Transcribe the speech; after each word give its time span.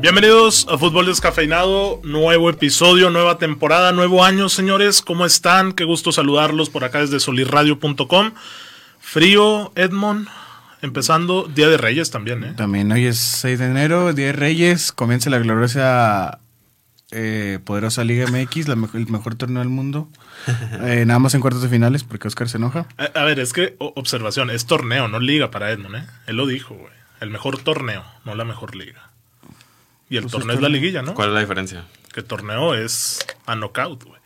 Bienvenidos 0.00 0.66
a 0.70 0.78
Fútbol 0.78 1.06
Descafeinado, 1.06 2.00
nuevo 2.04 2.48
episodio, 2.48 3.10
nueva 3.10 3.38
temporada, 3.38 3.92
nuevo 3.92 4.24
año, 4.24 4.48
señores. 4.48 5.02
¿Cómo 5.02 5.26
están? 5.26 5.72
Qué 5.72 5.84
gusto 5.84 6.10
saludarlos 6.12 6.70
por 6.70 6.84
acá 6.84 7.00
desde 7.00 7.20
solirradio.com. 7.20 8.32
Frío, 8.98 9.72
Edmond, 9.76 10.26
empezando 10.80 11.44
Día 11.54 11.68
de 11.68 11.76
Reyes 11.76 12.10
también, 12.10 12.44
¿eh? 12.44 12.54
También 12.56 12.90
hoy 12.92 13.06
es 13.06 13.18
6 13.18 13.58
de 13.58 13.66
enero, 13.66 14.12
Día 14.14 14.26
de 14.26 14.32
Reyes, 14.32 14.92
comienza 14.92 15.28
la 15.28 15.38
gloriosa 15.38 16.40
eh, 17.10 17.58
poderosa 17.64 18.02
Liga 18.04 18.26
MX, 18.30 18.68
la 18.68 18.76
mejor- 18.76 19.00
el 19.00 19.08
mejor 19.08 19.34
torneo 19.34 19.60
del 19.60 19.68
mundo. 19.70 20.08
Eh, 20.82 21.04
nada 21.06 21.18
más 21.18 21.34
en 21.34 21.42
cuartos 21.42 21.60
de 21.60 21.68
finales 21.68 22.04
porque 22.04 22.26
Oscar 22.26 22.48
se 22.48 22.56
enoja. 22.56 22.86
A, 22.96 23.04
a 23.20 23.24
ver, 23.24 23.38
es 23.38 23.52
que, 23.52 23.76
o- 23.78 23.92
observación, 23.96 24.48
es 24.48 24.64
torneo, 24.64 25.08
no 25.08 25.20
liga 25.20 25.50
para 25.50 25.70
Edmond, 25.70 25.96
¿eh? 25.96 26.06
Él 26.26 26.36
lo 26.36 26.46
dijo, 26.46 26.74
güey. 26.74 26.92
El 27.20 27.28
mejor 27.28 27.58
torneo, 27.58 28.02
no 28.24 28.34
la 28.34 28.46
mejor 28.46 28.74
liga. 28.74 29.09
Y 30.10 30.16
el 30.16 30.24
Pues 30.24 30.32
torneo 30.32 30.54
es 30.56 30.60
la 30.60 30.68
liguilla, 30.68 31.00
¿no? 31.02 31.14
¿Cuál 31.14 31.28
es 31.28 31.34
la 31.34 31.40
diferencia? 31.40 31.84
Que 32.12 32.22
torneo 32.22 32.74
es 32.74 33.20
a 33.46 33.54
knockout, 33.54 34.04
güey. 34.04 34.20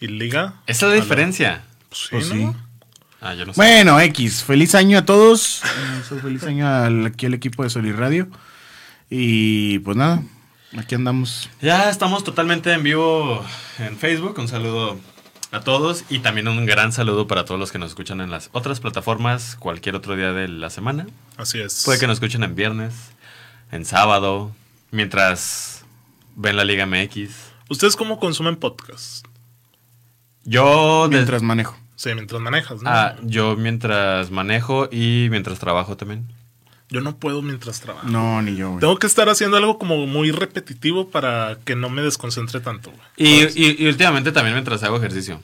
Y 0.00 0.08
liga. 0.08 0.54
Esa 0.66 0.86
es 0.86 0.90
la 0.92 0.96
diferencia. 0.96 1.62
Pues 1.88 2.00
sí, 2.02 2.08
Pues 2.10 2.28
¿no? 2.28 2.52
sí. 2.52 2.58
Ah, 3.22 3.34
yo 3.34 3.46
no 3.46 3.52
sé. 3.54 3.60
Bueno, 3.60 4.00
X, 4.00 4.42
feliz 4.44 4.74
año 4.74 4.98
a 4.98 5.04
todos. 5.04 5.62
Eh, 5.64 6.18
feliz 6.20 6.42
año 6.44 6.66
al- 6.68 7.06
aquí 7.06 7.26
al 7.26 7.34
equipo 7.34 7.62
de 7.62 7.70
Solid 7.70 7.94
Radio. 7.94 8.28
Y 9.10 9.78
pues 9.80 9.96
nada, 9.96 10.22
aquí 10.78 10.94
andamos. 10.94 11.50
Ya 11.60 11.90
estamos 11.90 12.24
totalmente 12.24 12.72
en 12.72 12.82
vivo 12.82 13.44
en 13.78 13.96
Facebook. 13.98 14.38
Un 14.38 14.48
saludo 14.48 14.98
a 15.52 15.60
todos 15.60 16.04
y 16.08 16.20
también 16.20 16.48
un 16.48 16.64
gran 16.64 16.92
saludo 16.92 17.26
para 17.26 17.44
todos 17.44 17.58
los 17.60 17.72
que 17.72 17.78
nos 17.78 17.90
escuchan 17.90 18.20
en 18.20 18.30
las 18.30 18.48
otras 18.52 18.80
plataformas 18.80 19.56
cualquier 19.56 19.96
otro 19.96 20.16
día 20.16 20.32
de 20.32 20.48
la 20.48 20.70
semana. 20.70 21.06
Así 21.36 21.60
es. 21.60 21.82
Puede 21.84 21.98
que 21.98 22.06
nos 22.06 22.14
escuchen 22.16 22.42
en 22.44 22.54
viernes, 22.54 22.94
en 23.72 23.84
sábado, 23.84 24.52
mientras 24.90 25.84
ven 26.36 26.56
la 26.56 26.64
Liga 26.64 26.86
MX. 26.86 27.30
¿Ustedes 27.68 27.96
cómo 27.96 28.18
consumen 28.18 28.56
podcast? 28.56 29.26
Yo, 30.44 31.08
de- 31.08 31.16
Mientras 31.16 31.42
manejo. 31.42 31.76
Sí, 31.96 32.14
mientras 32.14 32.40
manejas, 32.40 32.82
¿no? 32.82 32.88
ah, 32.90 33.14
yo 33.22 33.56
mientras 33.56 34.30
manejo 34.30 34.88
y 34.90 35.28
mientras 35.30 35.58
trabajo 35.58 35.96
también. 35.96 36.26
Yo 36.88 37.00
no 37.02 37.16
puedo 37.18 37.40
mientras 37.42 37.80
trabajo. 37.80 38.08
No, 38.08 38.40
ni 38.42 38.56
yo, 38.56 38.70
güey. 38.70 38.80
Tengo 38.80 38.98
que 38.98 39.06
estar 39.06 39.28
haciendo 39.28 39.56
algo 39.58 39.78
como 39.78 40.06
muy 40.06 40.32
repetitivo 40.32 41.10
para 41.10 41.58
que 41.64 41.76
no 41.76 41.88
me 41.90 42.02
desconcentre 42.02 42.60
tanto, 42.60 42.90
güey. 42.90 43.02
Y, 43.16 43.42
y- 43.54 43.76
y 43.84 43.86
últimamente 43.86 44.32
también 44.32 44.54
mientras 44.54 44.82
hago 44.82 44.96
ejercicio. 44.96 45.40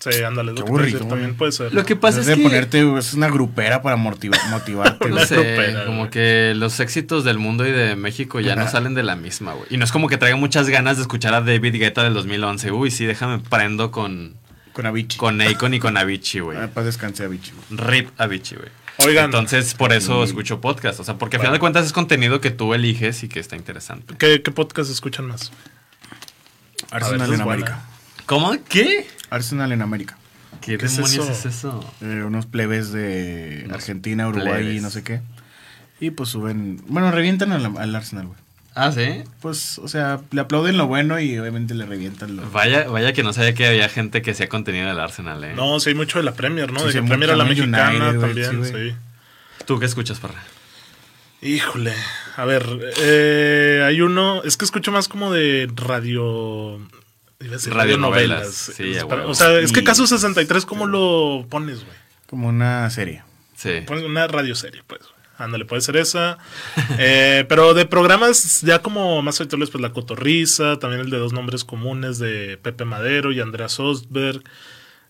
Sí, 0.00 0.22
ándale. 0.22 0.52
lo 0.52 0.54
Qué 0.56 0.62
decir, 0.62 0.68
aburrido, 0.96 1.06
También 1.06 1.34
puede 1.36 1.52
ser. 1.52 1.74
Lo 1.74 1.84
que 1.84 1.94
pasa 1.94 2.20
Es 2.20 2.26
es, 2.26 2.28
de 2.28 2.36
que... 2.36 2.42
ponerte, 2.48 2.98
es 2.98 3.12
una 3.12 3.28
grupera 3.28 3.82
para 3.82 3.96
motivar, 3.96 4.40
motivarte. 4.48 5.08
No 5.10 5.18
sé, 5.26 5.34
grupera, 5.36 5.84
como 5.84 5.98
güey. 5.98 6.10
que 6.10 6.54
los 6.56 6.80
éxitos 6.80 7.22
del 7.22 7.38
mundo 7.38 7.66
y 7.66 7.70
de 7.70 7.96
México 7.96 8.40
ya 8.40 8.56
no 8.56 8.66
salen 8.68 8.94
de 8.94 9.02
la 9.02 9.14
misma, 9.14 9.52
güey. 9.52 9.66
Y 9.70 9.76
no 9.76 9.84
es 9.84 9.92
como 9.92 10.08
que 10.08 10.16
traiga 10.16 10.36
muchas 10.38 10.68
ganas 10.70 10.96
de 10.96 11.02
escuchar 11.02 11.34
a 11.34 11.42
David 11.42 11.74
Guetta 11.76 12.02
del 12.02 12.14
2011. 12.14 12.72
Uy, 12.72 12.90
sí, 12.90 13.04
déjame 13.04 13.40
prendo 13.40 13.90
con, 13.90 14.36
Con 14.72 14.86
Avicii. 14.86 15.18
con 15.18 15.40
Akon 15.42 15.74
y 15.74 15.80
con 15.80 15.96
Avicii, 15.98 16.40
güey. 16.40 16.56
Ah, 16.58 16.70
Para 16.72 16.86
descansar 16.86 17.26
Avicii, 17.26 17.52
güey. 17.68 17.80
Rip 17.90 18.08
Avicii, 18.18 18.56
güey. 18.56 18.68
Oigan, 19.06 19.26
Entonces, 19.26 19.74
por 19.74 19.92
eso 19.92 20.22
Sí. 20.24 20.28
escucho 20.30 20.60
podcast. 20.62 20.98
O 21.00 21.04
sea, 21.04 21.16
porque 21.18 21.36
al 21.36 21.40
final 21.42 21.52
de 21.54 21.58
cuentas 21.60 21.84
es 21.86 21.92
contenido 21.92 22.40
que 22.40 22.50
tú 22.50 22.72
eliges 22.74 23.22
y 23.22 23.28
que 23.28 23.38
está 23.40 23.54
interesante. 23.56 24.14
¿qué, 24.18 24.40
qué 24.42 24.50
podcast 24.50 24.90
escuchan 24.90 25.26
más? 25.26 25.52
Arsenal 26.90 27.32
en. 27.34 27.40
América. 27.40 27.82
¿Cómo? 28.26 28.54
¿Qué? 28.68 29.06
Arsenal 29.30 29.72
en 29.72 29.82
América. 29.82 30.18
¿Qué, 30.60 30.76
¿Qué 30.76 30.86
es 30.86 30.96
demonios 30.96 31.28
eso? 31.28 31.32
es 31.32 31.46
eso? 31.46 31.94
Eh, 32.00 32.22
unos 32.26 32.46
plebes 32.46 32.92
de 32.92 33.62
Unos 33.64 33.76
Argentina, 33.76 34.28
Uruguay 34.28 34.76
y 34.76 34.80
no 34.80 34.90
sé 34.90 35.02
qué. 35.02 35.20
Y 36.00 36.10
pues 36.10 36.30
suben. 36.30 36.82
Bueno, 36.88 37.10
revientan 37.10 37.52
al, 37.52 37.76
al 37.76 37.94
Arsenal, 37.94 38.26
güey. 38.26 38.38
Ah, 38.74 38.92
¿sí? 38.92 39.24
Pues, 39.40 39.78
o 39.78 39.88
sea, 39.88 40.20
le 40.30 40.40
aplauden 40.40 40.76
lo 40.76 40.86
bueno 40.86 41.18
y 41.18 41.36
obviamente 41.38 41.74
le 41.74 41.86
revientan 41.86 42.36
lo. 42.36 42.50
Vaya, 42.50 42.88
vaya 42.88 43.12
que 43.12 43.22
no 43.22 43.32
sabía 43.32 43.52
que 43.52 43.66
había 43.66 43.88
gente 43.88 44.22
que 44.22 44.30
hacía 44.30 44.48
contenido 44.48 44.86
del 44.86 45.00
Arsenal, 45.00 45.42
¿eh? 45.42 45.54
No, 45.54 45.80
sí 45.80 45.90
hay 45.90 45.94
mucho 45.94 46.18
de 46.18 46.24
la 46.24 46.34
Premier, 46.34 46.72
¿no? 46.72 46.80
Sí, 46.80 46.94
de 46.94 47.00
mucho 47.00 47.10
Premier 47.10 47.30
a 47.30 47.36
la 47.36 47.44
mexicana 47.44 47.90
United, 47.90 48.20
también, 48.20 48.64
sí. 48.64 48.94
¿Tú 49.66 49.78
qué 49.78 49.86
escuchas, 49.86 50.20
Parra? 50.20 50.42
Híjole. 51.42 51.94
A 52.36 52.44
ver, 52.44 52.64
eh, 52.98 53.82
hay 53.86 54.00
uno. 54.02 54.42
Es 54.44 54.56
que 54.56 54.64
escucho 54.64 54.92
más 54.92 55.08
como 55.08 55.32
de 55.32 55.68
radio. 55.74 56.80
Iba 57.40 57.50
a 57.54 57.56
decir 57.56 57.72
Radionovelas, 57.74 58.54
sí, 58.76 58.92
Es 58.92 59.02
o 59.04 59.34
sea, 59.34 59.58
es 59.58 59.72
que 59.72 59.80
Y- 59.80 59.84
caso 59.84 60.06
63, 60.06 60.66
¿cómo 60.66 60.86
lo 60.86 61.46
pones, 61.48 61.84
güey? 61.84 61.96
Como 62.26 62.48
una 62.48 62.88
serie. 62.90 63.22
Sí. 63.56 63.80
Pones 63.86 64.04
una 64.04 64.26
radioserie, 64.26 64.82
pues. 64.86 65.00
güey. 65.00 65.12
Ándale, 65.38 65.64
puede 65.64 65.80
ser 65.80 65.96
esa. 65.96 66.36
Eh, 66.98 67.46
pero 67.48 67.72
de 67.72 67.86
programas 67.86 68.60
ya 68.60 68.80
como 68.80 69.22
más 69.22 69.40
habituales, 69.40 69.70
pues 69.70 69.80
La 69.80 69.92
Cotorriza, 69.92 70.78
también 70.78 71.00
el 71.00 71.08
de 71.10 71.16
Dos 71.18 71.32
Nombres 71.32 71.64
Comunes 71.64 72.18
de 72.18 72.58
Pepe 72.62 72.84
Madero 72.84 73.32
y 73.32 73.40
Andrea 73.40 73.68
Sostberg. 73.70 74.42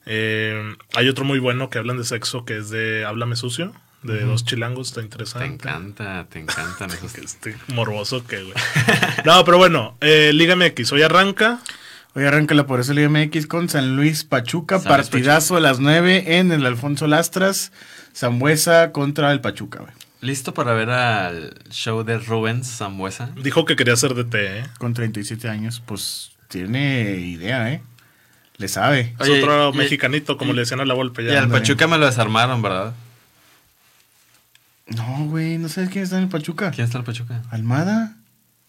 Eh, 0.06 0.74
hay 0.94 1.08
otro 1.08 1.24
muy 1.24 1.38
bueno 1.40 1.69
que 1.69 1.78
hablan 1.78 1.98
de 1.98 2.04
sexo 2.04 2.44
que 2.44 2.56
es 2.58 2.70
de 2.70 3.04
Háblame 3.04 3.36
Sucio, 3.36 3.72
de 4.02 4.24
Dos 4.24 4.44
Chilangos, 4.44 4.88
está 4.88 5.00
Te 5.00 5.04
interesante. 5.06 5.46
encanta, 5.46 6.26
te 6.30 6.38
encantan 6.38 6.90
esos. 7.04 7.14
Este 7.16 7.56
morboso 7.69 8.24
que, 8.26 8.42
güey. 8.42 8.54
No, 9.26 9.44
pero 9.44 9.58
bueno, 9.58 9.96
eh, 10.00 10.30
Liga 10.32 10.54
MX, 10.56 10.92
hoy 10.92 11.02
arranca. 11.02 11.58
Hoy 12.15 12.25
arranca 12.25 12.54
la 12.54 12.66
Poderosa 12.66 12.93
Liga 12.93 13.09
MX 13.09 13.47
con 13.47 13.69
San 13.69 13.94
Luis 13.97 14.25
Pachuca. 14.25 14.81
San 14.81 14.88
partidazo 14.88 15.56
a 15.56 15.60
las 15.60 15.78
9 15.78 16.38
en 16.38 16.50
el 16.50 16.66
Alfonso 16.66 17.06
Lastras. 17.06 17.71
Zambuesa 18.16 18.91
contra 18.91 19.31
el 19.31 19.41
Pachuca, 19.41 19.81
güey. 19.81 19.93
¿Listo 20.20 20.53
para 20.53 20.72
ver 20.75 20.91
al 20.91 21.54
show 21.70 22.03
de 22.03 22.19
Rubens 22.19 22.66
Zambuesa? 22.76 23.31
Dijo 23.41 23.65
que 23.65 23.76
quería 23.76 23.97
ser 23.97 24.15
DT, 24.15 24.34
¿eh? 24.59 24.65
Con 24.78 24.93
37 24.93 25.49
años, 25.49 25.81
pues 25.87 26.32
tiene 26.49 27.12
idea, 27.20 27.72
¿eh? 27.72 27.81
Le 28.59 28.69
sabe. 28.69 29.15
Es 29.19 29.28
otro 29.28 29.70
y- 29.72 29.76
mexicanito, 29.78 30.37
como 30.37 30.50
y- 30.53 30.56
le 30.56 30.60
decían 30.62 30.81
a 30.81 30.84
la 30.84 30.93
Volpe 30.94 31.22
Y 31.22 31.26
ya. 31.26 31.32
al 31.38 31.44
ándale. 31.44 31.60
Pachuca 31.62 31.87
me 31.87 31.97
lo 31.97 32.04
desarmaron, 32.06 32.60
¿verdad? 32.60 32.93
No, 34.88 35.25
güey, 35.26 35.56
no 35.56 35.69
sabes 35.69 35.88
quién 35.91 36.03
está 36.04 36.16
en 36.19 36.25
el 36.25 36.28
Pachuca. 36.28 36.72
¿Quién 36.72 36.84
está 36.87 36.99
el 36.99 37.04
Pachuca? 37.04 37.43
Almada. 37.50 38.16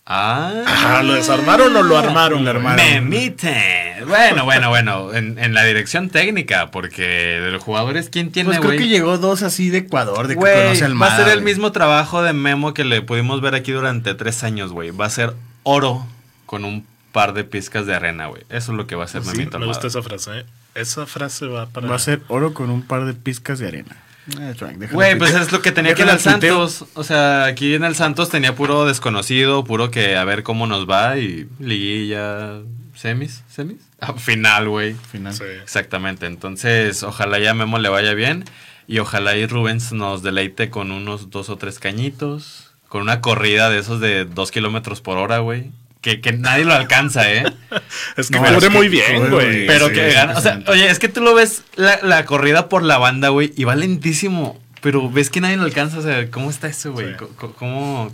Ah. 0.06 0.64
Ah, 0.66 1.04
¿lo 1.04 1.14
desarmaron 1.14 1.76
o 1.76 1.84
lo 1.84 1.98
armaron? 1.98 2.44
Lo 2.44 2.50
armaron. 2.50 2.76
Me 2.86 3.02
mite. 3.02 3.96
Bueno, 4.08 4.46
bueno, 4.46 4.70
bueno. 4.70 5.14
En, 5.14 5.38
en 5.38 5.54
la 5.54 5.64
dirección 5.64 6.10
técnica, 6.10 6.72
porque 6.72 7.04
de 7.04 7.52
los 7.52 7.64
jugadores, 7.64 8.10
¿quién 8.10 8.32
tiene, 8.32 8.48
Pues 8.48 8.60
creo 8.60 8.72
que 8.80 8.88
llegó 8.88 9.18
dos 9.20 9.44
así 9.44 9.70
de 9.70 9.80
Ecuador, 9.80 10.28
de 10.28 10.34
que 10.34 10.40
Güey, 10.40 10.64
conoce 10.64 10.80
a 10.84 10.88
va 10.88 10.92
Almada. 10.92 11.16
a 11.16 11.18
ser 11.26 11.38
el 11.38 11.44
mismo 11.44 11.72
trabajo 11.72 12.24
de 12.24 12.34
Memo 12.34 12.74
que 12.74 12.84
le 12.84 13.02
pudimos 13.04 13.42
ver 13.42 13.54
aquí 13.56 13.72
durante 13.72 14.16
tres 14.16 14.44
años, 14.44 14.72
güey. 14.72 14.90
Va 14.92 15.06
a 15.06 15.10
ser 15.12 15.34
oro 15.64 16.06
con 16.48 16.66
un 16.66 16.86
par 17.12 17.34
de 17.34 17.44
pizcas 17.44 17.86
de 17.86 17.94
arena, 17.96 18.26
güey. 18.26 18.42
Eso 18.50 18.72
es 18.72 18.78
lo 18.78 18.88
que 18.88 18.96
va 18.96 19.06
a 19.06 19.08
ser 19.08 19.24
Sí, 19.24 19.32
Memito 19.32 19.60
me 19.60 19.68
gusta 19.68 19.88
esa 19.88 20.02
frase, 20.02 20.40
¿eh? 20.40 20.46
Esa 20.74 21.06
frase 21.06 21.46
va 21.46 21.68
para... 21.68 21.88
Va 21.88 21.96
a 21.96 22.00
ser 22.00 22.22
oro 22.28 22.54
con 22.54 22.70
un 22.70 22.82
par 22.82 23.06
de 23.06 23.14
pizcas 23.14 23.60
de 23.60 23.68
arena. 23.68 23.98
Eh, 24.40 24.54
Güey, 24.92 25.18
pues 25.18 25.34
es 25.34 25.52
lo 25.52 25.62
que 25.62 25.72
tenía 25.72 25.94
aquí 25.94 26.04
en 26.04 26.10
el. 26.10 26.20
Santos. 26.20 26.86
O 26.94 27.04
sea, 27.04 27.46
aquí 27.46 27.74
en 27.74 27.84
el 27.84 27.96
Santos 27.96 28.30
tenía 28.30 28.56
puro 28.56 28.86
desconocido, 28.86 29.64
puro 29.64 29.90
que 29.90 30.16
a 30.16 30.24
ver 30.24 30.44
cómo 30.44 30.68
nos 30.68 30.90
va 30.90 31.18
y 31.18 31.48
liguilla, 31.60 32.60
semis, 32.96 33.44
semis. 33.50 33.78
Ah, 34.04 34.14
final, 34.14 34.68
güey. 34.68 34.96
Final. 35.12 35.34
Sí. 35.34 35.44
Exactamente. 35.62 36.26
Entonces, 36.26 37.04
ojalá 37.04 37.38
ya 37.38 37.54
Memo 37.54 37.78
le 37.78 37.88
vaya 37.90 38.16
bien 38.16 38.46
y 38.88 38.98
ojalá 38.98 39.36
y 39.38 39.46
Rubens 39.46 39.92
nos 39.92 40.24
deleite 40.24 40.72
con 40.72 40.92
unos 40.92 41.30
dos 41.30 41.50
o 41.50 41.58
tres 41.58 41.78
cañitos, 41.78 42.72
con 42.88 43.02
una 43.04 43.22
corrida 43.22 43.70
de 43.70 43.78
esos 43.78 44.00
de 44.00 44.26
dos 44.26 44.50
kilómetros 44.52 45.02
por 45.02 45.18
hora, 45.20 45.38
güey. 45.38 45.72
Que, 46.02 46.20
que 46.20 46.34
nadie 46.34 46.66
lo 46.66 46.74
alcanza, 46.74 47.32
¿eh? 47.32 47.44
Es 48.18 48.30
que 48.30 48.40
No, 48.40 48.46
cubre 48.46 48.58
es 48.58 48.64
que 48.64 48.70
muy 48.72 48.90
bien, 48.90 49.30
güey. 49.30 49.68
Pero 49.68 49.88
Sí, 49.90 49.94
que 49.94 50.12
gana. 50.14 50.38
O 50.38 50.42
sea, 50.42 50.60
oye, 50.68 50.90
es 50.90 50.98
que 51.00 51.08
tú 51.10 51.22
lo 51.22 51.34
ves 51.36 51.62
la, 51.76 52.00
la 52.02 52.26
corrida 52.26 52.70
por 52.70 52.82
la 52.84 52.98
banda, 52.98 53.30
güey, 53.30 53.54
y 53.56 53.64
va 53.66 53.76
lentísimo. 53.76 54.60
Pero 54.82 55.12
ves 55.12 55.30
que 55.30 55.42
nadie 55.42 55.58
lo 55.58 55.64
alcanza. 55.64 56.00
O 56.00 56.02
sea, 56.02 56.30
¿cómo 56.32 56.50
está 56.50 56.68
eso, 56.68 56.92
güey? 56.92 57.10
Sí. 57.20 57.26
¿Cómo, 57.58 58.12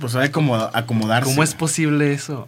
Pues 0.00 0.12
sabe 0.12 0.30
cómo 0.30 0.56
acomodarse. 0.74 1.30
¿Cómo 1.30 1.42
es 1.42 1.54
posible 1.54 2.12
eso? 2.12 2.46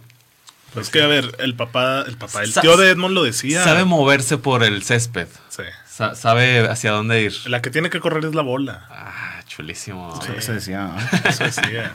Es 0.79 0.91
que, 0.91 1.01
a 1.03 1.07
ver, 1.07 1.37
el 1.39 1.55
papá, 1.55 2.05
el 2.07 2.17
papá, 2.19 2.43
el 2.43 2.53
Sa- 2.53 2.61
tío 2.61 2.77
de 2.77 2.91
Edmond 2.91 3.15
lo 3.15 3.23
decía. 3.23 3.63
Sabe 3.65 3.85
moverse 3.85 4.37
por 4.39 4.63
el 4.65 4.83
césped. 4.83 5.29
Sí. 5.49 5.63
Sa- 5.89 6.17
sabe 6.17 6.69
hacia 6.69 6.91
dónde 6.91 7.23
ir. 7.23 7.33
La 7.47 7.63
que 7.63 7.71
tiene 7.71 7.89
que 7.91 8.01
correr 8.01 8.25
es 8.25 8.35
la 8.35 8.43
bola. 8.43 8.87
Ah, 8.91 9.41
chulísimo. 9.47 10.19
Eso 10.23 10.41
se 10.41 10.53
decía. 10.55 10.83
¿no? 10.83 10.97
Eso 11.31 11.45
decía. 11.45 11.93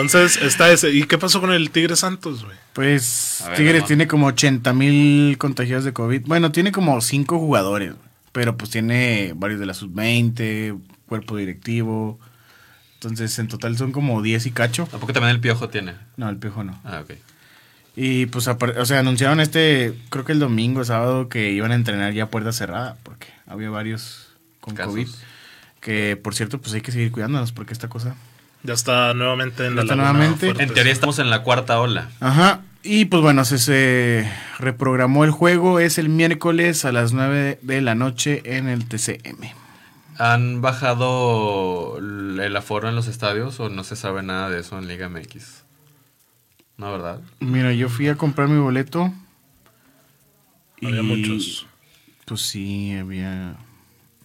Entonces, 0.00 0.40
está 0.42 0.70
ese. 0.70 0.90
¿Y 0.90 1.04
qué 1.04 1.18
pasó 1.18 1.40
con 1.40 1.52
el 1.52 1.70
Tigre 1.70 1.96
Santos, 1.96 2.44
güey? 2.44 2.56
Pues 2.72 3.42
ver, 3.46 3.56
Tigres 3.56 3.84
tiene 3.86 4.06
como 4.06 4.26
80 4.26 4.72
mil 4.72 5.38
contagiados 5.38 5.84
de 5.84 5.92
COVID. 5.92 6.22
Bueno, 6.26 6.52
tiene 6.52 6.72
como 6.72 7.00
5 7.00 7.38
jugadores, 7.38 7.94
pero 8.32 8.56
pues 8.56 8.70
tiene 8.70 9.32
varios 9.36 9.60
de 9.60 9.66
la 9.66 9.74
sub-20, 9.74 10.80
cuerpo 11.06 11.36
directivo. 11.36 12.18
Entonces, 12.94 13.38
en 13.38 13.48
total 13.48 13.76
son 13.76 13.92
como 13.92 14.22
10 14.22 14.46
y 14.46 14.50
cacho. 14.50 14.88
Tampoco 14.90 15.12
también 15.12 15.34
el 15.34 15.40
piojo 15.40 15.68
tiene. 15.68 15.94
No, 16.16 16.28
el 16.28 16.36
piojo 16.36 16.64
no. 16.64 16.80
Ah, 16.84 17.00
ok. 17.02 17.12
Y 17.94 18.26
pues, 18.26 18.46
o 18.46 18.84
sea, 18.86 19.00
anunciaron 19.00 19.40
este, 19.40 19.92
creo 20.10 20.24
que 20.24 20.32
el 20.32 20.38
domingo, 20.38 20.84
sábado, 20.84 21.28
que 21.28 21.50
iban 21.50 21.72
a 21.72 21.74
entrenar 21.74 22.12
ya 22.12 22.24
a 22.24 22.30
puerta 22.30 22.52
cerrada, 22.52 22.96
porque 23.02 23.26
había 23.46 23.70
varios 23.70 24.28
con 24.60 24.74
Casos. 24.74 24.92
COVID. 24.92 25.08
Que, 25.80 26.16
por 26.16 26.34
cierto, 26.34 26.60
pues 26.60 26.74
hay 26.74 26.80
que 26.80 26.92
seguir 26.92 27.10
cuidándonos, 27.10 27.52
porque 27.52 27.72
esta 27.72 27.88
cosa 27.88 28.14
Ya 28.62 28.74
está 28.74 29.14
nuevamente 29.14 29.66
en 29.66 29.76
Ya 29.76 29.84
la 29.84 29.94
nuevamente. 29.96 30.46
fuerte, 30.46 30.62
En 30.62 30.68
teoría 30.74 30.92
sí. 30.92 30.96
estamos 30.96 31.18
en 31.18 31.30
la 31.30 31.42
cuarta 31.42 31.80
ola. 31.80 32.08
Ajá. 32.20 32.62
Y 32.82 33.06
pues 33.06 33.22
bueno, 33.22 33.44
se, 33.44 33.58
se 33.58 34.30
reprogramó 34.58 35.24
el 35.24 35.30
juego. 35.30 35.78
Es 35.80 35.98
el 35.98 36.08
miércoles 36.08 36.84
a 36.84 36.92
las 36.92 37.12
9 37.12 37.58
de 37.62 37.80
la 37.80 37.94
noche 37.94 38.42
en 38.56 38.68
el 38.68 38.86
TCM. 38.88 39.52
¿Han 40.18 40.60
bajado 40.62 41.98
el 41.98 42.56
aforo 42.56 42.88
en 42.88 42.96
los 42.96 43.06
estadios 43.06 43.60
o 43.60 43.68
no 43.68 43.84
se 43.84 43.94
sabe 43.96 44.22
nada 44.22 44.50
de 44.50 44.60
eso 44.60 44.78
en 44.78 44.88
Liga 44.88 45.08
MX? 45.08 45.62
No, 46.76 46.90
¿verdad? 46.92 47.20
Mira, 47.40 47.72
yo 47.72 47.88
fui 47.88 48.08
a 48.08 48.16
comprar 48.16 48.48
mi 48.48 48.58
boleto. 48.60 49.12
Había 50.82 51.02
muchos. 51.02 51.66
Pues 52.24 52.40
sí, 52.42 52.92
había. 52.96 53.56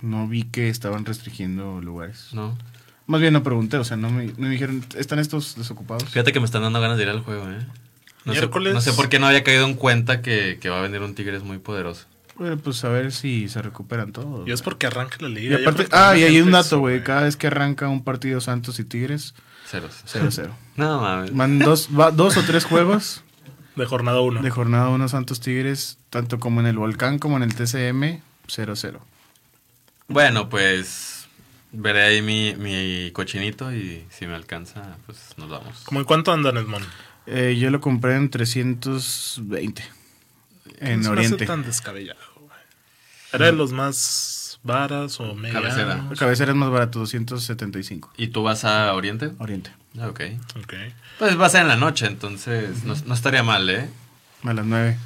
No 0.02 0.28
vi 0.28 0.44
que 0.44 0.70
estaban 0.70 1.06
restringiendo 1.06 1.82
lugares. 1.82 2.30
No. 2.34 2.58
Más 3.06 3.20
bien 3.22 3.34
no 3.34 3.44
pregunté, 3.44 3.78
o 3.78 3.84
sea, 3.84 3.98
no 3.98 4.10
me, 4.10 4.32
me 4.38 4.50
dijeron, 4.50 4.84
¿están 4.96 5.20
estos 5.20 5.56
desocupados? 5.56 6.06
Fíjate 6.06 6.32
que 6.32 6.40
me 6.40 6.46
están 6.46 6.62
dando 6.62 6.80
ganas 6.80 6.98
de 6.98 7.04
ir 7.04 7.10
al 7.10 7.20
juego, 7.22 7.50
¿eh? 7.50 7.60
No 8.26 8.34
sé, 8.34 8.40
Miércoles. 8.40 8.74
no 8.74 8.80
sé 8.82 8.94
por 8.94 9.10
qué 9.10 9.20
no 9.20 9.28
había 9.28 9.44
caído 9.44 9.66
en 9.66 9.74
cuenta 9.74 10.22
que, 10.22 10.58
que 10.62 10.70
va 10.70 10.80
a 10.80 10.82
venir 10.82 11.02
un 11.02 11.14
Tigres 11.14 11.44
muy 11.44 11.58
poderoso. 11.58 12.06
Bueno, 12.36 12.58
pues 12.58 12.84
a 12.86 12.90
ver 12.90 13.12
si 13.12 13.50
se 13.50 13.62
recuperan 13.62 14.12
todos. 14.14 14.48
Y 14.48 14.52
es 14.54 14.62
porque 14.62 14.88
arranca 14.88 15.18
la 15.20 15.28
Y 15.30 15.34
liga. 15.34 15.58
ya 15.60 15.70
aparte, 15.70 15.88
ah, 15.92 16.16
y 16.18 16.24
hay 16.24 16.40
un 16.42 16.52
dato, 16.52 16.80
güey. 16.80 17.04
Cada 17.04 17.24
vez 17.24 17.36
que 17.36 17.48
arranca 17.48 17.90
un 17.90 18.04
partido 18.04 18.40
Santos 18.42 18.80
y 18.80 18.86
Tigres, 18.86 19.36
Ceros. 19.68 19.94
0-0. 20.08 20.50
No 20.78 21.02
mames. 21.02 21.36
Van 21.36 21.60
dos, 21.60 21.90
va- 21.98 22.12
dos 22.12 22.38
o 22.38 22.42
tres 22.44 22.64
juegos 22.66 23.22
De 23.76 23.86
jornada 23.86 24.22
1. 24.22 24.42
de 24.42 24.50
jornada 24.50 24.88
1 24.90 25.10
Santos 25.10 25.42
Tigres, 25.42 25.98
tanto 26.10 26.40
como 26.40 26.62
en 26.62 26.68
el 26.68 26.78
Volcán 26.78 27.20
como 27.20 27.36
en 27.38 27.44
el 27.44 27.54
TCM, 27.54 28.22
0-0. 28.48 28.98
Bueno, 30.08 30.50
pues 30.50 31.23
veré 31.74 32.04
ahí 32.04 32.22
mi, 32.22 32.56
mi 32.56 33.12
cochinito 33.12 33.74
y 33.74 34.06
si 34.10 34.26
me 34.28 34.36
alcanza, 34.36 34.98
pues 35.06 35.20
nos 35.38 35.50
vamos. 35.50 35.82
¿Cómo 35.86 36.00
en 36.00 36.06
cuánto 36.06 36.32
andan, 36.32 36.56
Edmond? 36.58 36.86
Eh, 37.26 37.58
yo 37.60 37.70
lo 37.70 37.80
compré 37.82 38.16
en 38.16 38.30
320 38.30 39.84
en 40.80 41.02
No 41.02 41.12
Oriente. 41.12 41.36
hace 41.36 41.46
tan 41.46 41.64
descabellado, 41.64 42.20
güey. 42.38 42.50
¿Era 43.32 43.48
de 43.48 43.54
los 43.54 43.72
más 43.72 44.60
varas 44.64 45.20
o 45.20 45.34
medianos? 45.36 45.64
Cabecera. 45.74 46.06
La 46.10 46.16
cabecera 46.16 46.52
es 46.52 46.58
más 46.58 46.70
barato, 46.70 47.00
275. 47.00 48.14
¿Y 48.18 48.28
tú 48.28 48.44
vas 48.44 48.64
a 48.66 48.94
Oriente? 48.94 49.32
Oriente. 49.40 49.72
Ah, 50.00 50.08
Ok. 50.08 50.22
Ok. 50.62 50.74
Pues 51.20 51.40
va 51.40 51.46
a 51.46 51.50
ser 51.50 51.62
en 51.62 51.68
la 51.68 51.76
noche, 51.78 52.08
entonces 52.08 52.84
no, 52.84 52.96
no 53.06 53.14
estaría 53.14 53.44
mal, 53.44 53.70
¿eh? 53.70 53.90
A 54.44 54.54
las 54.54 54.66
9. 54.66 54.98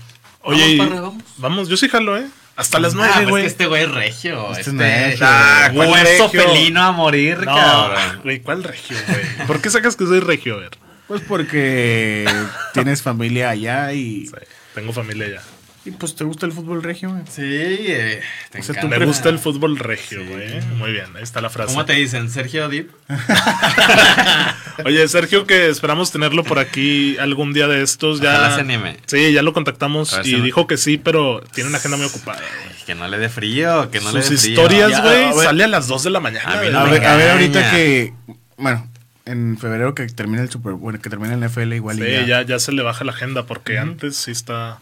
Oye, 0.41 0.77
Vamos, 0.77 0.87
parra, 0.89 1.01
vamos. 1.01 1.23
vamos, 1.37 1.69
yo 1.69 1.77
sí 1.77 1.89
jalo, 1.89 2.17
¿eh? 2.17 2.27
Hasta 2.57 2.80
las 2.80 2.94
Ah, 2.94 2.98
nueve, 2.98 3.13
pues 3.15 3.30
güey. 3.30 3.42
que 3.44 3.48
este 3.48 3.65
güey 3.68 3.83
es 3.83 3.92
regio. 3.92 4.51
Este 4.51 4.71
Este, 4.71 5.13
es 5.13 5.19
ah, 5.21 5.71
hueso 5.74 6.27
Regio. 6.27 6.42
felino 6.42 6.81
a 6.83 6.92
morir, 6.92 7.38
No, 7.39 7.56
cabrón. 7.56 8.19
güey, 8.24 8.39
¿cuál 8.42 8.63
regio, 8.63 8.98
güey? 9.07 9.48
¿Por 9.48 9.62
qué 9.62 9.69
sacas 9.69 9.95
que 9.95 10.06
soy 10.06 10.19
regio, 10.19 10.56
a 10.56 10.59
ver? 10.62 10.71
Pues 11.07 11.21
porque 11.21 12.25
tienes 12.74 13.01
familia 13.04 13.51
allá 13.51 13.94
y, 13.94 14.25
Sí, 14.25 14.33
tengo 14.75 14.92
familia 14.92 15.27
ya. 15.30 15.42
Y 15.87 15.91
pues 15.91 16.15
te 16.15 16.23
gusta 16.23 16.45
el 16.45 16.51
fútbol 16.51 16.83
regio, 16.83 17.09
güey. 17.09 17.23
Sí, 17.29 17.41
eh, 17.43 18.21
te 18.51 18.59
O 18.59 18.63
sea, 18.63 18.73
tú 18.75 18.79
encanta. 18.87 18.99
Me 18.99 19.05
gusta 19.05 19.29
el 19.29 19.39
fútbol 19.39 19.77
regio, 19.79 20.25
güey. 20.25 20.61
Muy 20.77 20.91
bien, 20.91 21.05
ahí 21.15 21.23
está 21.23 21.41
la 21.41 21.49
frase. 21.49 21.73
¿Cómo 21.73 21.85
te 21.85 21.93
dicen? 21.93 22.29
¿Sergio 22.29 22.67
Dip? 22.69 22.89
Oye, 24.85 25.07
Sergio, 25.07 25.45
que 25.47 25.69
esperamos 25.69 26.11
tenerlo 26.11 26.43
por 26.43 26.59
aquí 26.59 27.17
algún 27.17 27.53
día 27.53 27.67
de 27.67 27.81
estos. 27.81 28.21
Ya, 28.21 28.53
se 28.53 28.61
anime. 28.61 28.97
Sí, 29.05 29.31
ya 29.33 29.41
lo 29.41 29.53
contactamos 29.53 30.17
y 30.23 30.29
si 30.29 30.35
me- 30.37 30.43
dijo 30.43 30.67
que 30.67 30.77
sí, 30.77 30.97
pero 30.97 31.41
tiene 31.53 31.69
una 31.69 31.79
agenda 31.79 31.97
muy 31.97 32.05
ocupada. 32.05 32.41
Que 32.85 32.95
no 32.95 33.07
le 33.07 33.17
dé 33.17 33.29
frío, 33.29 33.89
que 33.91 33.99
no 33.99 34.11
le 34.11 34.21
Sus 34.21 34.29
dé 34.31 34.37
frío. 34.37 34.51
historias, 34.53 34.91
Ya, 34.91 35.01
güey, 35.01 35.33
sale 35.45 35.63
a 35.63 35.67
las 35.67 35.87
2 35.87 36.03
de 36.03 36.09
la 36.11 36.19
mañana. 36.19 36.45
A 36.51 36.53
mí 36.55 36.57
güey. 36.59 36.71
no 36.71 36.79
A 36.79 36.83
me 36.85 36.91
ver, 36.91 37.05
a 37.05 37.15
ver 37.15 37.21
engaña. 37.27 37.33
ahorita 37.33 37.71
que, 37.71 38.13
bueno, 38.57 38.87
en 39.25 39.57
febrero 39.57 39.93
que 39.95 40.05
termine 40.07 40.41
el 40.43 40.49
Super, 40.49 40.73
bueno, 40.73 40.99
que 41.01 41.09
termine 41.09 41.33
el 41.33 41.39
NFL 41.43 41.73
igual 41.73 41.97
Sí, 41.97 42.03
y 42.03 42.11
ya. 42.11 42.25
ya, 42.25 42.41
ya 42.43 42.59
se 42.59 42.71
le 42.71 42.81
baja 42.83 43.03
la 43.03 43.11
agenda 43.11 43.45
porque 43.45 43.77
antes 43.77 44.15
sí 44.15 44.31
está 44.31 44.79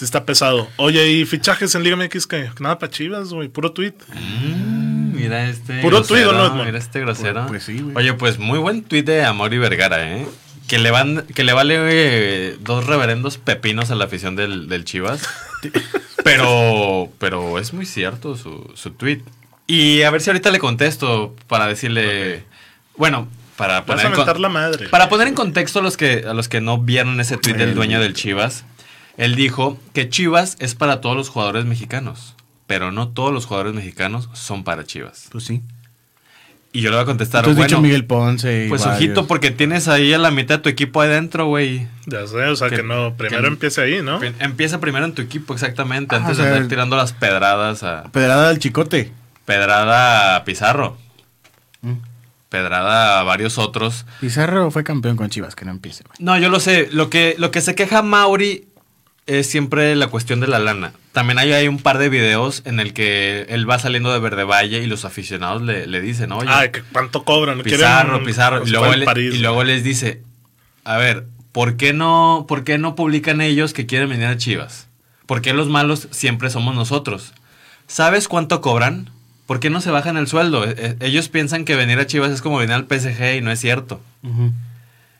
sí 0.00 0.04
está 0.06 0.24
pesado. 0.24 0.68
Oye, 0.76 1.10
¿y 1.12 1.24
fichajes 1.26 1.74
en 1.74 1.82
Liga 1.84 1.94
MX 1.96 2.26
que 2.26 2.50
Nada 2.58 2.78
para 2.78 2.90
Chivas, 2.90 3.28
güey, 3.32 3.48
puro 3.48 3.72
tweet. 3.72 3.92
Mm, 4.14 5.14
mira 5.14 5.48
este. 5.48 5.80
Puro 5.82 6.02
tuit, 6.02 6.24
¿o 6.24 6.32
no, 6.32 6.38
grosero, 6.38 6.46
Edmond? 6.54 6.66
Mira 6.66 6.78
este 6.78 7.00
grosero. 7.00 7.46
Pues- 7.46 7.48
pues 7.48 7.62
sí, 7.64 7.82
güey. 7.82 7.96
Oye, 7.96 8.14
pues 8.14 8.38
muy 8.38 8.58
buen 8.58 8.82
tuit 8.82 9.04
de 9.06 9.24
Amor 9.24 9.52
y 9.54 9.58
Vergara, 9.58 10.16
¿eh? 10.16 10.26
Que 10.68 10.78
le, 10.78 10.90
van, 10.90 11.24
que 11.34 11.42
le 11.44 11.52
vale 11.52 11.76
eh, 11.78 12.56
dos 12.60 12.86
reverendos 12.86 13.38
pepinos 13.38 13.90
a 13.90 13.94
la 13.96 14.04
afición 14.06 14.36
del, 14.36 14.68
del 14.68 14.84
Chivas. 14.84 15.28
pero, 16.24 17.10
pero 17.18 17.58
es 17.58 17.72
muy 17.72 17.86
cierto 17.86 18.36
su, 18.36 18.70
su 18.74 18.90
tweet. 18.92 19.22
Y 19.66 20.02
a 20.02 20.10
ver 20.10 20.20
si 20.20 20.30
ahorita 20.30 20.50
le 20.50 20.58
contesto 20.58 21.34
para 21.48 21.66
decirle. 21.66 22.44
Bueno, 22.96 23.28
para 23.56 23.80
Vas 23.80 23.84
poner, 23.84 24.04
a 24.06 24.08
en 24.08 24.14
con- 24.14 24.20
mentar 24.24 24.40
la 24.40 24.48
madre. 24.48 24.88
para 24.88 25.08
poner 25.08 25.28
en 25.28 25.34
contexto 25.34 25.78
a 25.78 25.82
los 25.82 25.96
que, 25.96 26.24
a 26.28 26.34
los 26.34 26.48
que 26.48 26.60
no 26.60 26.78
vieron 26.78 27.20
ese 27.20 27.36
tweet 27.36 27.54
del 27.54 27.70
El- 27.70 27.74
dueño 27.74 28.00
del 28.00 28.14
Chivas, 28.14 28.64
él 29.16 29.34
dijo 29.34 29.78
que 29.92 30.08
Chivas 30.08 30.56
es 30.60 30.74
para 30.74 31.00
todos 31.00 31.16
los 31.16 31.28
jugadores 31.28 31.64
mexicanos, 31.64 32.34
pero 32.66 32.92
no 32.92 33.08
todos 33.08 33.32
los 33.32 33.46
jugadores 33.46 33.74
mexicanos 33.74 34.28
son 34.32 34.64
para 34.64 34.84
Chivas. 34.84 35.28
Pues 35.32 35.44
sí. 35.44 35.62
Y 36.72 36.82
yo 36.82 36.90
le 36.90 36.96
voy 36.96 37.02
a 37.02 37.06
contestar, 37.06 37.42
Tú 37.42 37.50
has 37.50 37.56
bueno, 37.56 37.66
dicho 37.66 37.80
Miguel 37.80 38.04
Ponce 38.04 38.66
y 38.66 38.68
pues 38.68 38.82
varios. 38.84 38.96
ojito 39.02 39.26
porque 39.26 39.50
tienes 39.50 39.88
ahí 39.88 40.12
a 40.12 40.18
la 40.18 40.30
mitad 40.30 40.58
de 40.58 40.62
tu 40.62 40.68
equipo 40.68 41.00
adentro, 41.02 41.46
güey. 41.46 41.88
Ya 42.06 42.24
sé, 42.28 42.36
o 42.44 42.54
sea 42.54 42.70
que, 42.70 42.76
Que- 42.76 42.82
no, 42.84 43.16
primero 43.16 43.42
que- 43.42 43.48
empiece 43.48 43.80
ahí, 43.82 44.02
¿no? 44.02 44.22
Em- 44.22 44.34
Empieza 44.38 44.78
primero 44.78 45.04
en 45.04 45.12
tu 45.12 45.20
equipo, 45.20 45.52
exactamente, 45.52 46.14
Ah, 46.14 46.18
antes 46.18 46.32
o 46.32 46.34
sea, 46.36 46.44
de 46.44 46.52
andar 46.54 46.68
tirando 46.68 46.96
las 46.96 47.12
pedradas 47.12 47.82
a... 47.82 48.04
Pedrada 48.12 48.48
al 48.50 48.60
chicote. 48.60 49.10
Pedrada 49.46 50.36
a 50.36 50.44
Pizarro, 50.44 50.96
Mm. 51.82 51.94
pedrada 52.48 53.18
a 53.18 53.22
varios 53.24 53.58
otros. 53.58 54.06
Pizarro 54.20 54.70
fue 54.70 54.84
campeón 54.84 55.16
con 55.16 55.28
Chivas, 55.28 55.56
que 55.56 55.64
no 55.64 55.72
empiece, 55.72 56.04
güey. 56.04 56.16
No, 56.20 56.38
yo 56.38 56.50
lo 56.50 56.60
sé. 56.60 56.88
Lo 56.92 57.10
que, 57.10 57.34
lo 57.36 57.50
que 57.50 57.62
se 57.62 57.74
queja 57.74 58.02
Mauri 58.02 58.66
es 59.38 59.48
siempre 59.48 59.94
la 59.96 60.08
cuestión 60.08 60.40
de 60.40 60.46
la 60.46 60.58
lana. 60.58 60.92
También 61.12 61.38
hay, 61.38 61.52
hay 61.52 61.68
un 61.68 61.78
par 61.78 61.98
de 61.98 62.08
videos 62.08 62.62
en 62.64 62.80
el 62.80 62.92
que 62.92 63.46
él 63.48 63.68
va 63.68 63.78
saliendo 63.78 64.12
de 64.12 64.18
Verde 64.18 64.44
Valle 64.44 64.82
y 64.82 64.86
los 64.86 65.04
aficionados 65.04 65.62
le, 65.62 65.86
le 65.86 66.00
dicen, 66.00 66.32
oye, 66.32 66.48
Ay, 66.50 66.70
que 66.70 66.82
cuánto 66.92 67.24
cobran. 67.24 67.60
Pizarro, 67.62 68.22
Pizarro. 68.24 68.66
Y 68.66 68.70
luego, 68.70 68.94
le- 68.94 69.04
París, 69.04 69.34
y 69.34 69.38
luego 69.38 69.64
les 69.64 69.82
dice, 69.84 70.22
a 70.84 70.96
ver, 70.96 71.26
¿por 71.52 71.76
qué, 71.76 71.92
no, 71.92 72.44
¿por 72.48 72.64
qué 72.64 72.78
no 72.78 72.94
publican 72.94 73.40
ellos 73.40 73.72
que 73.72 73.86
quieren 73.86 74.08
venir 74.08 74.26
a 74.26 74.36
Chivas? 74.36 74.88
¿Por 75.26 75.42
qué 75.42 75.52
los 75.54 75.68
malos 75.68 76.08
siempre 76.10 76.50
somos 76.50 76.74
nosotros? 76.74 77.32
¿Sabes 77.86 78.28
cuánto 78.28 78.60
cobran? 78.60 79.10
¿Por 79.46 79.58
qué 79.58 79.68
no 79.70 79.80
se 79.80 79.90
bajan 79.90 80.16
el 80.16 80.28
sueldo? 80.28 80.64
Eh, 80.64 80.74
eh, 80.78 80.96
Ellos 81.00 81.28
piensan 81.28 81.64
que 81.64 81.74
venir 81.74 81.98
a 81.98 82.06
Chivas 82.06 82.30
es 82.30 82.40
como 82.42 82.58
venir 82.58 82.74
al 82.74 82.86
PSG 82.86 83.36
y 83.38 83.40
no 83.40 83.50
es 83.50 83.58
cierto. 83.60 84.00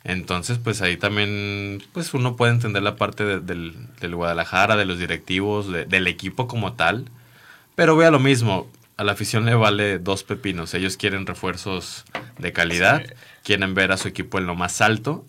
Entonces, 0.04 0.58
pues 0.58 0.80
ahí 0.80 0.96
también, 0.96 1.82
pues 1.92 2.14
uno 2.14 2.36
puede 2.36 2.52
entender 2.52 2.82
la 2.82 2.96
parte 2.96 3.24
de- 3.24 3.40
del, 3.40 3.74
del 4.00 4.14
Guadalajara, 4.16 4.76
de 4.76 4.86
los 4.86 4.98
directivos, 4.98 5.70
de- 5.70 5.84
del 5.84 6.06
equipo 6.06 6.46
como 6.48 6.72
tal. 6.72 7.10
Pero 7.74 7.96
vea 7.96 8.10
lo 8.10 8.18
mismo, 8.18 8.70
a 8.96 9.04
la 9.04 9.12
afición 9.12 9.44
le 9.44 9.54
vale 9.54 9.98
dos 9.98 10.24
pepinos. 10.24 10.72
Ellos 10.74 10.96
quieren 10.96 11.26
refuerzos 11.26 12.04
de 12.38 12.52
calidad, 12.52 13.02
Sí. 13.06 13.12
quieren 13.44 13.74
ver 13.74 13.92
a 13.92 13.96
su 13.98 14.08
equipo 14.08 14.38
en 14.38 14.46
lo 14.46 14.54
más 14.54 14.80
alto. 14.80 15.26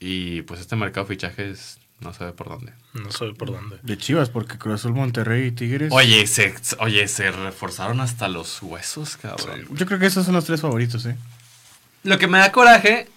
Y 0.00 0.42
pues 0.42 0.60
este 0.60 0.76
mercado 0.76 1.06
de 1.06 1.14
fichajes 1.14 1.78
no 2.00 2.12
sabe 2.12 2.32
por 2.32 2.48
dónde. 2.48 2.72
No 2.94 3.10
sé 3.12 3.26
por 3.32 3.50
dónde. 3.52 3.78
De 3.82 3.96
Chivas, 3.96 4.28
porque 4.28 4.58
Cruz 4.58 4.80
Azul, 4.80 4.92
Monterrey 4.92 5.46
y 5.48 5.52
Tigres. 5.52 5.90
Oye, 5.92 6.26
se, 6.26 6.54
oye, 6.78 7.08
se 7.08 7.30
reforzaron 7.30 8.00
hasta 8.00 8.28
los 8.28 8.60
huesos, 8.62 9.16
cabrón. 9.16 9.66
Yo 9.70 9.86
creo 9.86 9.98
que 9.98 10.06
esos 10.06 10.24
son 10.26 10.34
los 10.34 10.44
tres 10.44 10.60
favoritos, 10.62 11.06
¿eh? 11.06 11.16
Lo 12.02 12.18
que 12.18 12.26
me 12.26 12.38
da 12.38 12.52
coraje 12.52 13.08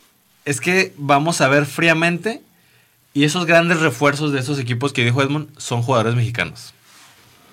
es 0.48 0.60
que 0.62 0.94
vamos 0.98 1.42
a 1.42 1.48
ver 1.48 1.66
fríamente 1.66 2.42
y 3.14 3.24
esos 3.26 3.46
grandes 3.46 3.80
refuerzos 3.82 4.32
de 4.32 4.40
esos 4.40 4.58
equipos 4.60 4.94
que 4.94 5.04
dijo 5.04 5.22
Edmond 5.22 5.50
son 5.58 5.82
jugadores 5.82 6.16
mexicanos. 6.16 6.74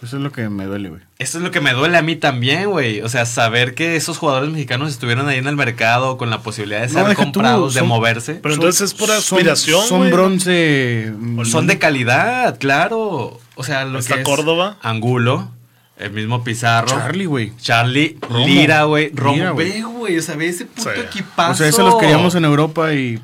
Eso 0.03 0.19
es 0.19 0.23
lo 0.23 0.33
que 0.33 0.51
me 0.51 0.67
duele, 0.67 0.91
güey. 0.91 1.01
Eso 1.19 1.39
es 1.39 1.45
lo 1.45 1.51
que 1.51 1.63
me 1.63 1.73
duele 1.73 1.97
a 1.97 2.03
mí 2.03 2.15
también, 2.15 2.69
güey. 2.69 3.01
O 3.01 3.09
sea, 3.09 3.25
saber 3.25 3.75
que 3.75 3.97
esos 3.97 4.19
jugadores 4.19 4.51
mexicanos 4.51 4.91
estuvieron 4.91 5.29
ahí 5.29 5.39
en 5.39 5.47
el 5.47 5.57
mercado 5.57 6.19
con 6.19 6.29
la 6.29 6.43
posibilidad 6.43 6.83
de 6.83 6.89
No, 6.89 6.93
ser 7.07 7.17
tú, 7.17 7.23
comprados, 7.23 7.73
de 7.73 7.81
son- 7.81 7.89
moverse. 7.89 8.35
Pero 8.35 8.55
entonces 8.55 8.83
es 8.83 8.95
pura 8.95 9.19
Son- 9.23 9.39
aspiración, 9.39 9.87
Son, 9.89 9.99
güey. 10.01 10.11
bronce. 10.13 11.11
mm, 11.17 11.45
Son 11.47 11.67
de 11.67 11.79
calidad, 11.79 12.59
claro. 12.59 13.41
O 13.55 13.65
sea, 13.65 13.87
lo 13.87 13.99
Está 13.99 14.17
que 14.17 14.21
es 14.21 14.27
Córdoba. 14.27 14.77
Angulo, 14.83 15.51
el 15.99 16.11
mismo 16.11 16.43
Pizarro. 16.43 16.89
Charlie, 16.89 17.27
güey. 17.27 17.53
Charlie, 17.57 18.19
Romo. 18.21 18.47
Lira, 18.47 18.85
güey. 18.85 19.11
Romo. 19.15 19.55
Ve, 19.55 19.83
güey. 19.83 20.19
O 20.19 20.23
sea, 20.23 20.35
ve 20.37 20.49
ese 20.49 20.67
puto 20.67 20.91
Sí. 20.93 21.01
equipazo. 21.01 21.53
O 21.53 21.55
sea, 21.55 21.69
eso 21.69 21.83
los 21.85 21.97
queríamos 21.97 22.35
en 22.35 22.45
Europa 22.45 22.93
y 22.93 23.21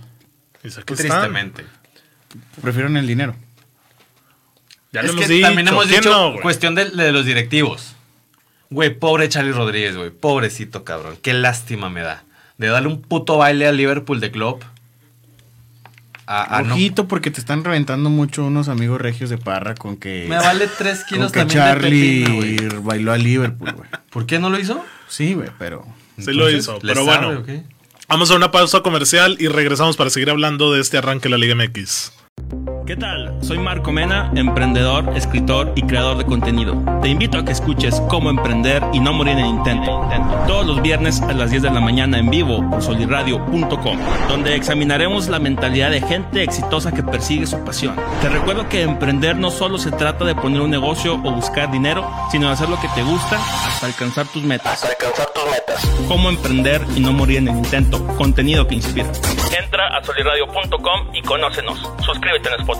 están. 0.62 0.85
Tristemente. 0.85 1.65
prefieren 2.62 2.97
el 2.97 3.07
dinero. 3.07 3.35
Ya 4.93 5.00
es 5.00 5.07
lo 5.07 5.12
que 5.15 5.19
hemos 5.25 5.29
dicho. 5.29 5.47
también 5.47 5.69
hemos 5.69 5.87
¿quién 5.87 6.00
dicho 6.00 6.11
no, 6.35 6.41
cuestión 6.41 6.75
de, 6.75 6.91
de 6.91 7.12
los 7.12 7.25
directivos. 7.25 7.95
Güey, 8.71 8.91
pobre 8.99 9.29
Charlie 9.29 9.53
Rodríguez, 9.53 9.97
güey. 9.97 10.11
Pobrecito, 10.11 10.85
cabrón. 10.85 11.17
Qué 11.23 11.33
lástima 11.33 11.91
me 11.91 12.03
da. 12.03 12.25
De 12.59 12.69
darle 12.69 12.89
un 12.89 13.00
puto 13.03 13.37
baile 13.39 13.67
al 13.67 13.77
Liverpool 13.77 14.21
de 14.21 14.31
Klopp. 14.31 14.62
A, 16.32 16.58
a 16.58 16.62
no- 16.62 16.75
Ojito, 16.75 17.08
porque 17.08 17.32
te 17.32 17.40
están 17.40 17.64
reventando 17.64 18.08
mucho 18.08 18.44
unos 18.44 18.68
amigos 18.68 19.00
regios 19.00 19.30
de 19.30 19.37
Parra 19.38 19.75
con 19.75 19.96
que. 19.96 20.26
Me 20.28 20.37
vale 20.37 20.68
3 20.78 20.99
con 21.00 21.08
kilos 21.08 21.32
que 21.32 21.40
también 21.40 21.58
Charlie 21.58 22.20
de 22.20 22.25
pepino, 22.25 22.37
güey. 22.37 22.82
bailó 22.84 23.12
a 23.12 23.18
Liverpool, 23.18 23.72
güey. 23.72 23.88
¿Por 24.10 24.26
qué 24.26 24.38
no 24.38 24.49
lo 24.49 24.56
hizo? 24.60 24.84
Sí, 25.08 25.34
güey, 25.34 25.49
pero. 25.58 25.84
Sí 26.18 26.32
lo 26.32 26.49
hizo, 26.49 26.75
¿le 26.82 26.92
pero 26.94 27.04
sabe 27.04 27.26
bueno. 27.26 27.64
Vamos 28.06 28.30
a 28.30 28.37
una 28.37 28.50
pausa 28.52 28.80
comercial 28.80 29.37
y 29.40 29.49
regresamos 29.49 29.96
para 29.96 30.10
seguir 30.10 30.30
hablando 30.30 30.72
de 30.72 30.80
este 30.80 30.99
arranque 30.99 31.25
de 31.25 31.30
la 31.30 31.38
Liga 31.38 31.54
MX. 31.56 32.12
¿Qué 32.90 32.97
tal? 32.97 33.32
Soy 33.40 33.56
Marco 33.56 33.92
Mena, 33.92 34.32
emprendedor, 34.35 35.16
escritor 35.16 35.73
y 35.76 35.82
creador 35.82 36.18
de 36.18 36.25
contenido. 36.25 36.75
Te 37.00 37.09
invito 37.09 37.38
a 37.38 37.44
que 37.44 37.52
escuches 37.52 38.00
Cómo 38.09 38.30
emprender 38.30 38.82
y 38.92 38.99
no 38.99 39.12
morir 39.12 39.35
en 39.35 39.44
el 39.44 39.47
intento. 39.47 40.11
Todos 40.49 40.66
los 40.66 40.82
viernes 40.82 41.23
a 41.23 41.32
las 41.32 41.52
10 41.52 41.62
de 41.62 41.70
la 41.70 41.78
mañana 41.78 42.18
en 42.18 42.28
vivo 42.30 42.68
por 42.68 42.82
soliradio.com, 42.82 43.97
donde 44.28 44.56
examinaremos 44.56 45.28
la 45.28 45.38
mentalidad 45.38 45.92
de 45.92 46.00
gente 46.00 46.42
exitosa 46.42 46.90
que 46.90 47.04
persigue 47.04 47.47
su 47.47 47.64
pasión. 47.64 47.94
Te 48.23 48.28
recuerdo 48.28 48.68
que 48.68 48.82
emprender 48.82 49.37
no 49.37 49.52
solo 49.52 49.78
se 49.78 49.92
trata 49.92 50.25
de 50.25 50.35
poner 50.35 50.61
un 50.61 50.70
negocio 50.70 51.14
o 51.14 51.30
buscar 51.30 51.70
dinero, 51.70 52.11
sino 52.32 52.49
de 52.49 52.54
hacer 52.54 52.68
lo 52.68 52.80
que 52.80 52.88
te 52.88 53.04
gusta 53.04 53.38
hasta 53.68 53.87
alcanzar 53.87 54.26
tus 54.26 54.42
metas. 54.42 54.82
alcanzar 54.82 55.28
tus 55.32 55.44
metas. 55.44 55.88
Cómo 56.09 56.28
emprender 56.28 56.85
y 56.97 57.00
no 57.00 57.12
morir 57.12 57.38
en 57.38 57.49
el 57.50 57.59
intento. 57.59 58.04
Contenido 58.16 58.66
que 58.66 58.75
inspira. 58.75 59.06
Entra 59.56 59.97
a 59.97 60.02
soliradio.com 60.02 61.14
y 61.14 61.23
conócenos. 61.23 61.88
Suscríbete 62.04 62.49
en 62.49 62.61
Spotify. 62.61 62.79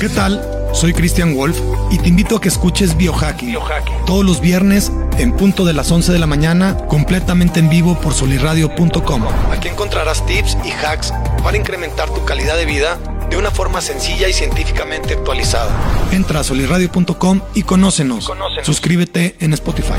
¿Qué 0.00 0.08
tal? 0.08 0.40
Soy 0.72 0.92
Christian 0.92 1.34
Wolf 1.34 1.58
y 1.90 1.98
te 1.98 2.08
invito 2.08 2.36
a 2.36 2.40
que 2.40 2.48
escuches 2.48 2.96
Biohacking. 2.96 3.56
Todos 4.06 4.24
los 4.24 4.40
viernes 4.40 4.92
en 5.18 5.32
punto 5.32 5.64
de 5.64 5.72
las 5.72 5.90
11 5.90 6.12
de 6.12 6.18
la 6.20 6.26
mañana, 6.26 6.76
completamente 6.86 7.58
en 7.58 7.68
vivo 7.68 7.98
por 7.98 8.14
soliradio.com. 8.14 9.22
Aquí 9.50 9.68
encontrarás 9.68 10.24
tips 10.24 10.56
y 10.64 10.70
hacks 10.70 11.12
para 11.42 11.56
incrementar 11.56 12.08
tu 12.10 12.24
calidad 12.24 12.56
de 12.56 12.64
vida 12.64 12.98
de 13.28 13.36
una 13.36 13.50
forma 13.50 13.80
sencilla 13.80 14.28
y 14.28 14.32
científicamente 14.32 15.14
actualizada. 15.14 15.70
Entra 16.12 16.40
a 16.40 16.44
soliradio.com 16.44 17.40
y 17.54 17.62
conócenos. 17.64 18.26
conócenos. 18.26 18.64
Suscríbete 18.64 19.36
en 19.40 19.52
Spotify. 19.54 19.98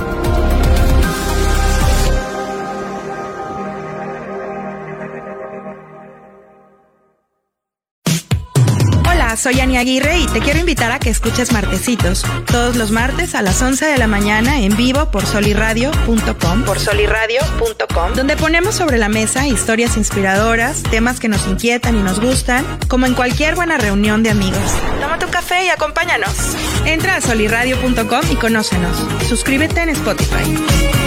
Soy 9.40 9.62
Ani 9.62 9.78
Aguirre 9.78 10.20
y 10.20 10.26
te 10.28 10.42
quiero 10.42 10.60
invitar 10.60 10.92
a 10.92 11.00
que 11.00 11.10
escuches 11.10 11.54
Martecitos, 11.54 12.26
todos 12.52 12.76
los 12.76 12.92
martes 12.92 13.36
a 13.36 13.42
las 13.42 13.62
11 13.62 13.86
de 13.86 13.98
la 13.98 14.08
mañana 14.08 14.60
en 14.60 14.76
vivo 14.76 15.12
por 15.12 15.26
soliradio.com, 15.26 16.64
por 16.66 16.78
soliradio.com, 16.78 18.14
donde 18.16 18.36
ponemos 18.36 18.76
sobre 18.76 18.98
la 18.98 19.08
mesa 19.08 19.48
historias 19.48 19.96
inspiradoras, 19.96 20.84
temas 20.84 21.22
que 21.22 21.30
nos 21.30 21.48
inquietan 21.48 21.96
y 21.96 22.04
nos 22.04 22.20
gustan, 22.20 22.66
como 22.90 23.06
en 23.06 23.14
cualquier 23.14 23.56
buena 23.56 23.78
reunión 23.78 24.24
de 24.24 24.32
amigos. 24.32 24.60
Toma 25.00 25.18
tu 25.20 25.30
café 25.30 25.66
y 25.66 25.70
acompáñanos. 25.70 26.34
Entra 26.86 27.16
a 27.16 27.22
soliradio.com 27.22 28.22
y 28.32 28.36
conócenos. 28.36 28.98
Suscríbete 29.30 29.82
en 29.82 29.90
Spotify. 29.90 30.99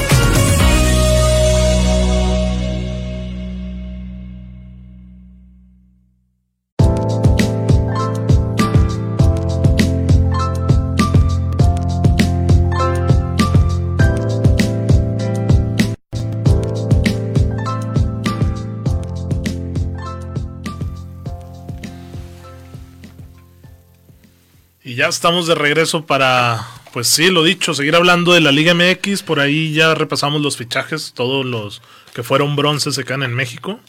Ya 25.03 25.09
estamos 25.09 25.49
de 25.49 25.57
regreso 25.57 26.07
para, 26.07 26.65
pues 26.93 27.09
sí, 27.09 27.29
lo 27.29 27.43
dicho, 27.43 27.75
seguir 27.75 27.97
hablando 27.97 28.35
de 28.35 28.41
la 28.41 28.53
Liga 28.53 28.73
MX. 28.73 29.25
Por 29.25 29.41
ahí 29.41 29.73
ya 29.73 29.97
repasamos 29.97 30.41
los 30.41 30.57
fichajes, 30.57 31.13
todos 31.13 31.45
los 31.45 31.83
que 32.15 32.23
fueron 32.23 32.55
bronce 32.55 32.93
se 32.93 33.03
quedan 33.03 33.25
en 33.25 33.35
México. 33.35 33.81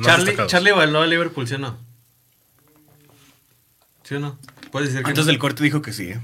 Charlie, 0.00 0.34
Charlie 0.46 0.72
bailó 0.72 1.02
a 1.02 1.06
Liverpool, 1.06 1.46
¿sí 1.46 1.56
o 1.56 1.58
no? 1.58 1.76
¿Sí 4.04 4.14
o 4.14 4.20
no? 4.20 4.38
Puedes 4.72 4.88
decir 4.88 5.04
que 5.04 5.10
Antes 5.10 5.26
del 5.26 5.38
corte 5.38 5.62
dijo 5.62 5.82
que 5.82 5.92
sí. 5.92 6.04
¿eh? 6.04 6.20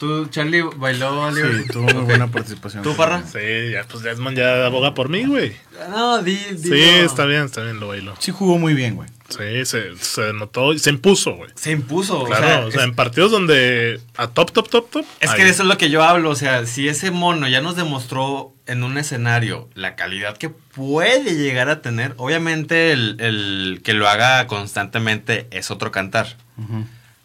¿Tú, 0.00 0.24
Charlie, 0.30 0.62
bailó? 0.62 1.30
Sí, 1.34 1.42
tuvo 1.70 1.82
muy 1.92 2.04
buena 2.04 2.26
participación. 2.26 2.82
¿Tú, 2.82 2.96
Parra? 2.96 3.22
Sí, 3.22 3.72
ya, 3.72 3.84
pues 3.84 4.02
Desmond 4.02 4.34
ya 4.34 4.64
aboga 4.64 4.94
por 4.94 5.10
mí, 5.10 5.26
güey. 5.26 5.54
No, 5.90 6.22
di, 6.22 6.36
di 6.36 6.70
Sí, 6.70 6.80
está 6.80 7.26
bien, 7.26 7.42
está 7.42 7.62
bien, 7.62 7.78
lo 7.78 7.88
bailó. 7.88 8.14
Sí 8.18 8.32
jugó 8.32 8.56
muy 8.56 8.72
bien, 8.72 8.96
güey. 8.96 9.10
Sí, 9.28 9.66
se, 9.66 9.94
se 9.98 10.32
notó 10.32 10.72
y 10.72 10.78
se 10.78 10.88
impuso, 10.88 11.34
güey. 11.34 11.50
Se 11.54 11.72
impuso, 11.72 12.24
Claro, 12.24 12.68
o 12.68 12.70
sea, 12.70 12.84
en 12.84 12.94
partidos 12.94 13.30
donde 13.30 14.00
a 14.16 14.28
top, 14.28 14.52
top, 14.52 14.70
top, 14.70 14.90
top. 14.90 15.04
Es 15.20 15.32
que 15.32 15.46
eso 15.46 15.64
es 15.64 15.68
lo 15.68 15.76
que 15.76 15.90
yo 15.90 16.02
hablo, 16.02 16.30
o 16.30 16.34
sea, 16.34 16.64
si 16.64 16.88
ese 16.88 17.10
mono 17.10 17.46
ya 17.46 17.60
nos 17.60 17.76
demostró 17.76 18.54
en 18.66 18.84
un 18.84 18.96
escenario 18.96 19.68
la 19.74 19.96
calidad 19.96 20.38
que 20.38 20.48
puede 20.48 21.34
llegar 21.34 21.68
a 21.68 21.82
tener, 21.82 22.14
obviamente 22.16 22.92
el, 22.92 23.82
que 23.84 23.92
lo 23.92 24.08
haga 24.08 24.46
constantemente 24.46 25.46
es 25.50 25.70
otro 25.70 25.92
cantar. 25.92 26.38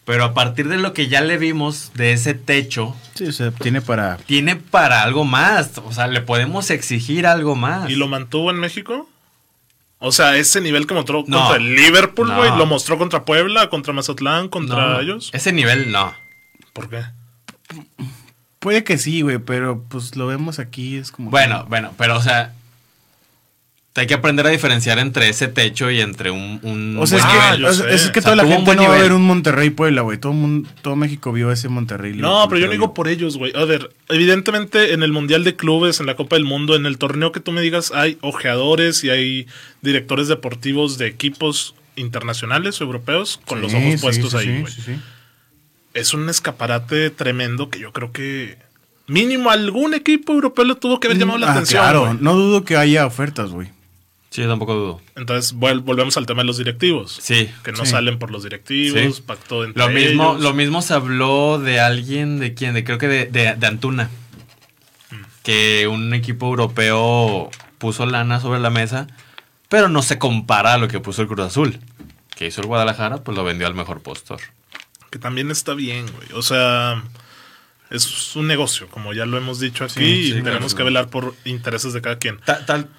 Pero 0.05 0.23
a 0.23 0.33
partir 0.35 0.67
de 0.67 0.77
lo 0.77 0.93
que 0.93 1.07
ya 1.07 1.21
le 1.21 1.37
vimos 1.37 1.91
de 1.95 2.13
ese 2.13 2.35
techo. 2.35 2.95
Sí, 3.15 3.25
o 3.25 3.31
sea, 3.31 3.51
tiene 3.51 3.81
para. 3.81 4.17
Tiene 4.17 4.55
para 4.55 5.01
algo 5.01 5.25
más. 5.25 5.79
O 5.83 5.91
sea, 5.91 6.07
le 6.07 6.21
podemos 6.21 6.69
exigir 6.69 7.25
algo 7.25 7.55
más. 7.55 7.89
¿Y 7.89 7.95
lo 7.95 8.07
mantuvo 8.07 8.51
en 8.51 8.57
México? 8.57 9.09
O 9.97 10.11
sea, 10.11 10.37
ese 10.37 10.61
nivel 10.61 10.85
que 10.85 10.93
mostró 10.93 11.25
contra 11.25 11.55
el 11.55 11.75
Liverpool, 11.75 12.31
güey, 12.31 12.55
lo 12.55 12.67
mostró 12.67 12.97
contra 12.99 13.25
Puebla, 13.25 13.69
contra 13.69 13.93
Mazatlán, 13.93 14.49
contra 14.49 15.01
ellos. 15.01 15.31
Ese 15.33 15.51
nivel 15.51 15.91
no. 15.91 16.13
¿Por 16.73 16.89
qué? 16.89 17.03
Puede 18.59 18.83
que 18.83 18.99
sí, 18.99 19.21
güey, 19.21 19.39
pero 19.39 19.83
pues 19.89 20.15
lo 20.15 20.27
vemos 20.27 20.59
aquí, 20.59 20.97
es 20.97 21.11
como. 21.11 21.31
Bueno, 21.31 21.65
bueno, 21.69 21.93
pero 21.97 22.17
o 22.17 22.21
sea, 22.21 22.53
hay 23.97 24.07
que 24.07 24.13
aprender 24.13 24.45
a 24.45 24.49
diferenciar 24.49 24.99
entre 24.99 25.29
ese 25.29 25.47
techo 25.47 25.89
y 25.89 26.01
entre 26.01 26.29
un, 26.29 26.97
o 26.99 27.07
sea, 27.07 27.17
es, 27.89 28.11
que, 28.11 28.21
toda 28.21 28.35
la 28.35 28.45
gente 28.45 28.75
no 28.75 28.83
va 28.83 28.95
a 28.95 29.01
ver 29.01 29.13
un 29.13 29.25
Monterrey 29.25 29.69
Puebla, 29.69 30.01
güey. 30.01 30.17
Todo, 30.17 30.35
todo 30.81 30.97
México 30.97 31.31
vio 31.31 31.49
ese 31.49 31.69
Monterrey. 31.69 32.13
No, 32.13 32.45
pero 32.49 32.59
yo 32.59 32.65
no 32.65 32.73
digo 32.73 32.93
por 32.93 33.07
ellos, 33.07 33.37
güey. 33.37 33.53
A 33.55 33.63
ver, 33.63 33.91
evidentemente 34.09 34.91
en 34.91 35.01
el 35.01 35.13
Mundial 35.13 35.45
de 35.45 35.55
Clubes, 35.55 36.01
en 36.01 36.07
la 36.07 36.17
Copa 36.17 36.35
del 36.35 36.43
Mundo, 36.43 36.75
en 36.75 36.85
el 36.85 36.97
torneo 36.97 37.31
que 37.31 37.39
tú 37.39 37.53
me 37.53 37.61
digas, 37.61 37.93
hay 37.95 38.17
ojeadores 38.19 39.01
y 39.05 39.11
hay 39.11 39.47
directores 39.81 40.27
deportivos 40.27 40.97
de 40.97 41.07
equipos 41.07 41.73
internacionales 41.95 42.81
o 42.81 42.83
europeos 42.83 43.39
con 43.45 43.61
los 43.61 43.73
ojos 43.73 44.01
puestos 44.01 44.35
ahí, 44.35 44.59
güey. 44.59 44.73
Es 45.93 46.13
un 46.13 46.27
escaparate 46.27 47.11
tremendo 47.11 47.69
que 47.69 47.79
yo 47.79 47.93
creo 47.93 48.11
que 48.11 48.57
mínimo 49.07 49.51
algún 49.51 49.93
equipo 49.93 50.33
europeo 50.33 50.65
le 50.65 50.75
tuvo 50.75 50.99
que 50.99 51.07
haber 51.07 51.17
llamado 51.17 51.39
la 51.39 51.47
ah, 51.47 51.51
atención. 51.53 51.81
Claro, 51.81 52.13
no 52.19 52.35
dudo 52.35 52.65
que 52.65 52.75
haya 52.75 53.05
ofertas, 53.05 53.51
güey. 53.51 53.69
Sí, 54.35 54.43
tampoco 54.43 54.73
dudo. 54.73 55.01
Entonces 55.15 55.53
volvemos 55.53 56.17
al 56.17 56.25
tema 56.25 56.41
de 56.41 56.47
los 56.47 56.57
directivos. 56.57 57.17
Sí. 57.21 57.49
Que 57.63 57.71
no 57.71 57.85
salen 57.85 58.19
por 58.19 58.31
los 58.31 58.43
directivos, 58.43 59.21
pacto 59.21 59.63
entre 59.63 59.81
lo 59.81 59.89
mismo, 59.89 60.37
Lo 60.37 60.53
mismo 60.53 60.81
se 60.81 60.93
habló 60.93 61.57
de 61.57 61.79
alguien, 61.79 62.37
de 62.39 62.53
quién, 62.53 62.73
de 62.73 62.83
creo 62.83 62.97
que 62.97 63.07
de, 63.07 63.27
de, 63.27 63.65
Antuna. 63.65 64.09
Mm. 65.09 65.15
Que 65.41 65.87
un 65.87 66.13
equipo 66.13 66.47
europeo 66.47 67.49
puso 67.77 68.05
lana 68.05 68.41
sobre 68.41 68.59
la 68.59 68.69
mesa, 68.69 69.07
pero 69.69 69.87
no 69.87 70.01
se 70.01 70.19
compara 70.19 70.73
a 70.73 70.77
lo 70.79 70.89
que 70.89 70.99
puso 70.99 71.21
el 71.21 71.29
Cruz 71.29 71.45
Azul. 71.45 71.79
Que 72.35 72.47
hizo 72.47 72.59
el 72.59 72.67
Guadalajara, 72.67 73.23
pues 73.23 73.37
lo 73.37 73.45
vendió 73.45 73.67
al 73.67 73.73
mejor 73.73 74.01
postor. 74.01 74.41
Que 75.11 75.17
también 75.17 75.49
está 75.49 75.75
bien, 75.75 76.07
güey. 76.11 76.27
O 76.33 76.41
sea, 76.41 77.01
es 77.89 78.35
un 78.35 78.47
negocio, 78.47 78.89
como 78.89 79.13
ya 79.13 79.25
lo 79.25 79.37
hemos 79.37 79.61
dicho 79.61 79.85
aquí, 79.85 80.33
y 80.33 80.41
tenemos 80.41 80.75
que 80.75 80.83
velar 80.83 81.07
por 81.07 81.35
intereses 81.45 81.93
de 81.93 82.01
cada 82.01 82.17
quien. 82.19 82.37
tal 82.43 82.65
tal 82.65 82.89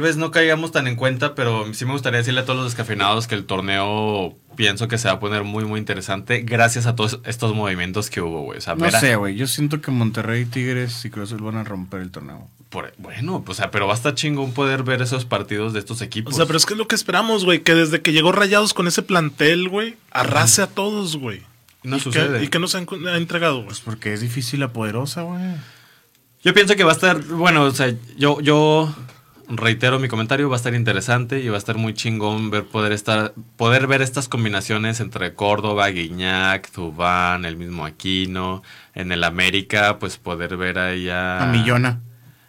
vez 0.00 0.16
no 0.16 0.30
caigamos 0.30 0.70
tan 0.70 0.86
en 0.86 0.96
cuenta, 0.96 1.34
pero 1.34 1.72
sí 1.74 1.84
me 1.84 1.92
gustaría 1.92 2.18
decirle 2.18 2.40
a 2.40 2.44
todos 2.44 2.58
los 2.58 2.66
descafeinados 2.66 3.26
que 3.26 3.34
el 3.34 3.44
torneo 3.44 4.36
pienso 4.54 4.86
que 4.86 4.98
se 4.98 5.08
va 5.08 5.14
a 5.14 5.20
poner 5.20 5.44
muy, 5.44 5.64
muy 5.64 5.80
interesante 5.80 6.42
gracias 6.42 6.86
a 6.86 6.94
todos 6.94 7.20
estos 7.24 7.54
movimientos 7.54 8.10
que 8.10 8.20
hubo, 8.20 8.42
güey. 8.42 8.60
no 8.76 8.90
sé, 8.92 9.16
güey. 9.16 9.34
Yo 9.34 9.46
siento 9.46 9.80
que 9.80 9.90
Monterrey, 9.90 10.44
Tigres 10.44 11.04
y 11.04 11.10
Cruz 11.10 11.32
van 11.40 11.56
a 11.56 11.64
romper 11.64 12.00
el 12.00 12.10
torneo. 12.10 12.48
bueno, 12.98 13.44
o 13.44 13.54
sea, 13.54 13.70
pero 13.70 13.86
va 13.86 13.94
a 13.94 13.96
estar 13.96 14.14
chingón 14.14 14.52
poder 14.52 14.84
ver 14.84 15.02
esos 15.02 15.24
partidos 15.24 15.72
de 15.72 15.80
estos 15.80 16.00
equipos. 16.00 16.34
O 16.34 16.36
sea, 16.36 16.46
pero 16.46 16.58
es 16.58 16.66
que 16.66 16.74
es 16.74 16.78
lo 16.78 16.86
que 16.86 16.94
esperamos, 16.94 17.44
güey. 17.44 17.62
Que 17.62 17.74
desde 17.74 18.02
que 18.02 18.12
llegó 18.12 18.30
Rayados 18.30 18.74
con 18.74 18.86
ese 18.86 19.02
plantel, 19.02 19.68
güey, 19.68 19.96
arrase 20.12 20.62
a 20.62 20.68
todos, 20.68 21.16
güey. 21.16 21.42
No 21.82 21.98
sucede. 21.98 22.44
¿Y 22.44 22.48
qué 22.48 22.60
nos 22.60 22.76
ha, 22.76 22.78
entregado, 23.16 23.56
güey? 23.56 23.66
Pues 23.66 23.80
porque 23.80 24.12
es 24.12 24.20
difícil 24.20 24.60
la 24.60 24.72
poderosa, 24.72 25.22
güey. 25.22 25.40
Yo 26.44 26.54
pienso 26.54 26.74
que 26.76 26.84
va 26.84 26.90
a 26.90 26.94
estar, 26.94 27.20
bueno, 27.22 27.62
o 27.62 27.70
sea, 27.70 27.94
yo, 28.16 28.40
yo 28.40 28.92
reitero 29.56 29.98
mi 29.98 30.08
comentario, 30.08 30.48
va 30.48 30.56
a 30.56 30.58
estar 30.58 30.74
interesante 30.74 31.40
y 31.40 31.48
va 31.48 31.56
a 31.56 31.58
estar 31.58 31.76
muy 31.76 31.94
chingón 31.94 32.50
ver 32.50 32.64
poder 32.64 32.92
estar 32.92 33.34
poder 33.56 33.86
ver 33.86 34.02
estas 34.02 34.28
combinaciones 34.28 35.00
entre 35.00 35.34
Córdoba, 35.34 35.88
Guiñac, 35.88 36.68
Zubán, 36.70 37.44
el 37.44 37.56
mismo 37.56 37.84
Aquino, 37.84 38.62
en 38.94 39.12
el 39.12 39.24
América, 39.24 39.98
pues 39.98 40.16
poder 40.16 40.56
ver 40.56 40.78
ahí 40.78 41.08
a 41.08 41.42
a 41.42 41.46
Millona. 41.46 42.00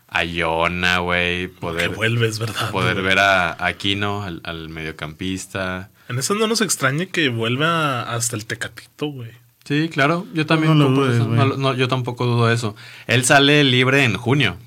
A 0.08 0.24
Yona, 0.24 1.00
güey, 1.00 1.48
poder 1.48 1.90
que 1.90 1.96
vuelves, 1.96 2.38
¿verdad? 2.40 2.70
Poder 2.72 3.02
ver 3.02 3.18
a 3.20 3.66
Aquino 3.66 4.24
al, 4.24 4.42
al, 4.44 4.70
mediocampista. 4.70 5.90
En 6.08 6.20
eso 6.20 6.36
no 6.36 6.46
nos 6.48 6.62
extrañe 6.62 7.08
que 7.10 7.30
vuelva 7.30 8.04
hasta 8.14 8.36
el 8.36 8.46
Tecatito, 8.46 9.08
güey. 9.08 9.32
Sí, 9.66 9.90
claro, 9.90 10.28
yo 10.34 10.46
también 10.46 10.74
No 10.78 10.80
lo 10.80 10.86
compro 10.86 11.06
dudes, 11.06 11.16
eso. 11.22 11.28
No 11.30 11.46
lo- 11.46 11.58
no, 11.58 11.74
yo 11.74 11.88
tampoco 11.88 12.26
dudo 12.26 12.52
eso. 12.52 12.76
Él 13.08 13.26
sale 13.26 13.64
libre 13.64 14.04
en 14.04 14.16
junio. 14.18 14.58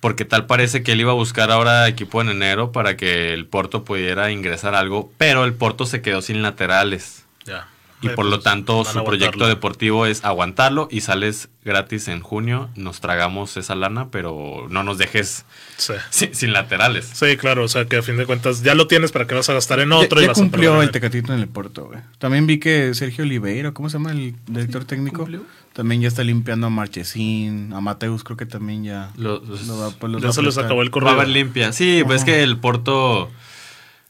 Porque 0.00 0.24
tal 0.24 0.46
parece 0.46 0.82
que 0.82 0.92
él 0.92 1.00
iba 1.00 1.12
a 1.12 1.16
buscar 1.16 1.50
ahora 1.50 1.88
equipo 1.88 2.20
en 2.20 2.28
enero 2.28 2.70
para 2.70 2.96
que 2.96 3.34
el 3.34 3.46
Porto 3.46 3.84
pudiera 3.84 4.30
ingresar 4.30 4.74
algo, 4.74 5.12
pero 5.18 5.44
el 5.44 5.54
Porto 5.54 5.86
se 5.86 6.02
quedó 6.02 6.22
sin 6.22 6.42
laterales. 6.42 7.24
Ya. 7.44 7.68
Y 8.00 8.08
por 8.10 8.26
lo 8.26 8.36
pues, 8.36 8.44
tanto 8.44 8.78
van 8.84 8.86
a 8.86 8.92
su 8.92 9.04
proyecto 9.04 9.48
deportivo 9.48 10.06
es 10.06 10.24
aguantarlo 10.24 10.86
y 10.90 11.00
sales 11.00 11.48
gratis 11.64 12.06
en 12.08 12.20
junio. 12.20 12.70
Nos 12.76 13.00
tragamos 13.00 13.56
esa 13.56 13.74
lana, 13.74 14.08
pero 14.10 14.68
no 14.70 14.84
nos 14.84 14.98
dejes 14.98 15.44
Sí. 15.78 15.94
sin, 16.10 16.34
sin 16.34 16.52
laterales. 16.52 17.10
Sí, 17.12 17.36
claro, 17.36 17.64
o 17.64 17.68
sea 17.68 17.86
que 17.86 17.96
a 17.96 18.02
fin 18.02 18.16
de 18.16 18.24
cuentas 18.26 18.62
ya 18.62 18.74
lo 18.76 18.86
tienes 18.86 19.10
para 19.10 19.26
que 19.26 19.34
vas 19.34 19.48
a 19.48 19.52
gastar 19.54 19.80
en 19.80 19.90
Ya- 19.90 19.96
otro 19.96 20.20
y 20.20 20.22
ya 20.24 20.28
vas 20.28 20.38
a 20.38 20.42
cumplió 20.42 20.80
el 20.80 20.90
Tecatito 20.92 21.32
en 21.34 21.40
el 21.40 21.48
Porto, 21.48 21.86
güey. 21.86 21.98
También 22.18 22.46
vi 22.46 22.58
que 22.60 22.94
Sergio 22.94 23.24
Oliveira, 23.24 23.72
¿cómo 23.72 23.88
se 23.90 23.94
llama 23.98 24.12
el 24.12 24.34
director 24.46 24.84
técnico? 24.84 25.26
También 25.72 26.00
ya 26.00 26.08
está 26.08 26.22
limpiando 26.24 26.68
a 26.68 26.70
Marchesín, 26.70 27.72
a 27.72 27.80
Mateus 27.80 28.22
creo 28.24 28.36
que 28.36 28.46
también 28.46 28.84
ya 28.84 29.10
Lo- 29.16 29.40
los- 29.40 29.66
lo 29.66 29.78
va- 29.78 29.90
pues 29.90 30.12
los 30.12 30.22
Ya 30.22 30.28
va 30.28 30.32
se 30.34 30.42
les 30.42 30.56
acabó 30.58 30.82
el 30.82 30.88
Va 30.88 30.90
a 30.90 30.92
correo. 30.92 31.10
haber 31.10 31.28
limpia. 31.28 31.72
Sí, 31.72 32.02
pues 32.06 32.20
es 32.20 32.24
que 32.24 32.42
el 32.42 32.58
Porto 32.58 33.30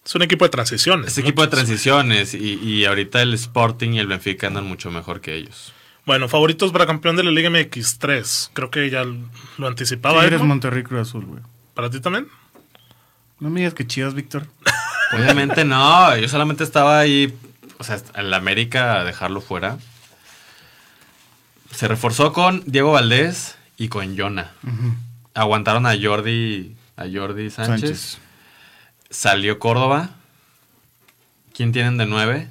Es 0.09 0.15
un 0.15 0.23
equipo 0.23 0.47
de 0.47 0.49
transiciones. 0.49 1.09
es 1.09 1.19
¿no? 1.19 1.23
equipo 1.23 1.43
de 1.43 1.49
transiciones 1.49 2.33
y, 2.33 2.55
y 2.55 2.87
ahorita 2.87 3.21
el 3.21 3.35
Sporting 3.35 3.91
y 3.91 3.99
el 3.99 4.07
Benfica 4.07 4.47
andan 4.47 4.65
mucho 4.65 4.91
mejor 4.91 5.21
que 5.21 5.35
ellos. 5.35 5.75
Bueno, 6.07 6.31
favoritos 6.31 6.73
para 6.73 6.87
campeón 6.87 7.17
de 7.17 7.25
la 7.25 7.31
Liga 7.31 7.51
MX3. 7.51 8.53
Creo 8.55 8.71
que 8.71 8.89
ya 8.89 9.05
lo 9.05 9.67
anticipaba. 9.67 10.23
Tigres, 10.23 10.41
¿no? 10.41 10.47
Monterrey, 10.47 10.83
Cruz 10.83 11.07
Azul, 11.07 11.27
güey. 11.27 11.43
¿Para 11.75 11.91
ti 11.91 12.01
también? 12.01 12.27
No 13.39 13.51
me 13.51 13.61
digas 13.61 13.75
que 13.75 13.87
chivas, 13.87 14.15
Víctor. 14.15 14.47
Obviamente 15.13 15.67
no, 15.67 16.17
yo 16.17 16.27
solamente 16.27 16.65
estaba 16.65 17.01
ahí, 17.01 17.37
o 17.77 17.85
sea, 17.85 18.01
en 18.15 18.31
la 18.31 18.39
América 18.39 19.01
a 19.01 19.05
dejarlo 19.05 19.43
fuera. 19.43 19.77
Se 21.71 21.87
reforzó 21.87 22.33
con 22.33 22.63
Diego 22.65 22.93
Valdés 22.93 23.59
y 23.77 23.89
con 23.89 24.17
Jonah. 24.17 24.53
Aguantaron 25.35 25.85
a 25.85 25.95
Jordi, 26.01 26.75
a 26.97 27.05
Jordi 27.13 27.51
Sánchez. 27.51 27.81
Sánchez. 27.81 28.28
Salió 29.11 29.59
Córdoba. 29.59 30.11
¿Quién 31.55 31.73
tienen 31.73 31.97
de 31.99 32.07
nueve? 32.07 32.49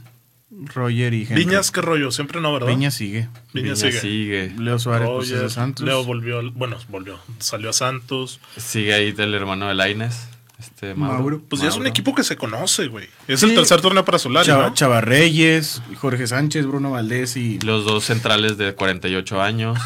Roger 0.50 1.14
y 1.14 1.24
Henry. 1.24 1.46
Viñas, 1.46 1.72
qué 1.72 1.82
rollo, 1.82 2.10
siempre 2.12 2.42
no, 2.42 2.52
¿verdad? 2.54 2.68
Viñas 2.68 2.94
sigue. 2.96 3.28
Viñas 3.54 3.82
Viña 3.82 3.92
sigue. 3.92 4.00
sigue. 4.02 4.54
Leo 4.58 4.80
Suárez, 4.80 5.08
pues, 5.08 5.26
es 5.28 5.32
Roger, 5.34 5.48
de 5.50 5.54
Santos. 5.54 5.86
Leo 5.86 6.04
volvió, 6.04 6.52
bueno, 6.54 6.78
volvió, 6.90 7.20
salió 7.40 7.70
a 7.70 7.74
Santos. 7.74 8.40
Sigue 8.58 8.94
ahí 8.94 9.12
del 9.12 9.34
hermano 9.34 9.68
de 9.68 9.76
Laines. 9.76 10.30
Este 10.60 10.96
Mauro. 10.96 11.18
Mauro. 11.20 11.42
Pues 11.48 11.62
ya 11.62 11.68
es 11.68 11.76
un 11.78 11.86
equipo 11.86 12.16
que 12.16 12.24
se 12.24 12.36
conoce, 12.36 12.88
güey. 12.88 13.08
Es 13.28 13.42
Sí. 13.42 13.46
el 13.46 13.54
tercer 13.56 13.80
torneo 13.80 14.04
para 14.04 14.18
Solari, 14.18 14.48
Chava, 14.48 14.70
¿no? 14.70 14.74
Chava 14.74 15.02
Reyes, 15.02 15.84
Jorge 15.98 16.26
Sánchez, 16.26 16.66
Bruno 16.66 16.90
Valdés 16.90 17.38
y 17.38 17.60
Los 17.60 17.86
dos 17.86 18.06
centrales 18.06 18.58
de 18.58 18.74
48 18.74 19.40
años. 19.42 19.78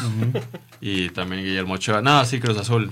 Y 0.80 1.10
también 1.10 1.44
Guillermo 1.44 1.74
Ochoa. 1.74 2.00
No, 2.00 2.24
sí, 2.24 2.40
Cruz 2.40 2.56
Azul. 2.56 2.90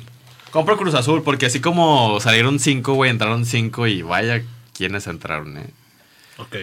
Compro 0.51 0.77
Cruz 0.77 0.95
Azul 0.95 1.23
porque 1.23 1.47
así 1.47 1.61
como 1.61 2.19
salieron 2.21 2.59
cinco, 2.59 2.95
güey, 2.95 3.11
entraron 3.11 3.47
cinco 3.47 3.87
y 3.87 4.03
vaya 4.03 4.43
quiénes 4.77 5.07
entraron, 5.07 5.59
eh. 5.59 5.71
Ok. 6.39 6.57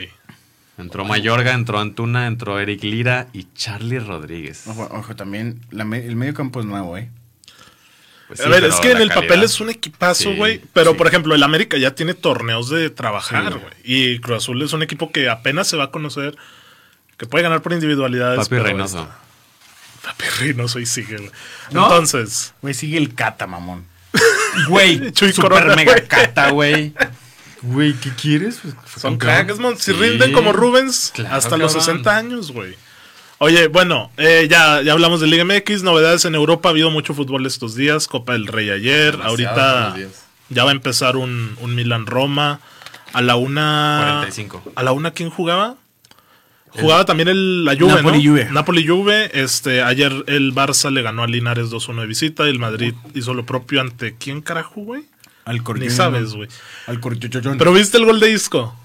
Entró 0.77 1.05
Mayorga, 1.05 1.53
entró 1.53 1.79
Antuna, 1.79 2.27
entró 2.27 2.59
Eric 2.59 2.83
Lira 2.83 3.27
y 3.33 3.47
Charlie 3.55 3.99
Rodríguez. 3.99 4.67
Ojo, 4.67 4.87
ojo, 4.91 5.15
también 5.15 5.59
la 5.71 5.85
me- 5.85 6.05
el 6.05 6.15
medio 6.15 6.33
campo 6.33 6.59
es 6.59 6.65
nuevo, 6.65 6.97
¿eh? 6.97 7.09
Pues 8.27 8.41
a 8.41 8.49
ver, 8.49 8.59
pero 8.61 8.73
es 8.73 8.79
que 8.81 8.91
en 8.91 8.97
la 8.97 9.03
el 9.05 9.09
papel 9.09 9.41
es 9.41 9.59
un 9.61 9.69
equipazo, 9.69 10.31
Sí, 10.31 10.35
güey. 10.35 10.61
Pero, 10.73 10.91
sí. 10.91 10.97
por 10.97 11.07
ejemplo, 11.07 11.33
el 11.33 11.41
América 11.43 11.77
ya 11.77 11.95
tiene 11.95 12.13
torneos 12.13 12.69
de 12.69 12.89
trabajar, 12.89 13.53
Sí. 13.53 13.59
güey. 13.59 13.73
Y 13.85 14.19
Cruz 14.19 14.37
Azul 14.43 14.61
es 14.61 14.73
un 14.73 14.83
equipo 14.83 15.11
que 15.13 15.29
apenas 15.29 15.67
se 15.67 15.77
va 15.77 15.85
a 15.85 15.91
conocer, 15.91 16.35
que 17.17 17.25
puede 17.25 17.43
ganar 17.43 17.61
por 17.61 17.71
individualidades. 17.73 18.37
Papi 18.37 18.49
pero 18.49 18.63
Reynoso. 18.65 18.99
está- 19.03 19.19
Papi 20.37 20.47
Reynoso 20.47 20.79
y 20.79 20.85
sigue, 20.85 21.17
güey. 21.17 21.31
¿No? 21.71 21.83
Entonces, 21.83 22.53
Güey, 22.61 22.73
sigue 22.73 22.97
el 22.97 23.13
Cata, 23.15 23.47
mamón. 23.47 23.85
Güey, 24.69 25.11
super 25.13 25.33
Corona, 25.35 25.75
mega 25.75 25.93
güey. 25.93 26.07
cata, 26.07 26.49
güey. 26.49 26.93
Güey, 27.61 27.93
¿qué 27.93 28.09
quieres? 28.11 28.59
Pues, 28.61 28.73
fue 28.85 29.01
son 29.01 29.17
cracks, 29.17 29.59
man. 29.59 29.77
Si 29.77 29.91
Sí. 29.91 29.93
rinden 29.93 30.31
como 30.33 30.51
Rubens 30.53 31.11
Claro, 31.13 31.35
hasta 31.35 31.57
los 31.57 31.73
cabrón. 31.73 31.85
60 31.97 32.17
años, 32.17 32.51
güey. 32.51 32.75
Oye, 33.39 33.67
bueno, 33.67 34.09
eh, 34.17 34.47
ya, 34.49 34.81
ya 34.81 34.93
hablamos 34.93 35.21
de 35.21 35.27
Liga 35.27 35.43
MX, 35.45 35.83
novedades 35.83 36.25
en 36.25 36.33
Europa, 36.33 36.69
ha 36.69 36.71
habido 36.71 36.89
mucho 36.89 37.13
fútbol 37.13 37.45
estos 37.45 37.75
días, 37.75 38.07
Copa 38.07 38.33
del 38.33 38.47
Rey 38.47 38.71
ayer, 38.71 39.11
Demasiado 39.17 39.29
ahorita 39.29 39.95
ya 40.49 40.63
va 40.63 40.71
a 40.71 40.73
empezar 40.73 41.17
un, 41.17 41.55
un 41.61 41.75
Milan-Roma, 41.75 42.59
a 43.13 43.21
la 43.21 43.35
una... 43.35 43.99
45. 44.21 44.71
¿A 44.75 44.81
la 44.83 44.91
una 44.93 45.11
quién 45.11 45.29
jugaba? 45.29 45.75
Jugaba 46.71 47.05
también 47.05 47.27
el, 47.29 47.65
la 47.65 47.75
Juve, 47.75 47.95
Napoli 47.95 48.23
¿no? 48.23 48.31
Juve. 48.31 48.47
Napoli 48.51 48.87
Juve, 48.87 49.31
este, 49.33 49.81
ayer 49.81 50.11
el 50.27 50.53
Barça 50.53 50.91
le 50.91 51.01
ganó 51.01 51.23
a 51.23 51.27
Linares 51.27 51.69
2-1 51.71 52.01
de 52.01 52.07
visita 52.07 52.45
y 52.45 52.49
el 52.49 52.59
Madrid 52.59 52.93
hizo 53.15 53.33
lo 53.33 53.45
propio 53.45 53.81
ante 53.81 54.15
¿quién 54.15 54.41
carajo, 54.41 54.81
güey? 54.81 55.03
Al 55.47 55.63
Ni 55.79 55.89
sabes, 55.89 56.33
güey. 56.33 56.49
Al. 56.87 56.99
Pero 56.99 57.73
viste 57.73 57.97
el 57.97 58.05
gol 58.05 58.19
de 58.19 58.31
Isco. 58.31 58.75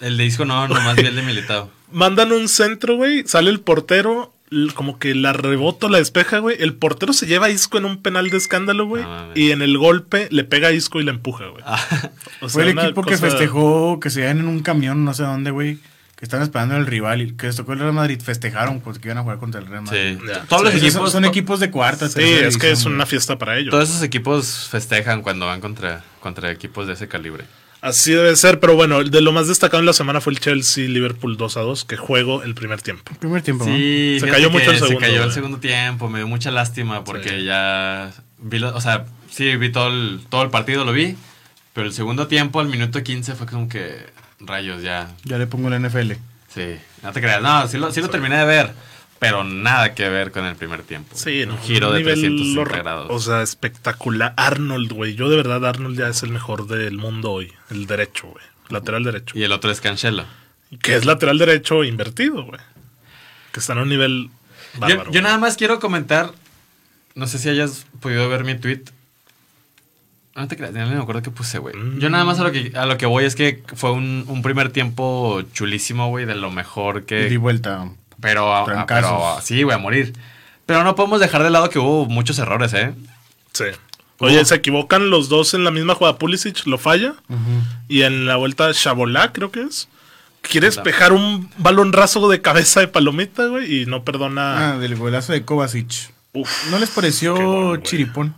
El 0.00 0.16
de 0.16 0.24
disco 0.24 0.44
no, 0.44 0.68
nomás 0.68 0.96
vi 0.96 1.06
el 1.06 1.16
de 1.16 1.22
Militao. 1.22 1.70
Mandan 1.92 2.30
un 2.32 2.48
centro, 2.48 2.96
güey. 2.96 3.24
Sale 3.26 3.50
el 3.50 3.60
portero. 3.60 4.32
Como 4.74 5.00
que 5.00 5.16
la 5.16 5.32
rebota, 5.32 5.88
la 5.88 5.98
despeja, 5.98 6.38
güey. 6.38 6.56
El 6.60 6.74
portero 6.74 7.12
se 7.12 7.26
lleva 7.26 7.46
a 7.46 7.50
Isco 7.50 7.78
en 7.78 7.84
un 7.86 8.00
penal 8.00 8.30
de 8.30 8.36
escándalo, 8.36 8.86
güey. 8.86 9.02
Y 9.34 9.50
en 9.50 9.62
el 9.62 9.76
golpe 9.78 10.28
le 10.30 10.44
pega 10.44 10.68
a 10.68 10.72
Isco 10.72 11.00
y 11.00 11.04
la 11.04 11.10
empuja, 11.10 11.46
güey. 11.46 11.64
Ah, 11.66 11.82
O 12.40 12.48
Fue 12.48 12.68
el 12.68 12.74
sea, 12.74 12.84
equipo 12.84 13.02
que 13.02 13.16
festejó, 13.16 13.98
que 13.98 14.10
se 14.10 14.28
en 14.28 14.46
un 14.46 14.60
camión, 14.60 15.04
no 15.04 15.14
sé 15.14 15.24
dónde, 15.24 15.50
güey. 15.50 15.78
Que 16.16 16.24
estaban 16.24 16.44
esperando 16.44 16.76
al 16.76 16.86
rival 16.86 17.22
y 17.22 17.32
que 17.36 17.46
les 17.48 17.56
tocó 17.56 17.72
el 17.72 17.80
Real 17.80 17.92
Madrid. 17.92 18.20
Festejaron 18.22 18.80
porque 18.80 19.08
iban 19.08 19.18
a 19.18 19.22
jugar 19.22 19.38
contra 19.38 19.60
el 19.60 19.66
Real 19.66 19.82
Madrid. 19.82 20.18
sí. 20.20 20.30
Todos 20.48 20.62
los 20.62 20.72
Sí, 20.72 20.78
equipos. 20.78 20.92
son, 20.94 21.10
son 21.10 21.24
equipos 21.24 21.60
de 21.60 21.70
cuarta, 21.70 22.08
Sí, 22.08 22.14
tercera 22.14 22.48
es 22.48 22.56
que 22.56 22.70
es 22.70 22.84
una 22.84 23.04
fiesta 23.06 23.36
para 23.38 23.58
ellos. 23.58 23.70
Todos 23.70 23.88
esos 23.90 24.02
equipos 24.02 24.68
festejan 24.70 25.22
cuando 25.22 25.46
van 25.46 25.60
contra, 25.60 26.04
contra 26.20 26.50
equipos 26.52 26.86
de 26.86 26.92
ese 26.92 27.08
calibre. 27.08 27.44
Así 27.80 28.12
debe 28.12 28.34
ser, 28.36 28.60
pero 28.60 28.76
bueno, 28.76 29.04
de 29.04 29.20
lo 29.20 29.30
más 29.32 29.46
destacado 29.46 29.80
en 29.80 29.84
la 29.84 29.92
semana 29.92 30.22
fue 30.22 30.32
el 30.32 30.40
Chelsea-Liverpool 30.40 31.36
2 31.36 31.56
a 31.58 31.60
2, 31.60 31.84
que 31.84 31.98
juego 31.98 32.42
el 32.42 32.54
primer 32.54 32.80
tiempo. 32.80 33.12
Primer 33.18 33.42
tiempo, 33.42 33.66
¿no? 33.66 33.76
Sí, 33.76 34.16
Se 34.20 34.28
cayó 34.28 34.48
mucho 34.50 34.70
el 34.70 34.78
Se 34.78 34.86
segundo, 34.86 35.00
cayó 35.00 35.22
el 35.24 35.32
segundo 35.32 35.58
tiempo, 35.58 36.08
me 36.08 36.20
dio 36.20 36.26
mucha 36.28 36.50
lástima 36.50 37.04
porque 37.04 37.28
Sí. 37.40 37.44
ya 37.44 38.10
vi, 38.38 38.58
lo- 38.58 38.74
o 38.74 38.80
sea, 38.80 39.04
sí 39.30 39.54
vi 39.56 39.70
todo 39.70 39.88
el, 39.88 40.20
todo 40.30 40.42
el 40.44 40.48
partido, 40.50 40.86
lo 40.86 40.92
vi, 40.94 41.16
pero 41.74 41.86
el 41.86 41.92
segundo 41.92 42.26
tiempo, 42.26 42.60
al 42.60 42.68
minuto 42.68 43.02
15, 43.02 43.34
fue 43.34 43.46
como 43.46 43.68
que 43.68 44.06
rayos 44.40 44.82
ya. 44.82 45.14
Ya 45.24 45.36
le 45.36 45.46
pongo 45.46 45.68
la 45.68 45.78
NFL. 45.78 46.12
Sí, 46.48 46.76
no 47.02 47.12
te 47.12 47.20
creas, 47.20 47.42
no, 47.42 47.66
sí 47.68 47.76
lo, 47.78 47.92
sí 47.92 48.00
lo 48.00 48.08
terminé 48.08 48.36
de 48.38 48.44
ver, 48.44 48.72
pero 49.18 49.42
nada 49.44 49.92
que 49.94 50.08
ver 50.08 50.30
con 50.30 50.44
el 50.44 50.54
primer 50.56 50.82
tiempo. 50.84 51.16
Sí, 51.16 51.42
un 51.42 51.48
no, 51.50 51.58
giro 51.58 51.88
un 51.88 51.94
de 51.94 51.98
nivel 52.00 52.14
360 52.20 52.60
hor- 52.60 52.78
grados. 52.82 53.06
O 53.10 53.18
sea, 53.18 53.42
espectacular. 53.42 54.34
Arnold, 54.36 54.92
güey. 54.92 55.14
Yo 55.16 55.28
de 55.28 55.36
verdad, 55.36 55.64
Arnold 55.66 55.98
ya 55.98 56.08
es 56.08 56.22
el 56.22 56.30
mejor 56.30 56.66
del 56.68 56.96
mundo 56.96 57.32
hoy. 57.32 57.52
El 57.70 57.86
derecho, 57.86 58.28
güey. 58.28 58.44
Lateral 58.70 59.02
derecho. 59.04 59.36
y 59.38 59.42
el 59.42 59.52
otro 59.52 59.70
es 59.70 59.80
Cancelo. 59.80 60.24
Que 60.80 60.94
es 60.96 61.04
lateral 61.04 61.38
derecho 61.38 61.84
invertido, 61.84 62.44
güey. 62.44 62.60
Que 63.52 63.60
está 63.60 63.72
en 63.74 63.80
un 63.80 63.88
nivel 63.88 64.30
Yo, 64.74 64.80
bárbaro. 64.80 65.10
yo 65.12 65.22
nada 65.22 65.38
más 65.38 65.56
quiero 65.56 65.78
comentar, 65.80 66.32
no 67.14 67.26
sé 67.26 67.38
si 67.38 67.48
hayas 67.48 67.86
podido 68.00 68.28
ver 68.28 68.44
mi 68.44 68.54
tweet. 68.56 68.82
No 70.36 70.48
te 70.48 70.56
creas, 70.56 70.74
ya 70.74 70.84
no 70.84 70.90
me 70.94 71.00
acuerdo 71.00 71.22
qué 71.22 71.30
puse, 71.30 71.58
güey. 71.58 71.76
Mm. 71.76 71.98
Yo 72.00 72.10
nada 72.10 72.24
más 72.24 72.40
a 72.40 72.42
lo 72.42 72.50
que, 72.52 72.72
a 72.74 72.86
lo 72.86 72.98
que 72.98 73.06
voy 73.06 73.24
es 73.24 73.36
que 73.36 73.62
fue 73.76 73.92
un, 73.92 74.24
un 74.26 74.42
primer 74.42 74.70
tiempo 74.72 75.42
chulísimo, 75.52 76.08
güey, 76.08 76.24
de 76.26 76.34
lo 76.34 76.50
mejor 76.50 77.04
que... 77.04 77.28
di 77.28 77.36
vuelta. 77.36 77.88
Pero, 78.20 78.52
a- 78.52 78.62
a- 78.62 78.64
Trancazos. 78.64 79.10
pero 79.10 79.40
sí, 79.42 79.62
güey, 79.62 79.76
a 79.76 79.78
morir. 79.78 80.12
Pero 80.66 80.82
no 80.82 80.96
podemos 80.96 81.20
dejar 81.20 81.42
de 81.44 81.50
lado 81.50 81.70
que 81.70 81.78
hubo 81.78 82.06
muchos 82.06 82.38
errores, 82.38 82.72
¿eh? 82.74 82.92
Sí. 83.52 83.66
Oye, 84.18 84.44
se 84.44 84.54
equivocan 84.54 85.10
los 85.10 85.28
dos 85.28 85.54
en 85.54 85.62
la 85.64 85.70
misma 85.70 85.94
jugada. 85.94 86.18
Pulisic 86.18 86.66
lo 86.66 86.78
falla. 86.78 87.14
Y 87.88 88.02
en 88.02 88.26
la 88.26 88.36
vuelta, 88.36 88.72
Chabolá, 88.72 89.32
creo 89.32 89.50
que 89.50 89.62
es. 89.62 89.88
Quiere 90.40 90.66
despejar 90.68 91.12
un 91.12 91.50
balón 91.58 91.92
raso 91.92 92.28
de 92.28 92.40
cabeza 92.40 92.80
de 92.80 92.88
palomita, 92.88 93.46
güey. 93.46 93.82
Y 93.82 93.86
no 93.86 94.04
perdona. 94.04 94.72
Ah, 94.72 94.78
del 94.78 94.96
golazo 94.96 95.32
de 95.32 95.44
Kovacic. 95.44 96.12
Uf. 96.32 96.70
¿No 96.70 96.78
les 96.78 96.90
pareció 96.90 97.34
gol, 97.36 97.82
chiripón? 97.82 98.34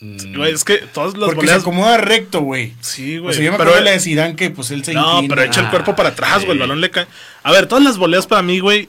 Güey, 0.00 0.54
es 0.54 0.64
que 0.64 0.78
todas 0.78 1.14
las 1.16 1.28
Porque 1.30 1.46
se 1.46 1.52
acomoda 1.54 1.98
recto, 1.98 2.40
güey. 2.40 2.72
Sí, 2.80 3.18
O 3.18 3.22
güey. 3.24 3.34
sea, 3.34 3.44
yo 3.44 3.52
me 3.52 3.58
pero 3.58 3.70
acuerdo 3.70 3.84
de 3.84 3.90
la 3.90 3.96
de 3.96 4.00
Zidane 4.00 4.34
que 4.34 4.48
pues 4.50 4.70
él 4.70 4.82
se 4.82 4.94
No, 4.94 5.16
inclina. 5.16 5.34
pero 5.34 5.46
echa 5.46 5.60
el 5.60 5.66
Ah, 5.66 5.70
cuerpo 5.70 5.94
para 5.94 6.08
atrás, 6.10 6.38
güey. 6.44 6.52
El 6.52 6.58
balón 6.58 6.80
le 6.80 6.90
cae. 6.90 7.06
A 7.42 7.52
ver, 7.52 7.66
todas 7.66 7.84
las 7.84 7.98
voleas 7.98 8.26
para 8.26 8.40
mí, 8.42 8.60
güey. 8.60 8.88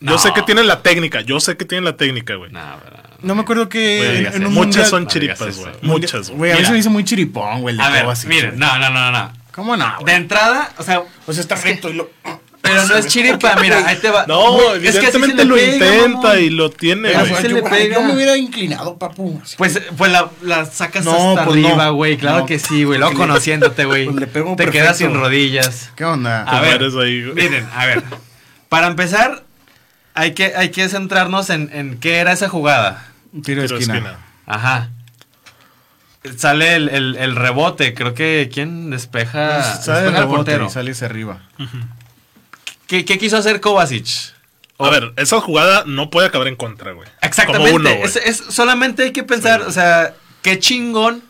Yo 0.00 0.12
No. 0.12 0.18
sé 0.18 0.32
que 0.32 0.42
tienen 0.42 0.66
la 0.66 0.80
técnica. 0.82 1.20
Yo 1.20 1.40
sé 1.40 1.56
que 1.58 1.64
tienen 1.66 1.84
la 1.84 1.96
técnica, 1.96 2.36
güey. 2.36 2.50
Nah, 2.52 2.76
pero- 2.82 2.96
No 3.20 3.34
me 3.34 3.42
acuerdo 3.42 3.68
que 3.68 4.18
en, 4.20 4.26
en 4.26 4.46
un 4.46 4.54
Muchas 4.54 4.54
mundial- 4.54 4.86
son 4.86 5.02
No 5.04 5.08
chiripas, 5.10 5.56
güey. 5.58 5.72
Muchas, 5.82 6.28
güey. 6.30 6.38
Güey, 6.38 6.52
a 6.52 6.56
mí 6.56 6.64
se 6.64 6.72
me 6.72 6.78
hizo 6.78 6.90
muy 6.90 7.04
chiripón, 7.04 7.60
güey, 7.62 7.76
de 7.76 7.82
A 7.82 7.90
ver, 7.90 8.02
Kovacic, 8.04 8.28
miren, 8.30 8.58
no, 8.58 8.78
no, 8.78 8.88
no, 8.90 9.10
no. 9.10 9.32
¿Cómo 9.52 9.76
no? 9.76 9.86
De 9.98 10.02
güey? 10.04 10.14
entrada, 10.14 10.72
o 10.78 10.82
sea, 10.84 11.02
O 11.26 11.32
sea, 11.32 11.40
está 11.42 11.56
recto 11.56 11.90
y 11.90 11.94
lo... 11.94 12.08
pero 12.68 12.86
no 12.86 12.94
es 12.96 13.06
chiripa, 13.06 13.56
mira, 13.60 13.86
ahí 13.86 13.96
te 13.96 14.10
va. 14.10 14.24
No, 14.26 14.74
es 14.74 14.80
que 14.80 14.88
así 14.88 14.98
evidentemente 15.16 15.36
se 15.36 15.44
le 15.44 15.44
lo 15.46 15.54
pega, 15.56 15.96
intenta 15.96 16.38
y 16.40 16.50
lo 16.50 16.70
tiene, 16.70 17.08
Pero 17.08 17.20
güey. 17.26 17.42
se 17.42 17.48
yo, 17.48 17.54
le 17.56 17.62
pega. 17.62 17.94
yo 17.96 18.02
me 18.02 18.14
hubiera 18.14 18.36
inclinado, 18.36 18.96
papu. 18.98 19.40
Pues, 19.56 19.80
pues 19.96 20.12
la, 20.12 20.30
la 20.42 20.64
sacas 20.66 21.04
No, 21.04 21.30
hasta 21.30 21.44
pues 21.46 21.60
no. 21.60 21.68
arriba, 21.68 21.88
güey. 21.90 22.16
Claro 22.16 22.38
No. 22.40 22.46
que 22.46 22.58
sí, 22.58 22.84
güey. 22.84 22.98
Luego 22.98 23.14
conociéndote, 23.18 23.84
güey. 23.84 24.04
pues 24.04 24.16
le 24.16 24.26
pego 24.26 24.50
Te 24.50 24.64
perfecto. 24.64 24.72
quedas 24.84 24.98
sin 24.98 25.14
rodillas. 25.14 25.90
¿Qué 25.96 26.04
onda? 26.04 26.42
A 26.44 26.60
ver, 26.60 26.82
ahí, 26.82 27.24
güey. 27.24 27.34
miren, 27.34 27.66
a 27.74 27.86
ver. 27.86 28.02
Para 28.68 28.86
empezar, 28.86 29.44
hay 30.14 30.32
que, 30.34 30.52
hay 30.56 30.70
que 30.70 30.88
centrarnos 30.88 31.50
en, 31.50 31.70
en 31.72 31.98
qué 31.98 32.16
era 32.18 32.32
esa 32.32 32.48
jugada. 32.48 33.06
Un 33.32 33.42
tiro 33.42 33.62
de 33.62 33.68
Tiro 33.68 33.78
de 33.78 33.84
esquina. 33.84 33.98
esquina. 33.98 34.18
Ajá. 34.46 34.90
Sale 36.36 36.74
el, 36.74 36.88
el- 36.88 37.16
el 37.16 37.36
rebote, 37.36 37.94
creo 37.94 38.12
que 38.12 38.50
¿quién 38.52 38.90
despeja? 38.90 39.62
Sale 39.62 39.98
el 40.00 40.04
despeja 40.06 40.20
rebote 40.20 40.36
portero. 40.36 40.66
y 40.66 40.70
sale 40.70 40.90
hacia 40.90 41.06
arriba. 41.06 41.40
¿Qué, 42.88 43.04
qué 43.04 43.18
quiso 43.18 43.36
hacer 43.36 43.60
Kovacic? 43.60 44.34
A 44.80 44.90
ver, 44.90 45.12
esa 45.16 45.40
jugada 45.40 45.84
no 45.86 46.10
puede 46.10 46.26
acabar 46.28 46.48
en 46.48 46.56
contra, 46.56 46.92
güey. 46.92 47.08
Exactamente. 47.22 47.70
Como 47.70 47.76
uno, 47.80 47.90
güey. 47.90 48.02
es, 48.04 48.16
es- 48.16 48.42
solamente 48.50 49.04
hay 49.04 49.12
que 49.12 49.22
pensar, 49.24 49.62
o 49.62 49.70
sea, 49.72 50.14
qué 50.42 50.58
chingón. 50.58 51.22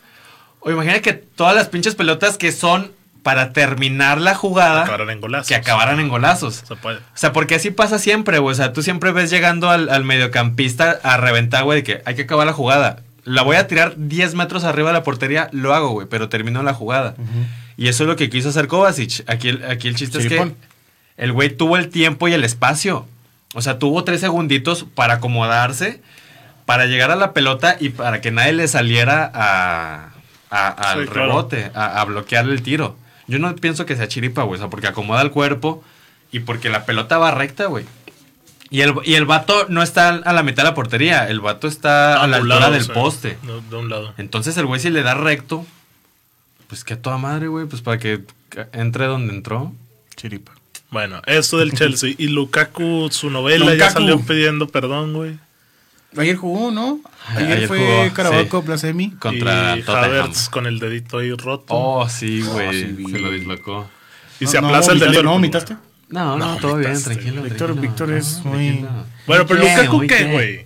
O 0.61 0.71
imagina 0.71 0.99
que 0.99 1.13
todas 1.13 1.55
las 1.55 1.67
pinches 1.69 1.95
pelotas 1.95 2.37
que 2.37 2.51
son 2.51 2.91
para 3.23 3.51
terminar 3.53 4.21
la 4.21 4.35
jugada, 4.35 4.83
Acabaran 4.83 5.09
en 5.09 5.19
golazos. 5.21 5.47
que 5.47 5.55
acabaran 5.55 5.99
en 5.99 6.07
golazos. 6.09 6.63
Se 6.67 6.75
puede. 6.75 6.97
O 6.97 7.01
sea, 7.15 7.33
porque 7.33 7.55
así 7.55 7.71
pasa 7.71 7.97
siempre, 7.99 8.39
güey. 8.39 8.53
O 8.53 8.55
sea, 8.55 8.71
tú 8.71 8.81
siempre 8.83 9.11
ves 9.11 9.29
llegando 9.29 9.69
al, 9.69 9.89
al 9.89 10.03
mediocampista 10.05 10.99
a 11.03 11.17
reventar, 11.17 11.63
güey, 11.63 11.79
de 11.79 11.83
que 11.83 12.01
hay 12.05 12.15
que 12.15 12.21
acabar 12.23 12.45
la 12.45 12.53
jugada. 12.53 13.01
La 13.25 13.41
voy 13.41 13.57
a 13.57 13.67
tirar 13.67 13.93
10 13.97 14.35
metros 14.35 14.63
arriba 14.63 14.89
de 14.89 14.93
la 14.93 15.03
portería, 15.03 15.49
lo 15.51 15.73
hago, 15.73 15.89
güey, 15.89 16.07
pero 16.07 16.29
termino 16.29 16.63
la 16.63 16.73
jugada. 16.73 17.15
Y 17.77 17.87
eso 17.87 18.03
es 18.03 18.07
lo 18.07 18.15
que 18.15 18.29
quiso 18.29 18.49
hacer 18.49 18.67
Kovacic. 18.67 19.23
Aquí, 19.27 19.49
el- 19.49 19.65
aquí 19.65 19.87
el 19.87 19.95
chiste 19.95 20.19
es 20.19 20.27
que 20.27 20.37
el 21.19 21.31
güey 21.31 21.49
tuvo 21.55 21.77
el 21.77 21.89
tiempo 21.89 22.27
y 22.27 22.33
el 22.33 22.43
espacio. 22.43 23.05
O 23.53 23.61
sea, 23.61 23.77
tuvo 23.77 24.03
tres 24.03 24.21
segunditos 24.21 24.85
para 24.95 25.15
acomodarse, 25.15 26.01
para 26.65 26.85
llegar 26.87 27.11
a 27.11 27.15
la 27.15 27.33
pelota 27.33 27.77
y 27.79 27.89
para 27.89 28.21
que 28.21 28.31
nadie 28.31 28.53
le 28.53 28.67
saliera 28.67 29.29
a, 29.33 30.09
a- 30.49 30.67
al 30.91 31.01
Sí, 31.05 31.07
claro. 31.11 31.27
rebote, 31.27 31.71
a, 31.75 31.99
a 32.01 32.05
bloquear 32.05 32.45
el 32.45 32.61
tiro. 32.61 32.95
Yo 33.27 33.37
no 33.39 33.55
pienso 33.55 33.85
que 33.85 33.95
sea 33.95 34.07
chiripa, 34.07 34.43
güey, 34.43 34.57
o 34.59 34.61
sea, 34.63 34.69
porque 34.69 34.87
acomoda 34.87 35.21
el 35.21 35.29
cuerpo 35.31 35.83
y 36.31 36.39
porque 36.39 36.69
la 36.69 36.85
pelota 36.85 37.17
va 37.19 37.31
recta, 37.31 37.65
güey. 37.65 37.85
Y 38.71 38.81
el, 38.81 38.93
y 39.03 39.15
el 39.15 39.25
vato 39.25 39.65
no 39.67 39.81
está 39.81 40.09
a 40.09 40.31
la 40.33 40.43
mitad 40.43 40.61
de 40.63 40.69
la 40.69 40.75
portería, 40.75 41.27
el 41.27 41.39
vato 41.39 41.67
está 41.67 42.21
a 42.23 42.27
la 42.27 42.37
altura 42.37 42.55
Angulado, 42.67 42.71
del 42.73 42.81
o 42.81 42.85
sea, 42.85 42.93
poste. 42.93 43.37
De, 43.41 43.61
de 43.67 43.75
un 43.75 43.89
lado. 43.89 44.13
Entonces 44.19 44.55
el 44.57 44.67
güey 44.67 44.79
si 44.79 44.91
le 44.91 45.01
da 45.01 45.15
recto, 45.15 45.65
pues 46.67 46.83
que 46.83 46.93
a 46.93 47.01
toda 47.01 47.17
madre, 47.17 47.47
güey, 47.47 47.65
pues 47.65 47.81
para 47.81 47.97
que 47.97 48.21
entre 48.73 49.05
donde 49.07 49.33
entró. 49.33 49.73
Chiripa. 50.15 50.51
Bueno, 50.91 51.21
esto 51.25 51.57
del 51.59 51.73
Chelsea. 51.73 52.15
Y 52.17 52.27
Lukaku, 52.27 53.09
su 53.11 53.29
novela, 53.29 53.75
ya 53.75 53.89
salió 53.91 54.19
pidiendo 54.21 54.67
perdón, 54.67 55.13
güey. 55.13 55.37
Ayer 56.17 56.35
jugó, 56.35 56.71
¿no? 56.71 56.99
Ayer, 57.35 57.51
Ayer 57.51 57.67
fue 57.67 58.11
Carabao 58.15 58.43
sí. 58.43 59.11
Contra 59.19 59.77
y. 59.77 59.83
Havertz 59.87 60.49
con 60.49 60.65
el 60.65 60.79
dedito 60.79 61.19
ahí 61.19 61.31
roto. 61.31 61.65
Oh, 61.69 62.09
sí, 62.09 62.41
güey, 62.41 62.73
sí, 62.81 62.85
vi. 62.93 63.11
se 63.11 63.19
lo 63.19 63.29
dislocó. 63.31 63.87
y 64.39 64.45
No, 64.45 64.49
se 64.51 64.61
no, 64.61 64.67
aplaza 64.67 64.91
el 64.93 64.99
de 64.99 65.05
vomitaste, 65.05 65.11
Liverpool. 65.11 65.25
¿No 65.25 65.31
vomitaste? 65.31 65.77
No, 66.09 66.37
no, 66.37 66.53
No, 66.55 66.57
todo 66.57 66.77
bien, 66.77 67.03
tranquilo. 67.03 67.43
Víctor- 67.43 67.57
tranquilo. 67.67 67.81
Víctor 67.81 68.11
es 68.13 68.41
No, 68.43 68.51
muy- 68.51 68.65
tranquilo. 68.69 69.05
Bueno, 69.27 69.45
pero 69.45 69.59
Lukaku, 69.59 70.07
¿qué, 70.07 70.23
güey? 70.31 70.65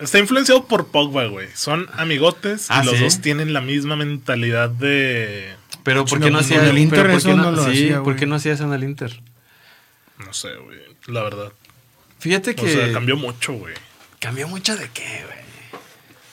Está 0.00 0.18
influenciado 0.20 0.66
por 0.66 0.86
Pogba, 0.88 1.24
güey. 1.26 1.48
Son 1.54 1.88
amigotes 1.96 2.66
Ah, 2.68 2.82
y 2.82 2.86
los 2.86 2.96
¿sí? 2.98 3.02
dos 3.02 3.20
tienen 3.22 3.52
la 3.52 3.60
misma 3.62 3.96
mentalidad 3.96 4.68
de. 4.70 5.56
Pero 5.86 6.04
¿por 6.04 6.20
qué 6.20 6.30
no 6.30 6.38
hacía 6.40 6.58
con 6.58 6.66
el 6.68 6.78
Inter 6.78 6.98
pero 7.00 7.12
¿por 7.14 7.22
qué 7.22 7.28
eso 7.30 7.36
no, 7.36 7.42
no 7.44 7.50
lo 7.52 7.64
sí, 7.64 7.70
hacía, 7.70 8.02
¿por 8.02 8.16
qué 8.16 8.26
no 8.26 8.34
hacía 8.34 8.52
eso 8.52 8.64
en 8.64 8.72
el 8.74 8.84
Inter? 8.84 9.18
No 10.18 10.32
sé, 10.34 10.54
güey. 10.56 10.78
La 11.06 11.22
verdad. 11.22 11.52
Fíjate 12.18 12.50
O 12.50 12.54
que 12.56 12.70
sea, 12.72 12.92
cambió 12.92 13.16
mucho, 13.16 13.54
güey. 13.54 13.74
cambió 14.18 14.48
mucho 14.48 14.76
de 14.76 14.90
qué, 14.92 15.24
güey. 15.24 15.46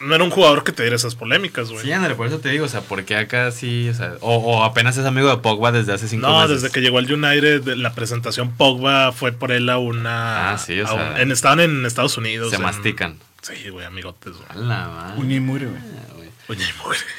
No 0.10 0.16
era 0.16 0.24
un 0.26 0.32
jugador 0.32 0.66
que 0.66 0.74
te 0.74 0.84
diera 0.84 0.98
esas 0.98 1.16
polémicas, 1.16 1.70
güey. 1.70 1.86
Sí, 1.86 1.92
André, 1.94 2.16
por 2.16 2.28
eso 2.28 2.40
te 2.40 2.50
digo, 2.50 2.66
o 2.66 2.68
sea, 2.68 2.82
porque 2.82 3.16
acá 3.16 3.52
sí, 3.52 3.88
o 3.88 3.94
sea, 3.94 4.16
o, 4.20 4.36
o 4.36 4.64
apenas 4.66 4.98
es 4.98 5.06
amigo 5.06 5.30
de 5.30 5.38
Pogba 5.38 5.72
desde 5.72 5.94
hace 5.94 6.10
cinco 6.10 6.28
No, 6.28 6.42
meses. 6.42 6.62
desde 6.62 6.74
que 6.74 6.82
llegó 6.82 6.98
al 6.98 7.10
United, 7.10 7.66
en 7.70 7.82
la 7.84 7.94
presentación 7.94 8.52
Pogba 8.52 9.14
fue 9.14 9.32
por 9.32 9.54
él 9.54 9.70
a 9.70 9.78
una. 9.78 10.52
Ah, 10.52 10.58
sí, 10.58 10.78
o 10.82 10.88
sea, 10.88 11.12
un- 11.14 11.22
en, 11.22 11.32
estaban 11.32 11.62
en 11.62 11.86
Estados 11.86 12.18
Unidos. 12.18 12.50
se 12.50 12.58
en- 12.58 12.64
mastican. 12.64 13.18
Sí, 13.42 13.70
güey, 13.70 13.86
amigotes, 13.86 14.34
güey. 14.34 14.46
A 14.50 14.56
la 14.56 14.88
madre, 14.90 15.20
Uña 15.22 15.36
y 15.36 15.40
mugre, 15.40 15.68
güey. 15.68 15.80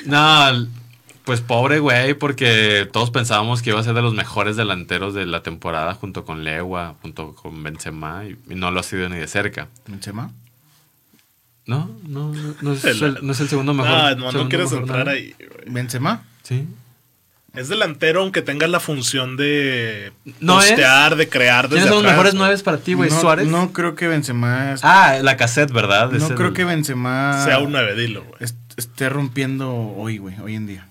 No, 0.07 0.69
pues 1.25 1.41
pobre 1.41 1.79
güey, 1.79 2.15
porque 2.15 2.89
todos 2.93 3.11
pensábamos 3.11 3.63
que 3.63 3.71
iba 3.71 3.81
a 3.81 3.83
ser 3.83 3.95
de 3.95 4.03
los 4.03 4.15
mejores 4.15 4.57
delanteros 4.57 5.15
de 5.15 5.27
la 5.27 5.43
temporada 5.43 5.95
junto 5.95 6.25
con 6.25 6.45
Lewa, 6.45 6.97
junto 7.03 7.35
con 7.35 7.63
Benzema, 7.63 8.25
y, 8.27 8.37
y 8.51 8.55
no 8.55 8.71
lo 8.71 8.81
ha 8.81 8.83
sido 8.83 9.09
ni 9.09 9.17
de 9.17 9.27
cerca. 9.27 9.69
Benzema. 9.87 10.31
No, 11.67 11.91
no, 12.07 12.31
no, 12.35 12.55
no 12.61 12.73
es, 12.75 12.85
El- 12.85 13.03
el, 13.03 13.19
no 13.23 13.33
es 13.33 13.41
el 13.41 13.49
segundo 13.49 13.73
mejor. 13.75 13.91
Ah, 13.93 14.15
no, 14.15 14.31
no 14.33 14.49
quieres 14.49 14.71
entrar 14.73 14.99
nada. 15.07 15.13
ahí, 15.13 15.35
güey. 15.39 15.73
Benzema. 15.73 16.23
Sí. 16.43 16.67
Es 17.55 17.69
delantero, 17.69 18.21
aunque 18.21 18.43
tenga 18.43 18.67
la 18.67 18.81
función 18.81 19.37
de 19.37 20.13
No 20.41 20.61
es. 20.61 20.67
postear, 20.71 21.15
de 21.17 21.29
crear 21.29 21.69
desde 21.69 21.77
¿Quiénes 21.85 21.89
son 21.89 22.03
los 22.03 22.03
atrás, 22.03 22.13
mejores 22.13 22.33
güey. 22.35 22.49
nueve 22.49 22.63
para 22.65 22.79
ti, 22.79 22.95
güey? 22.95 23.11
no, 23.11 23.21
¿Suárez? 23.21 23.47
No 23.47 23.73
creo 23.73 23.95
que 23.95 24.09
Benzema. 24.09 24.75
Ah, 24.83 25.19
la 25.23 25.37
cassette, 25.37 25.71
¿verdad? 25.71 26.11
no 26.11 26.17
Es 26.19 26.29
el- 26.31 26.35
creo 26.37 26.53
que 26.53 26.65
Benzema. 26.65 27.43
Sea 27.45 27.61
un 27.61 27.71
nueve, 27.73 27.95
dilo, 27.95 28.25
güey. 28.25 28.35
est- 28.41 28.57
esté 28.77 29.09
rompiendo 29.09 29.73
hoy, 29.73 30.19
güey, 30.19 30.35
hoy 30.41 30.57
en 30.57 30.67
día. 30.67 30.89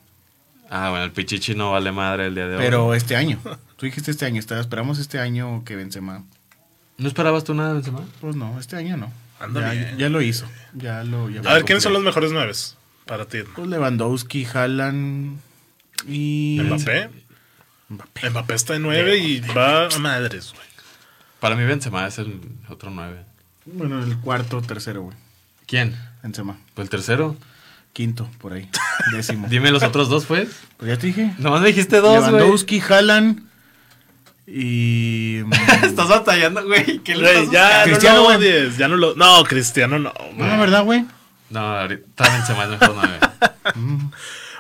Ah, 0.75 0.89
bueno, 0.89 1.05
el 1.05 1.11
Pichichi 1.11 1.53
no 1.53 1.71
vale 1.71 1.91
madre 1.91 2.25
el 2.25 2.33
día 2.33 2.47
de 2.47 2.55
hoy. 2.55 2.63
Pero 2.63 2.95
este 2.95 3.15
año. 3.15 3.39
Tú 3.77 3.85
dijiste 3.85 4.09
este 4.09 4.25
año. 4.25 4.39
está- 4.39 4.59
Esperamos 4.59 4.97
este 4.97 5.19
año 5.19 5.63
que 5.65 5.75
Benzema. 5.75 6.23
¿No 6.97 7.07
esperabas 7.07 7.43
tú 7.43 7.53
nada 7.53 7.69
de 7.69 7.75
Benzema? 7.75 8.01
Pues 8.19 8.35
no, 8.35 8.59
este 8.59 8.75
año 8.75 8.97
no. 8.97 9.13
Anda 9.39 9.61
ya, 9.61 9.71
bien. 9.71 9.97
ya 9.99 10.09
lo 10.09 10.19
hizo. 10.23 10.47
Ya 10.73 11.03
lo. 11.03 11.29
ya 11.29 11.41
A 11.41 11.53
ver, 11.53 11.63
¿quiénes 11.65 11.83
son 11.83 11.93
los 11.93 12.01
mejores 12.01 12.31
nueves 12.31 12.75
para 13.05 13.25
ti? 13.25 13.39
Pues 13.55 13.67
Lewandowski, 13.67 14.47
Haaland 14.51 15.37
y. 16.07 16.59
Mbappé. 16.63 17.09
Mbappé 18.31 18.53
está 18.55 18.73
de 18.73 18.79
nueve 18.79 19.17
y 19.19 19.41
va 19.41 19.85
a 19.85 19.99
madres, 19.99 20.53
güey. 20.55 20.65
Para 21.39 21.55
mí 21.55 21.63
Benzema 21.65 22.07
es 22.07 22.17
el 22.17 22.41
otro 22.67 22.89
nueve. 22.89 23.23
Bueno, 23.65 24.03
el 24.03 24.17
cuarto, 24.17 24.59
tercero, 24.63 25.03
güey. 25.03 25.17
¿Quién? 25.67 25.95
Benzema. 26.23 26.57
Pues 26.73 26.85
el 26.87 26.89
tercero. 26.89 27.35
Quinto, 27.93 28.27
por 28.39 28.53
ahí. 28.53 28.69
Décimo. 29.11 29.47
Dime 29.47 29.71
los 29.71 29.83
otros 29.83 30.09
dos, 30.09 30.25
pues. 30.25 30.49
Pues 30.77 30.89
ya 30.89 30.97
te 30.97 31.07
dije. 31.07 31.33
Nomás 31.37 31.61
me 31.61 31.67
dijiste 31.67 31.97
dos, 31.97 32.21
güey. 32.21 32.31
Lewandowski, 32.37 32.81
Haaland 32.81 33.43
y. 34.47 35.41
mm, 35.45 35.53
Estás 35.83 36.07
batallando, 36.09 36.65
güey. 36.65 36.99
¿Qué 36.99 37.15
le 37.15 37.29
estás 37.43 37.51
ya? 37.51 37.83
Cristiano, 37.83 38.23
no 38.23 38.29
lo 38.29 38.35
odies, 38.37 38.77
ya 38.77 38.87
no 38.87 38.97
lo... 38.97 39.15
No, 39.15 39.43
Cristiano 39.43 39.99
no, 39.99 40.11
No, 40.35 40.47
la 40.47 40.57
verdad, 40.57 40.83
güey. 40.83 41.05
No, 41.49 41.59
ahorita 41.59 42.29
Benzema 42.31 42.63
es 42.63 42.69
mejor 42.71 42.93
nueve. 42.95 43.19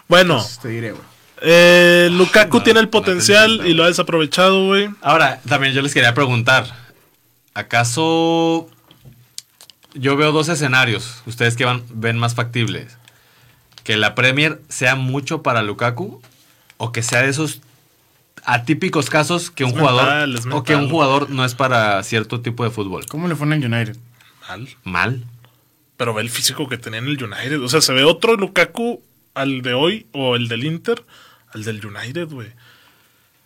Bueno, 0.07 0.35
Pues 0.37 0.59
te 0.59 0.67
diré, 0.67 0.91
güey. 0.91 1.03
eh, 1.41 2.09
Lukaku 2.11 2.57
No, 2.57 2.63
tiene 2.63 2.79
el 2.81 2.89
potencial 2.89 3.61
y 3.65 3.73
lo 3.73 3.83
ha 3.83 3.87
desaprovechado, 3.87 4.65
güey. 4.67 4.89
Ahora, 5.01 5.41
también 5.47 5.73
yo 5.73 5.81
les 5.81 5.93
quería 5.93 6.13
preguntar. 6.13 6.65
¿Acaso 7.55 8.69
yo 9.93 10.15
veo 10.17 10.31
dos 10.31 10.49
escenarios? 10.49 11.23
Ustedes 11.25 11.55
que 11.55 11.65
van, 11.65 11.83
ven 11.93 12.17
más 12.19 12.35
factibles. 12.35 12.97
Que 13.83 13.97
la 13.97 14.15
Premier 14.15 14.61
sea 14.69 14.95
mucho 14.95 15.43
para 15.43 15.61
Lukaku 15.61 16.21
o 16.77 16.91
que 16.91 17.03
sea 17.03 17.21
de 17.21 17.29
esos 17.29 17.61
atípicos 18.45 19.09
casos 19.09 19.51
que 19.51 19.63
un 19.63 19.71
Es 19.71 19.79
jugador 19.79 20.27
mental, 20.27 20.53
o 20.53 20.63
que 20.63 20.75
un 20.75 20.89
jugador 20.89 21.29
no 21.29 21.45
es 21.45 21.55
para 21.55 22.01
cierto 22.03 22.41
tipo 22.41 22.63
de 22.63 22.69
fútbol. 22.69 23.05
¿Cómo 23.05 23.27
le 23.27 23.35
fue 23.35 23.47
en 23.47 23.53
el 23.53 23.73
United? 23.73 23.97
Mal. 24.47 24.69
Mal. 24.83 25.23
Pero 25.97 26.13
ve 26.13 26.21
el 26.21 26.29
físico 26.29 26.67
que 26.67 26.77
tenía 26.77 26.99
en 26.99 27.07
el 27.07 27.23
United. 27.23 27.61
O 27.61 27.69
sea, 27.69 27.81
se 27.81 27.93
ve 27.93 28.03
otro 28.03 28.35
Lukaku 28.35 29.01
al 29.33 29.61
de 29.61 29.73
hoy 29.73 30.07
o 30.11 30.35
el 30.35 30.47
del 30.47 30.65
Inter 30.65 31.03
al 31.53 31.63
del 31.63 31.85
United, 31.85 32.29
güey. 32.29 32.49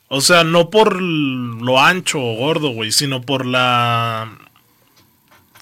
O 0.10 0.22
sea, 0.22 0.44
no 0.44 0.70
por 0.70 1.02
lo 1.02 1.82
ancho 1.82 2.20
o 2.20 2.36
gordo, 2.36 2.70
güey, 2.70 2.92
sino 2.92 3.22
por 3.22 3.46
la 3.46 4.38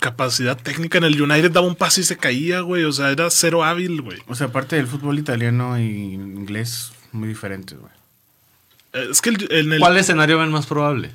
capacidad 0.10 0.56
técnica. 0.58 0.98
En 1.00 1.04
el 1.06 1.20
United 1.22 1.52
daba 1.52 1.66
un 1.68 1.76
pase 1.76 2.02
y 2.02 2.04
se 2.04 2.18
caía, 2.18 2.60
güey. 2.62 2.84
O 2.84 2.92
sea, 2.92 3.10
era 3.12 3.30
cero 3.30 3.64
hábil, 3.64 4.02
güey. 4.02 4.20
O 4.28 4.36
sea, 4.36 4.48
aparte 4.48 4.76
del 4.76 4.88
fútbol 4.88 5.18
italiano 5.20 5.80
y 5.80 6.14
inglés, 6.14 6.92
muy 7.12 7.28
diferentes, 7.28 7.78
güey. 7.80 7.92
Eh, 8.94 9.08
Es 9.12 9.22
que 9.22 9.30
el- 9.32 9.48
en 9.52 9.74
el... 9.74 9.80
¿Cuál 9.80 9.98
escenario 9.98 10.38
ven 10.40 10.52
más 10.52 10.68
probable? 10.68 11.12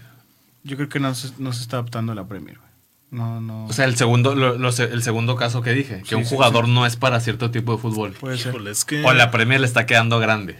Yo 0.65 0.77
creo 0.77 0.89
que 0.89 0.99
no 1.01 1.15
se, 1.15 1.31
no 1.39 1.53
se 1.53 1.63
está 1.63 1.77
adaptando 1.79 2.13
a 2.13 2.15
la 2.15 2.27
Premier, 2.27 2.59
güey. 2.59 2.71
No, 3.13 3.41
no. 3.41 3.67
O 3.67 3.73
sea, 3.73 3.85
el 3.87 3.97
segundo, 3.97 4.35
lo- 4.35 4.59
lo- 4.59 4.69
el 4.71 5.03
segundo 5.03 5.35
caso 5.37 5.63
que 5.63 5.73
dije, 5.73 6.01
que 6.03 6.09
Sí, 6.11 6.15
un 6.17 6.25
sí, 6.25 6.31
jugador 6.35 6.69
no 6.69 6.85
es 6.87 6.97
para 6.97 7.19
cierto 7.21 7.51
tipo 7.51 7.73
de 7.77 7.79
fútbol. 7.83 8.13
puede 8.13 8.39
ser. 8.39 8.49
Híjole, 8.55 8.71
es 8.73 8.85
que 8.85 9.03
O 9.05 9.13
la 9.15 9.31
Premier 9.31 9.61
le 9.61 9.67
está 9.67 9.87
quedando 9.87 10.19
grande. 10.21 10.57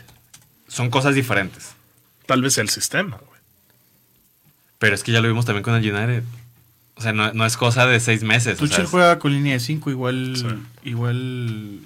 Son 0.69 0.89
cosas 0.91 1.15
diferentes. 1.15 1.73
tal 2.27 2.43
vez 2.43 2.59
el 2.59 2.69
sistema, 2.69 3.17
güey. 3.19 3.41
Pero 4.79 4.95
es 4.95 5.03
que 5.03 5.11
ya 5.13 5.21
lo 5.21 5.29
vimos 5.29 5.45
también 5.45 5.63
con 5.65 5.75
el 5.75 5.83
United. 5.93 6.23
O 7.01 7.03
sea, 7.03 7.15
no, 7.15 7.33
no 7.33 7.47
es 7.47 7.57
cosa 7.57 7.87
de 7.87 7.99
seis 7.99 8.23
meses. 8.23 8.59
Tuchel 8.59 8.85
juega 8.85 9.19
con 9.19 9.33
línea 9.33 9.55
de 9.55 9.61
5, 9.61 9.91
igual. 9.91 10.37
Sí. 10.37 10.91
Igual. 10.91 11.81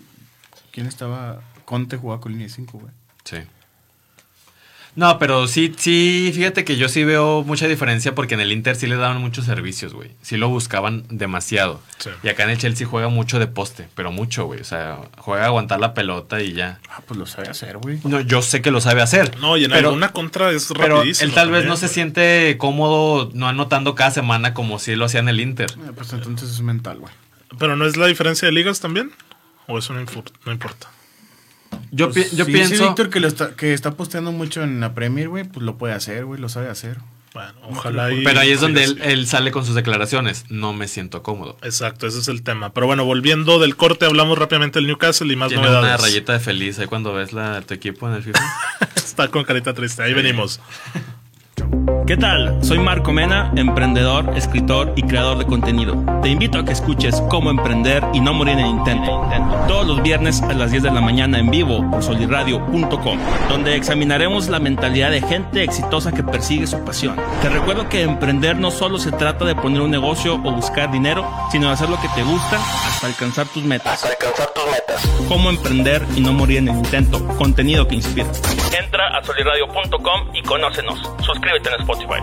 ¿Quién 0.72 0.88
estaba? 0.88 1.40
Conte 1.64 1.96
jugaba 1.96 2.20
con 2.20 2.33
línea 2.33 2.48
de 2.48 2.53
5, 2.53 2.79
güey. 2.79 2.92
Sí. 3.22 3.37
No, 4.96 5.18
pero 5.18 5.48
sí, 5.48 5.74
sí, 5.76 6.30
fíjate 6.35 6.64
que 6.64 6.76
yo 6.76 6.88
sí 6.88 7.02
veo 7.02 7.42
mucha 7.42 7.66
diferencia 7.66 8.14
porque 8.14 8.35
en 8.35 8.40
el 8.40 8.52
Inter 8.52 8.76
sí 8.76 8.87
le 8.87 8.96
daban 8.96 9.20
muchos 9.20 9.44
servicios, 9.44 9.92
güey. 9.92 10.12
Sí 10.22 10.37
lo 10.37 10.48
buscaban 10.48 11.04
demasiado. 11.09 11.80
Sí. 11.98 12.11
Y 12.22 12.28
acá 12.28 12.44
en 12.44 12.50
el 12.50 12.59
Chelsea 12.59 12.87
juega 12.87 13.09
mucho 13.09 13.40
de 13.40 13.48
poste, 13.48 13.88
pero 13.96 14.12
mucho, 14.12 14.44
güey. 14.44 14.61
O 14.61 14.64
sea, 14.64 14.98
juega 15.18 15.44
a 15.44 15.46
aguantar 15.46 15.80
la 15.80 15.94
pelota 15.94 16.40
y 16.42 16.52
ya. 16.52 16.78
Ah, 16.88 17.02
pues 17.07 17.18
lo 17.18 17.26
sabe 17.26 17.48
hacer, 17.48 17.78
güey. 17.78 17.98
No, 18.04 18.20
yo 18.20 18.40
sé 18.40 18.62
que 18.62 18.70
lo 18.70 18.80
sabe 18.80 19.02
hacer. 19.02 19.37
No, 19.40 19.57
y 19.57 19.64
en 19.64 19.72
pero, 19.72 19.88
alguna 19.88 20.12
contra 20.12 20.52
es 20.52 20.72
Pero 20.72 20.98
rapidísimo. 20.98 21.28
él 21.28 21.35
tal 21.35 21.50
vez 21.50 21.66
no 21.66 21.76
se 21.76 21.88
siente 21.88 22.57
cómodo 22.59 23.30
no 23.35 23.48
anotando 23.48 23.96
cada 23.96 24.12
semana 24.12 24.54
como 24.54 24.78
si 24.78 24.94
lo 24.94 25.07
hacía 25.07 25.20
en 25.20 25.28
el 25.28 25.40
Inter. 25.40 25.72
Eh, 25.72 25.90
pues 25.94 26.12
entonces 26.12 26.50
es 26.50 26.61
mental, 26.61 27.00
güey. 27.00 27.12
Pero 27.59 27.74
no 27.76 27.87
es 27.87 27.96
la 27.96 28.07
diferencia 28.07 28.46
de 28.46 28.52
ligas 28.52 28.80
también. 28.80 29.11
¿O 29.66 29.78
eso 29.78 29.92
no 29.92 30.00
importa? 30.00 30.33
Yo, 31.90 32.10
Pues, 32.10 32.30
pi- 32.30 32.37
yo 32.37 32.44
si 32.44 32.52
pienso... 32.52 32.72
dice 32.74 32.84
Víctor 32.84 33.10
que, 33.10 33.20
lo 33.20 33.28
está, 33.28 33.54
que 33.56 33.72
está 33.74 33.92
posteando 33.92 34.32
mucho 34.32 34.62
en 34.62 34.80
la 34.80 34.94
Premier, 34.94 35.28
güey, 35.28 35.44
pues 35.44 35.64
lo 35.64 35.76
puede 35.76 35.94
hacer, 35.94 36.24
güey, 36.24 36.40
lo 36.40 36.48
sabe 36.48 36.68
hacer. 36.68 36.98
Bueno, 37.32 37.52
ojalá 37.64 38.12
y... 38.12 38.22
Pero 38.22 38.38
ahí 38.38 38.50
es 38.52 38.60
donde 38.60 38.84
él, 38.84 38.94
sí. 38.94 39.00
él 39.02 39.26
sale 39.26 39.50
con 39.50 39.66
sus 39.66 39.74
declaraciones. 39.74 40.44
No 40.50 40.72
me 40.72 40.87
siento 40.87 41.24
cómodo. 41.24 41.56
Exacto, 41.62 42.06
ese 42.06 42.20
es 42.20 42.28
el 42.28 42.42
tema. 42.44 42.72
Pero 42.72 42.87
bueno, 42.87 43.04
volviendo 43.04 43.58
del 43.58 43.74
corte, 43.74 44.06
hablamos 44.06 44.38
rápidamente 44.38 44.78
del 44.78 44.87
Newcastle 44.87 45.32
y 45.32 45.34
más 45.34 45.48
Tiene 45.48 45.64
novedades. 45.64 45.88
una 45.88 45.96
rayita 45.96 46.32
de 46.34 46.38
feliz 46.40 46.78
ahí 46.78 46.87
cuando 46.87 47.12
ves 47.12 47.32
la, 47.32 47.60
tu 47.62 47.74
equipo 47.74 48.08
en 48.08 48.14
el 48.14 48.22
FIFA. 48.22 48.40
Está 48.94 49.28
con 49.28 49.42
carita 49.42 49.74
triste. 49.74 50.02
Ahí 50.04 50.14
venimos. 50.14 50.60
¿Qué 52.07 52.18
tal? 52.18 52.62
Soy 52.62 52.79
Marco 52.79 53.12
Mena, 53.12 53.50
emprendedor, 53.57 54.37
escritor 54.37 54.92
y 54.94 55.03
creador 55.03 55.38
de 55.38 55.46
contenido. 55.46 55.96
Te 56.22 56.29
invito 56.29 56.59
a 56.59 56.64
que 56.64 56.72
escuches 56.72 57.18
Cómo 57.31 57.48
Emprender 57.50 58.05
y 58.12 58.20
No 58.20 58.35
Morir 58.35 58.59
en 58.59 58.61
el 58.61 58.66
Intento. 58.66 59.27
Todos 59.66 59.87
los 59.87 60.03
viernes 60.03 60.42
a 60.42 60.53
las 60.53 60.70
10 60.70 60.83
de 60.83 60.90
la 60.90 61.00
mañana 61.00 61.38
en 61.38 61.50
vivo 61.50 61.83
por 61.90 62.03
soliradio.com, 62.03 63.18
donde 63.48 63.77
examinaremos 63.77 64.48
la 64.48 64.59
mentalidad 64.59 65.11
de 65.11 65.22
gente 65.22 65.64
exitosa 65.64 66.12
que 66.12 66.22
persigue 66.22 66.66
su 66.66 66.85
pasión. 66.85 67.16
Te 67.40 67.48
recuerdo 67.48 67.88
que 67.88 68.03
emprender 68.03 68.57
no 68.57 68.70
solo 68.70 68.98
se 68.98 69.11
trata 69.11 69.46
de 69.46 69.55
poner 69.55 69.81
un 69.81 69.90
negocio 69.90 70.35
o 70.35 70.53
buscar 70.53 70.92
dinero, 70.92 71.27
sino 71.50 71.68
de 71.68 71.72
hacer 71.72 71.88
lo 71.88 71.98
que 72.00 72.09
te 72.09 72.22
gusta 72.22 72.59
hasta 72.87 73.07
alcanzar 73.07 73.46
tus 73.46 73.64
metas. 73.64 74.07
Cómo 75.29 75.48
emprender 75.48 76.03
y 76.16 76.20
no 76.20 76.35
morir 76.35 76.59
en 76.59 76.68
el 76.68 76.77
intento. 76.77 77.27
Contenido 77.38 77.88
que 77.88 77.94
inspira. 77.94 78.27
Entra 78.79 79.16
a 79.16 79.24
soliradio.com 79.24 80.35
y 80.35 80.42
conócenos. 80.42 81.00
Suscríbete 81.22 81.53
en 81.56 81.80
Spotify. 81.80 82.20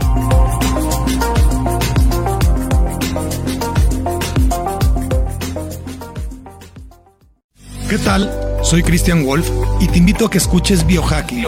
¿Qué 7.89 7.97
tal? 7.97 8.31
Soy 8.61 8.83
Christian 8.83 9.25
Wolf 9.25 9.49
y 9.79 9.87
te 9.87 9.97
invito 9.97 10.25
a 10.25 10.29
que 10.29 10.37
escuches 10.37 10.85
Biohacking. 10.85 11.45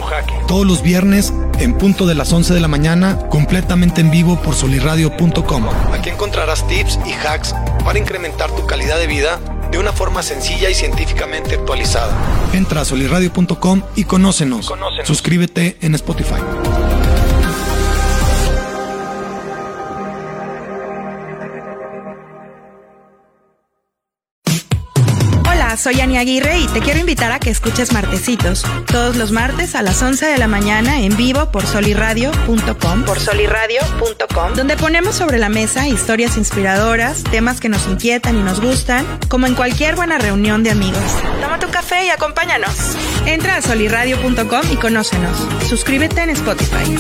Todos 0.47 0.65
los 0.65 0.81
viernes 0.81 1.33
en 1.59 1.77
punto 1.77 2.05
de 2.05 2.15
las 2.15 2.31
11 2.33 2.53
de 2.53 2.59
la 2.59 2.67
mañana, 2.67 3.17
completamente 3.29 4.01
en 4.01 4.11
vivo 4.11 4.41
por 4.41 4.55
soliradio.com. 4.55 5.67
Aquí 5.93 6.09
encontrarás 6.09 6.67
tips 6.67 6.99
y 7.05 7.13
hacks 7.13 7.53
para 7.83 7.99
incrementar 7.99 8.51
tu 8.51 8.65
calidad 8.65 8.97
de 8.97 9.07
vida 9.07 9.39
de 9.71 9.77
una 9.77 9.91
forma 9.91 10.21
sencilla 10.23 10.69
y 10.69 10.73
científicamente 10.73 11.55
actualizada. 11.55 12.13
Entra 12.53 12.81
a 12.81 12.85
soliradio.com 12.85 13.81
y 13.95 14.05
conócenos. 14.05 14.71
Suscríbete 15.03 15.77
en 15.81 15.95
Spotify. 15.95 16.41
Soy 25.83 25.99
Ani 25.99 26.17
Aguirre 26.17 26.59
y 26.59 26.67
te 26.67 26.79
quiero 26.79 27.01
invitar 27.01 27.33
a 27.33 27.39
que 27.39 27.49
escuches 27.49 27.91
Martecitos. 27.91 28.63
Todos 28.87 29.17
los 29.17 29.33
martes 29.33 29.75
a 29.75 29.81
las 29.81 30.01
11 30.01 30.27
de 30.27 30.37
la 30.37 30.47
mañana 30.47 31.01
en 31.01 31.17
vivo 31.17 31.51
por 31.51 31.65
soliradio.com. 31.65 33.03
Por 33.03 33.19
soliradio.com. 33.19 34.53
Donde 34.55 34.77
ponemos 34.77 35.15
sobre 35.15 35.39
la 35.39 35.49
mesa 35.49 35.85
historias 35.89 36.37
inspiradoras, 36.37 37.25
temas 37.25 37.59
que 37.59 37.67
nos 37.67 37.85
inquietan 37.87 38.37
y 38.37 38.43
nos 38.43 38.61
gustan, 38.61 39.05
como 39.27 39.45
en 39.45 39.55
cualquier 39.55 39.97
buena 39.97 40.17
reunión 40.17 40.63
de 40.63 40.71
amigos. 40.71 41.03
Toma 41.41 41.59
tu 41.59 41.69
café 41.69 42.05
y 42.05 42.09
acompáñanos. 42.11 42.95
Entra 43.25 43.57
a 43.57 43.61
soliradio.com 43.61 44.61
y 44.71 44.77
conócenos. 44.77 45.35
Suscríbete 45.67 46.21
en 46.21 46.29
Spotify. 46.29 46.97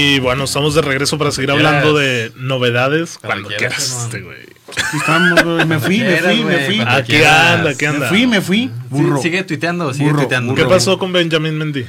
Y 0.00 0.18
bueno, 0.20 0.44
estamos 0.44 0.74
de 0.74 0.80
regreso 0.82 1.18
para 1.18 1.30
seguir 1.30 1.50
hablando 1.50 1.92
de 1.94 2.32
novedades. 2.36 3.18
Cuando 3.20 3.48
Cuando 3.48 3.58
quieras, 3.58 4.08
güey. 4.10 4.38
Aquí 4.70 4.96
estamos, 4.96 5.42
güey. 5.44 5.66
Me 5.66 5.78
fui, 5.78 5.98
me 6.00 6.16
fui, 6.18 6.44
me 6.44 6.58
fui. 6.66 6.80
Aquí 6.80 7.16
anda, 7.24 7.70
aquí 7.70 7.84
Me 7.84 7.88
anda. 7.88 8.08
fui, 8.08 8.26
me 8.26 8.40
fui. 8.40 8.70
Burro. 8.88 9.16
Sí, 9.18 9.24
sigue 9.24 9.42
tuiteando, 9.44 9.92
sigue 9.92 10.06
Burro, 10.06 10.20
tuiteando. 10.20 10.54
¿Qué 10.54 10.62
burro. 10.62 10.74
pasó 10.76 10.98
con 10.98 11.12
Benjamin 11.12 11.58
Mendy? 11.58 11.84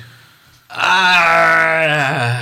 Ah, 0.69 2.41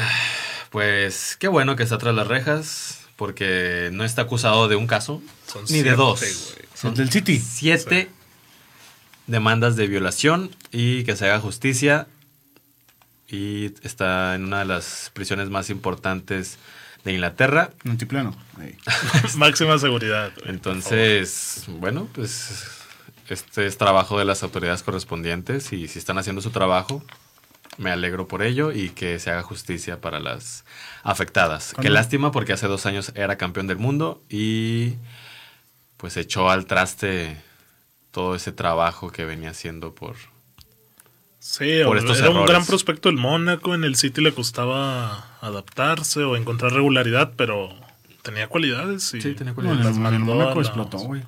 pues 0.72 1.36
qué 1.40 1.48
bueno 1.48 1.76
que 1.76 1.84
está 1.84 1.98
tras 1.98 2.16
las 2.16 2.28
rejas, 2.28 3.02
porque 3.16 3.90
no 3.92 4.04
está 4.06 4.24
acusado 4.24 4.68
de 4.68 4.76
un 4.76 4.88
caso, 4.88 5.22
Son 5.48 5.64
ni 5.66 5.78
de 5.78 5.84
siete, 5.84 5.96
dos. 5.96 6.20
güey. 6.20 6.32
Son 6.74 6.92
El 6.92 6.98
del 6.98 7.12
City. 7.12 7.40
Siete 7.40 8.10
demandas 9.28 9.76
de 9.76 9.88
violación 9.88 10.50
y 10.72 11.04
que 11.04 11.16
se 11.16 11.26
haga 11.26 11.40
justicia. 11.40 12.08
Y 13.30 13.74
está 13.84 14.36
en 14.36 14.46
una 14.46 14.60
de 14.60 14.66
las 14.66 15.12
prisiones 15.14 15.50
más 15.50 15.70
importantes 15.70 16.58
de 17.04 17.14
Inglaterra. 17.14 17.72
Altiplano. 17.88 18.36
Ahí. 18.60 18.76
Máxima 19.38 19.78
seguridad. 19.78 20.32
Entonces, 20.46 21.66
bueno, 21.68 22.08
pues 22.14 22.80
este 23.30 23.68
es 23.68 23.78
trabajo 23.78 24.18
de 24.18 24.26
las 24.26 24.44
autoridades 24.44 24.84
correspondientes 24.84 25.72
y 25.72 25.88
si 25.88 26.00
están 26.00 26.18
haciendo 26.18 26.42
su 26.42 26.50
trabajo, 26.50 27.04
me 27.78 27.92
alegro 27.92 28.28
por 28.28 28.42
ello 28.42 28.72
y 28.72 28.90
que 28.90 29.20
se 29.20 29.30
haga 29.30 29.44
justicia 29.44 30.02
para 30.02 30.20
las 30.20 30.66
afectadas. 31.04 31.74
Qué 31.80 31.90
lástima 31.90 32.32
porque 32.32 32.54
hace 32.54 32.68
dos 32.68 32.86
años 32.86 33.12
era 33.16 33.38
campeón 33.38 33.68
del 33.68 33.78
mundo 33.78 34.22
y 34.30 34.96
pues 35.98 36.18
echó 36.18 36.50
al 36.50 36.66
traste 36.66 37.38
todo 38.12 38.36
ese 38.36 38.52
trabajo 38.52 39.12
que 39.12 39.26
venía 39.26 39.52
haciendo 39.52 39.94
por... 39.94 40.16
Sí, 41.52 41.80
por 41.84 41.96
o- 41.96 42.00
estos 42.00 42.20
era 42.20 42.30
un 42.30 42.46
gran 42.46 42.64
prospecto 42.66 43.10
el 43.10 43.16
Mónaco. 43.18 43.74
En 43.74 43.84
el 43.84 43.96
City 43.96 44.22
le 44.22 44.34
costaba 44.34 45.26
adaptarse 45.42 46.24
o 46.24 46.36
encontrar 46.36 46.74
regularidad, 46.74 47.32
pero 47.36 47.70
tenía 48.22 48.48
cualidades. 48.48 49.14
Y 49.16 49.22
Sí, 49.22 49.34
tenía 49.34 49.54
No, 49.54 49.56
cualidad. 49.56 49.78
en 49.78 49.84
las 50.04 50.14
el, 50.14 50.20
Mónaco 50.20 50.56
la- 50.62 50.62
explotó, 50.68 50.98
güey. 51.00 51.24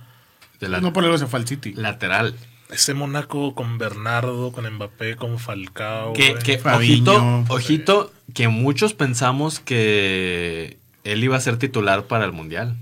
No 0.82 0.94
por 0.94 1.04
algo 1.04 1.18
se 1.18 1.26
fue 1.26 1.40
al 1.40 1.48
City. 1.48 1.74
lateral. 1.74 2.36
Ese 2.70 2.94
Mónaco 2.94 3.56
con 3.56 3.80
Bernardo, 3.80 4.52
con 4.52 4.72
Mbappé, 4.72 5.16
con 5.16 5.40
Falcao. 5.40 6.14
Que, 6.14 6.36
ojito, 6.64 7.44
ojito, 7.50 8.14
que 8.36 8.48
muchos 8.48 8.94
pensamos 8.94 9.60
que 9.60 10.78
él 11.04 11.24
iba 11.24 11.36
a 11.36 11.42
ser 11.42 11.58
titular 11.58 12.04
para 12.06 12.26
el 12.26 12.32
Mundial. 12.32 12.78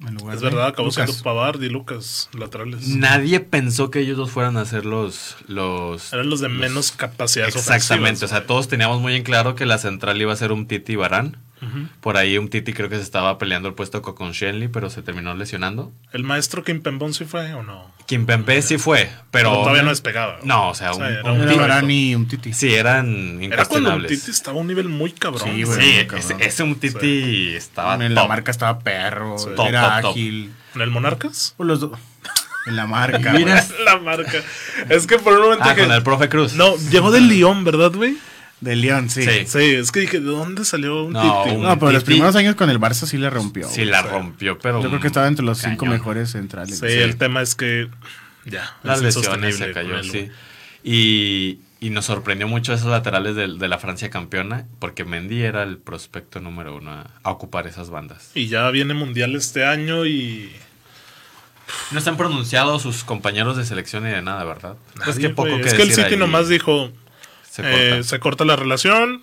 En 0.00 0.14
lugar 0.14 0.34
Es 0.34 0.40
de 0.42 0.50
verdad, 0.50 0.66
acabó 0.66 0.88
Lucas. 0.88 1.06
siendo 1.06 1.24
Pavard 1.24 1.62
y 1.62 1.68
Lucas 1.70 2.28
laterales. 2.38 2.88
Nadie 2.88 3.40
pensó 3.40 3.90
que 3.90 4.00
ellos 4.00 4.18
dos 4.18 4.30
fueran 4.30 4.58
a 4.58 4.64
ser 4.66 4.84
los... 4.84 5.36
los 5.48 6.12
Eran 6.12 6.28
los 6.28 6.40
de 6.40 6.48
menos 6.48 6.92
capacidad 6.92 7.48
Exactamente, 7.48 8.24
o 8.24 8.28
sea, 8.28 8.46
todos 8.46 8.68
teníamos 8.68 9.00
muy 9.00 9.14
en 9.14 9.22
claro 9.22 9.54
que 9.54 9.64
la 9.64 9.78
central 9.78 10.20
iba 10.20 10.32
a 10.32 10.36
ser 10.36 10.52
un 10.52 10.66
Titi 10.66 10.96
Barán. 10.96 11.38
Por 12.00 12.16
ahí 12.16 12.38
un 12.38 12.48
Titi 12.48 12.72
creo 12.72 12.88
que 12.88 12.96
se 12.96 13.02
estaba 13.02 13.38
peleando 13.38 13.68
el 13.68 13.74
puesto 13.74 14.02
con 14.02 14.32
Shenley, 14.32 14.68
pero 14.68 14.90
se 14.90 15.02
terminó 15.02 15.34
lesionando. 15.34 15.92
¿El 16.12 16.22
maestro 16.24 16.62
Kim 16.64 16.80
Pembón 16.80 17.14
sí 17.14 17.24
fue 17.24 17.52
o 17.54 17.62
no? 17.62 17.94
Kimpembe 18.06 18.62
sí 18.62 18.78
fue, 18.78 19.10
pero... 19.32 19.50
Pero 19.50 19.60
todavía 19.62 19.82
no 19.82 19.90
despegaba. 19.90 20.38
No, 20.44 20.68
o 20.70 20.74
sea, 20.74 20.92
un, 20.92 21.02
era 21.04 21.22
un 21.24 21.30
un 21.30 21.42
Era 21.42 21.50
Titi- 21.52 21.58
Varane 21.60 21.94
y 21.94 22.14
un 22.14 22.28
Titi. 22.28 22.52
Sí, 22.52 22.72
eran 22.72 23.06
Era 23.06 23.16
cuando 23.16 23.36
un 23.38 23.42
incuestionables. 24.04 24.10
Titi 24.20 24.30
estaba 24.30 24.58
a 24.58 24.60
un 24.60 24.66
nivel 24.68 24.88
muy 24.88 25.10
cabrón. 25.12 25.42
Sí, 25.52 25.62
güey. 25.64 25.80
Sí, 25.80 26.06
cabrón. 26.06 26.18
ese, 26.40 26.46
ese 26.46 26.62
un 26.62 26.76
Titi 26.76 27.54
estaba 27.56 27.94
en 27.96 28.14
la 28.14 28.20
top. 28.20 28.28
marca 28.28 28.50
estaba 28.52 28.78
perro, 28.78 29.38
Sí. 29.38 29.48
Top, 29.56 29.66
era 29.66 30.00
top, 30.02 30.10
ágil. 30.12 30.52
¿En 30.76 30.80
el 30.82 30.90
Monarcas? 30.90 31.54
Pues 31.56 31.66
los 31.66 31.80
dos. 31.80 31.98
En 32.66 32.76
la 32.76 32.86
marca. 32.86 33.32
Mira. 33.32 33.64
La 33.84 33.98
marca. 33.98 34.38
Es 34.88 35.06
que 35.06 35.18
por 35.18 35.32
un 35.34 35.40
momento 35.42 35.64
Ah, 35.68 35.74
que... 35.74 35.82
con 35.82 35.92
el 35.92 36.02
profe 36.02 36.28
Cruz. 36.28 36.54
No, 36.54 36.76
llegó 36.90 37.10
del 37.12 37.28
Lyon, 37.28 37.64
¿verdad, 37.64 37.92
güey? 37.92 38.16
De 38.60 38.74
León, 38.74 39.10
sí. 39.10 39.22
Sí. 39.22 39.46
Sí, 39.46 39.58
es 39.74 39.92
que 39.92 40.00
dije, 40.00 40.18
¿de 40.20 40.26
dónde 40.30 40.64
salió 40.64 41.04
un 41.04 41.12
No, 41.12 41.42
Titi? 41.44 41.56
un- 41.56 41.62
No, 41.62 41.78
pero 41.78 41.92
los 41.92 42.02
Titi. 42.04 42.12
primeros 42.14 42.36
años 42.36 42.54
con 42.54 42.70
el 42.70 42.80
Barça 42.80 43.06
sí 43.06 43.18
le 43.18 43.28
rompió. 43.28 43.68
Sí, 43.68 43.84
la 43.84 44.00
rompió, 44.02 44.58
pero... 44.58 44.82
Yo 44.82 44.88
creo 44.88 45.00
que 45.00 45.08
estaba 45.08 45.26
entre 45.28 45.44
los 45.44 45.58
cinco 45.58 45.84
mejores 45.86 46.30
centrales. 46.30 46.78
Sí, 46.78 46.86
el 46.86 47.16
tema 47.16 47.42
es 47.42 47.54
que 47.54 47.88
ya. 48.46 48.74
Las 48.82 48.98
es 49.02 49.16
lesiones 49.16 49.56
se 49.58 49.72
cayó, 49.72 50.02
sí. 50.02 50.30
Y, 50.82 51.58
y 51.80 51.90
nos 51.90 52.06
sorprendió 52.06 52.48
mucho 52.48 52.72
esos 52.72 52.86
laterales 52.90 53.34
de, 53.36 53.48
de 53.58 53.68
la 53.68 53.76
Francia 53.78 54.08
campeona, 54.08 54.66
porque 54.78 55.04
Mendy 55.04 55.42
era 55.42 55.62
el 55.62 55.76
prospecto 55.78 56.40
número 56.40 56.76
uno 56.76 56.92
a, 56.92 57.10
a 57.24 57.30
ocupar 57.30 57.66
esas 57.66 57.90
bandas. 57.90 58.30
Y 58.34 58.46
ya 58.46 58.70
viene 58.70 58.94
Mundial 58.94 59.34
este 59.36 59.64
año 59.66 60.06
y 60.06 60.50
No 61.90 61.98
están 61.98 62.16
pronunciados 62.16 62.82
sus 62.82 63.04
compañeros 63.04 63.56
de 63.56 63.64
selección 63.66 64.04
ni 64.04 64.10
de 64.10 64.22
nada, 64.22 64.44
¿verdad? 64.44 64.76
pues 64.94 65.08
Nadie, 65.16 65.28
qué 65.28 65.34
poco 65.34 65.56
que 65.56 65.62
Es 65.68 65.74
que 65.74 65.82
el 65.82 65.90
City 65.92 66.14
ahí. 66.14 66.16
nomás 66.16 66.48
dijo, 66.48 66.90
Se 67.56 67.62
eh, 67.62 67.88
corta. 67.90 68.02
se 68.04 68.20
corta 68.20 68.44
la 68.44 68.56
relación, 68.56 69.22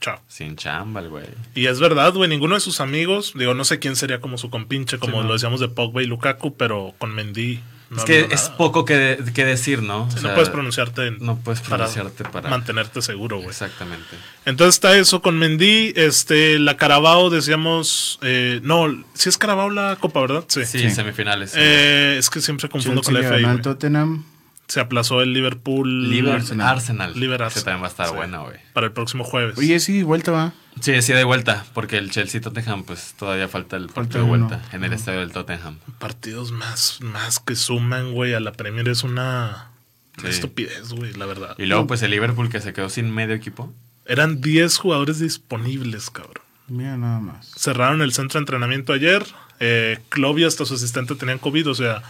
chao. 0.00 0.20
Sin 0.28 0.56
chamba, 0.56 1.00
el 1.00 1.08
güey. 1.08 1.26
Y 1.54 1.66
es 1.66 1.80
verdad, 1.80 2.12
güey, 2.14 2.28
ninguno 2.28 2.54
de 2.54 2.60
sus 2.60 2.80
amigos, 2.80 3.32
digo, 3.34 3.54
no 3.54 3.64
sé 3.64 3.78
quién 3.78 3.96
sería 3.96 4.20
como 4.20 4.38
su 4.38 4.50
compinche, 4.50 4.98
como 4.98 5.22
lo 5.22 5.32
decíamos 5.32 5.60
de 5.60 5.68
Pogba 5.68 6.02
y 6.02 6.06
Lukaku, 6.06 6.56
pero 6.56 6.94
con 6.98 7.14
Mendy 7.14 7.60
no 7.90 7.96
es 7.98 8.04
que 8.04 8.20
es 8.30 8.44
nada. 8.44 8.56
poco 8.56 8.84
que, 8.84 9.18
que 9.34 9.44
decir, 9.44 9.82
¿no? 9.82 10.04
O 10.04 10.10
Sí, 10.12 10.18
sea, 10.20 10.28
no 10.28 10.34
puedes 10.36 10.48
pronunciarte. 10.48 11.10
no 11.18 11.36
puedes 11.40 11.60
pronunciarte 11.60 12.22
para- 12.24 12.48
mantenerte 12.48 13.02
seguro, 13.02 13.36
güey. 13.38 13.48
Exactamente. 13.48 14.06
Entonces 14.44 14.76
está 14.76 14.96
eso 14.96 15.20
con 15.22 15.36
Mendy, 15.38 15.92
este, 15.96 16.60
la 16.60 16.76
Carabao, 16.76 17.30
decíamos, 17.30 18.20
eh, 18.22 18.60
no, 18.62 19.04
si 19.14 19.28
es 19.28 19.36
Carabao 19.38 19.70
la 19.70 19.96
Copa, 20.00 20.20
¿verdad? 20.20 20.44
Sí. 20.46 20.64
Sí, 20.66 20.78
Sí. 20.78 20.90
semifinales. 20.90 21.52
Eh, 21.56 22.16
es 22.16 22.30
que 22.30 22.40
siempre 22.40 22.68
confundo 22.68 23.00
Chelsea 23.00 23.28
con 23.28 23.42
la 23.42 23.52
FA. 23.54 23.62
Tottenham. 23.62 24.24
Se 24.70 24.80
aplazó 24.80 25.20
el 25.20 25.32
Liverpool 25.32 26.08
Liber- 26.10 26.32
Arsenal. 26.36 26.68
Arsenal. 26.68 27.12
Liber 27.18 27.34
Ese 27.40 27.44
Arsenal. 27.44 27.64
también 27.64 27.82
va 27.82 27.86
a 27.86 27.90
estar 27.90 28.06
Sí. 28.08 28.14
buena, 28.14 28.38
güey. 28.38 28.56
para 28.72 28.86
el 28.86 28.92
próximo 28.92 29.24
jueves. 29.24 29.58
Oye, 29.58 29.78
sí, 29.80 30.02
vuelta 30.04 30.30
va. 30.32 30.52
Sí, 30.80 31.02
sí, 31.02 31.12
de 31.12 31.24
vuelta, 31.24 31.66
porque 31.74 31.98
el 31.98 32.10
Chelsea 32.10 32.40
Tottenham, 32.40 32.84
pues 32.84 33.14
todavía 33.18 33.48
falta 33.48 33.76
el 33.76 33.86
Falta 33.90 33.94
partido 33.94 34.24
de 34.24 34.30
uno. 34.30 34.46
vuelta 34.48 34.64
en 34.74 34.84
el 34.84 34.92
estadio 34.92 35.18
del 35.20 35.32
Tottenham. 35.32 35.78
Partidos 35.98 36.52
más, 36.52 36.98
más 37.02 37.40
que 37.40 37.56
suman, 37.56 38.12
güey, 38.12 38.32
a 38.34 38.40
la 38.40 38.52
Premier 38.52 38.88
es 38.88 39.02
una, 39.02 39.72
una 40.18 40.28
Sí. 40.30 40.34
estupidez, 40.36 40.90
güey, 40.92 41.12
la 41.14 41.26
verdad. 41.26 41.54
Y 41.58 41.66
luego, 41.66 41.86
pues 41.88 42.00
el 42.02 42.12
Liverpool 42.12 42.48
que 42.48 42.60
se 42.60 42.72
quedó 42.72 42.88
sin 42.88 43.10
medio 43.12 43.34
equipo. 43.34 43.74
Eran 44.06 44.40
10 44.40 44.78
jugadores 44.78 45.18
disponibles, 45.18 46.10
cabrón. 46.10 46.44
Mira 46.68 46.96
nada 46.96 47.18
más. 47.18 47.50
Cerraron 47.58 48.00
el 48.02 48.12
centro 48.12 48.38
de 48.38 48.42
entrenamiento 48.42 48.92
ayer. 48.92 49.26
Eh, 49.58 49.98
Klopp 50.08 50.38
y 50.38 50.44
hasta 50.44 50.64
su 50.64 50.74
asistente 50.74 51.16
tenían 51.16 51.38
COVID, 51.38 51.68
o 51.68 51.74
sea, 51.74 52.02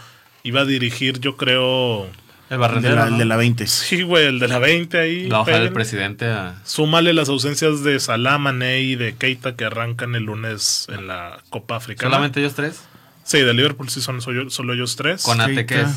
iba 0.43 0.61
a 0.61 0.65
dirigir, 0.65 1.19
yo 1.19 1.35
creo. 1.35 2.07
El 2.51 2.55
El 2.55 2.59
de 2.59 2.67
barrendero, 2.67 2.95
la, 2.95 3.05
¿no? 3.05 3.11
el 3.13 3.17
de 3.17 3.25
la 3.25 3.37
20. 3.37 3.65
Sí, 3.65 4.01
güey, 4.01 4.25
el 4.25 4.37
de 4.39 4.49
la 4.49 4.59
20 4.59 4.99
ahí. 4.99 5.29
La 5.29 5.39
hoja 5.39 5.57
del 5.57 5.71
presidente 5.71 6.25
a... 6.25 6.59
Súmale 6.65 7.13
las 7.13 7.29
ausencias 7.29 7.81
de 7.81 7.97
Salah, 7.97 8.37
Mané 8.39 8.81
y 8.81 8.97
de 8.97 9.15
Keita 9.15 9.55
que 9.55 9.63
arrancan 9.63 10.15
el 10.15 10.23
lunes 10.23 10.85
en 10.89 11.07
la 11.07 11.39
Copa 11.49 11.77
Africana. 11.77 12.09
¿Solamente 12.11 12.41
ellos 12.41 12.53
tres? 12.53 12.81
Sí, 13.23 13.39
de 13.39 13.53
Liverpool 13.53 13.89
sí 13.89 14.01
son 14.01 14.21
solo, 14.21 14.49
solo 14.49 14.73
ellos 14.73 14.97
tres. 14.97 15.23
¿Con 15.23 15.39
Ate 15.39 15.65
qué 15.65 15.79
es? 15.79 15.87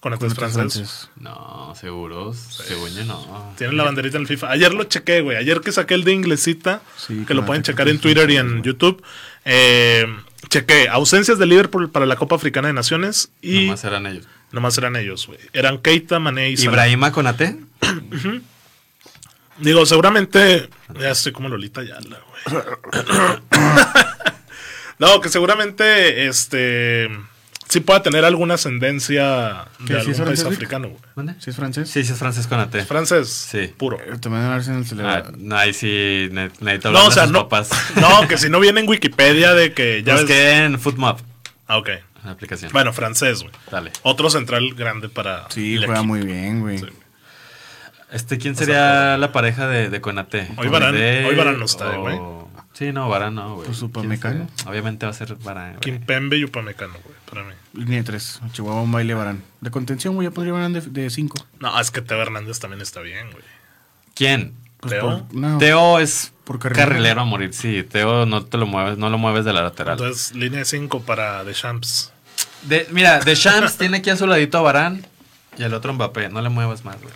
Con 0.00 0.14
otros 0.14 0.32
francés. 0.32 0.56
franceses. 0.56 1.10
No, 1.16 1.74
seguros. 1.78 2.38
Según 2.38 2.94
yo 2.94 3.04
no. 3.04 3.52
Tienen 3.58 3.76
la 3.76 3.84
banderita 3.84 4.16
en 4.16 4.22
el 4.22 4.28
FIFA. 4.28 4.52
Ayer 4.52 4.72
lo 4.72 4.84
chequé, 4.84 5.20
güey. 5.20 5.36
Ayer 5.36 5.60
que 5.60 5.72
saqué 5.72 5.92
el 5.92 6.04
de 6.04 6.12
inglesita, 6.12 6.80
Sí, 6.96 7.24
que 7.26 7.34
lo 7.34 7.44
pueden 7.44 7.60
Ate 7.60 7.72
checar 7.72 7.88
en 7.90 7.98
Twitter 7.98 8.30
y 8.30 8.32
sí, 8.32 8.38
en. 8.38 8.62
YouTube. 8.62 9.04
Eh, 9.44 10.06
chequé 10.48 10.88
ausencias 10.88 11.38
de 11.38 11.44
Liverpool 11.44 11.90
para 11.90 12.06
la 12.06 12.16
Copa 12.16 12.36
Africana 12.36 12.68
de 12.68 12.74
Naciones 12.74 13.30
y 13.42 13.66
Nomás 13.66 13.84
eran 13.84 14.06
ellos. 14.06 14.26
Nomás 14.56 14.76
eran 14.78 14.96
ellos, 14.96 15.26
güey. 15.28 15.38
Eran 15.52 15.78
Keita, 15.78 16.18
Mané 16.18 16.50
y 16.50 16.56
Salah. 16.56 16.70
¿Ibrahima 16.72 17.12
con 17.12 17.28
Ate? 17.28 17.56
Digo, 19.58 19.86
seguramente. 19.86 20.68
Ya 21.00 21.10
estoy 21.10 21.30
como 21.32 21.48
Lolita 21.48 21.82
Yala, 21.82 22.18
güey. 22.20 22.64
no, 24.98 25.20
que 25.20 25.28
seguramente 25.28 26.26
este. 26.26 27.08
Sí 27.68 27.80
pueda 27.80 28.00
tener 28.00 28.24
alguna 28.24 28.54
ascendencia 28.54 29.66
¿Que 29.84 29.94
de 29.94 29.98
algún 29.98 30.12
es 30.12 30.20
país 30.20 30.38
francés, 30.40 30.46
africano, 30.46 30.88
güey. 30.88 31.00
¿Dónde? 31.16 31.34
¿Sí 31.40 31.50
es 31.50 31.56
francés? 31.56 31.90
Sí, 31.90 32.04
sí 32.04 32.12
es 32.12 32.18
francés 32.18 32.46
con 32.46 32.60
Ate. 32.60 32.84
Francés. 32.84 33.28
Sí. 33.28 33.72
Puro. 33.76 33.98
Eh, 33.98 34.18
También 34.20 34.44
en 34.44 34.50
Arsenal 34.52 34.86
se 34.86 34.94
le 34.94 35.02
Ah, 35.02 35.22
va. 35.22 35.32
no, 35.36 35.56
ahí 35.56 35.74
sí 35.74 36.28
ne- 36.30 36.50
necesito 36.60 36.88
hablar 36.88 37.02
No, 37.02 37.06
o 37.06 37.08
de 37.08 37.14
sea, 37.14 37.24
sus 37.24 37.32
no. 37.32 37.48
papás. 37.48 37.70
No, 37.96 38.28
que 38.28 38.38
si 38.38 38.48
no 38.50 38.60
viene 38.60 38.80
en 38.82 38.88
Wikipedia 38.88 39.52
de 39.54 39.72
que 39.72 40.02
ya 40.06 40.14
Ya 40.14 40.20
ves. 40.22 40.26
que 40.26 40.56
en 40.64 40.78
Footmap, 40.78 41.18
Ah, 41.66 41.78
ok. 41.78 41.88
La 42.26 42.32
aplicación. 42.32 42.72
Bueno, 42.72 42.92
francés, 42.92 43.42
güey. 43.42 43.52
Dale. 43.70 43.92
Otro 44.02 44.30
central 44.30 44.74
grande 44.74 45.08
para. 45.08 45.48
Sí, 45.50 45.76
juega 45.76 45.94
equipo. 45.94 46.06
muy 46.06 46.22
bien, 46.22 46.60
güey. 46.60 46.78
Sí. 46.78 46.86
Este, 48.12 48.38
¿quién 48.38 48.54
sería 48.54 49.16
la 49.18 49.32
pareja 49.32 49.66
de, 49.66 49.90
de 49.90 50.00
Conate? 50.00 50.48
Hoy 50.56 50.68
Varane- 50.68 51.22
¿Conde 51.22 51.24
hoy 51.26 51.34
Varane 51.34 51.58
no 51.58 51.64
está, 51.64 51.98
o- 51.98 52.02
güey. 52.02 52.18
Sí, 52.72 52.92
no, 52.92 53.08
Varane 53.08 53.34
no, 53.34 53.54
güey. 53.54 53.66
Pues 53.66 53.78
¿Quién 53.78 53.90
Upamecano. 53.90 54.48
Obviamente 54.66 55.06
va 55.06 55.10
a 55.10 55.14
ser 55.14 55.34
Varane, 55.36 55.70
güey. 55.70 55.80
Kimpembe 55.80 56.36
y 56.36 56.44
Upamecano, 56.44 56.92
güey, 56.92 57.16
para 57.28 57.42
mí. 57.42 57.52
Línea 57.72 57.98
de 57.98 58.04
3. 58.04 58.40
Chihuahua, 58.52 58.82
un 58.82 58.92
baile 58.92 59.14
Barán. 59.14 59.42
De 59.60 59.70
contención, 59.70 60.14
güey, 60.14 60.28
ya 60.28 60.34
podría 60.34 60.52
Barán 60.52 60.72
de 60.74 61.10
5. 61.10 61.36
No, 61.58 61.80
es 61.80 61.90
que 61.90 62.00
Teo 62.02 62.20
Hernández 62.22 62.60
también 62.60 62.80
está 62.82 63.00
bien, 63.00 63.30
güey. 63.32 63.42
¿Quién? 64.14 64.54
Pues 64.78 64.92
Teo. 64.92 65.26
no. 65.32 65.58
Teo 65.58 65.98
es 65.98 66.32
Por 66.44 66.58
carrilero. 66.58 66.88
carrilero 66.90 67.20
a 67.22 67.24
morir, 67.24 67.54
sí. 67.54 67.82
Teo 67.82 68.24
no 68.26 68.44
te 68.44 68.56
lo 68.58 68.66
mueves, 68.66 68.98
no 68.98 69.08
lo 69.10 69.16
mueves 69.18 69.44
de 69.46 69.52
la 69.54 69.62
lateral. 69.62 69.94
Entonces, 69.98 70.34
línea 70.36 70.60
de 70.60 70.64
5 70.66 71.00
para 71.02 71.42
Deschamps. 71.44 72.12
De, 72.62 72.86
mira, 72.90 73.20
de 73.20 73.34
Shams 73.34 73.76
tiene 73.78 73.98
aquí 73.98 74.10
a 74.10 74.16
su 74.16 74.26
ladito 74.26 74.58
a 74.58 74.62
Varane 74.62 75.02
y 75.58 75.62
el 75.62 75.72
otro 75.74 75.92
Mbappé. 75.92 76.28
No 76.28 76.40
le 76.40 76.48
muevas 76.48 76.84
más, 76.84 77.00
güey. 77.00 77.14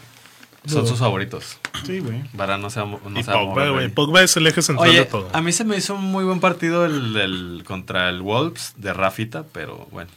Son 0.67 0.87
sus 0.87 0.99
favoritos. 0.99 1.59
Sí, 1.87 2.01
güey. 2.01 2.23
Varane 2.35 2.63
no 2.63 2.69
se 2.71 2.81
no 2.81 3.01
y 3.19 3.23
se 3.23 3.31
Pogba, 3.33 3.45
mover, 3.47 3.71
güey. 3.71 3.85
güey. 3.87 3.89
Pogba 3.89 4.23
es 4.23 4.37
el 4.37 4.47
eje 4.47 4.61
central 4.61 4.91
Oye, 4.91 4.99
de 5.01 5.05
todo. 5.07 5.31
a 5.33 5.41
mí 5.41 5.53
se 5.53 5.65
me 5.65 5.77
hizo 5.77 5.95
un 5.95 6.05
muy 6.05 6.23
buen 6.25 6.39
partido 6.41 6.85
el, 6.85 7.17
el- 7.17 7.63
contra 7.67 8.09
el 8.11 8.21
Wolves 8.21 8.75
de 8.77 8.93
Rafita, 8.93 9.45
pero 9.53 9.89
bueno. 9.91 10.11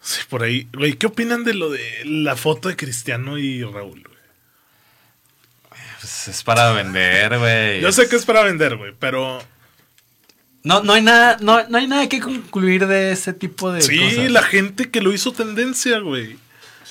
Sí, 0.00 0.22
por 0.30 0.42
ahí. 0.44 0.66
Güey, 0.72 0.94
¿qué 0.94 1.06
opinan 1.08 1.44
de 1.44 1.52
lo 1.54 1.68
de 1.70 1.82
la 2.06 2.36
foto 2.36 2.68
de 2.70 2.76
Cristiano 2.76 3.36
y 3.36 3.62
Raúl, 3.64 4.02
güey? 4.02 4.18
Pues 6.00 6.28
es 6.28 6.42
para 6.42 6.72
vender, 6.72 7.38
güey. 7.38 7.80
Yo 7.80 7.92
sé 7.92 8.08
que 8.08 8.16
es 8.16 8.24
para 8.24 8.42
vender, 8.42 8.76
güey, 8.76 8.94
pero 8.98 9.42
No, 10.64 10.82
no 10.82 10.92
hay 10.92 11.02
nada, 11.02 11.36
no, 11.40 11.66
no 11.68 11.78
hay 11.78 11.86
nada 11.86 12.08
que 12.08 12.20
concluir 12.20 12.86
de 12.86 13.12
ese 13.12 13.32
tipo 13.32 13.70
de 13.72 13.80
sí, 13.82 13.98
cosas. 13.98 14.30
la 14.30 14.42
gente 14.42 14.90
que 14.90 15.00
lo 15.00 15.12
hizo 15.12 15.32
tendencia, 15.32 15.98
güey. 16.00 16.36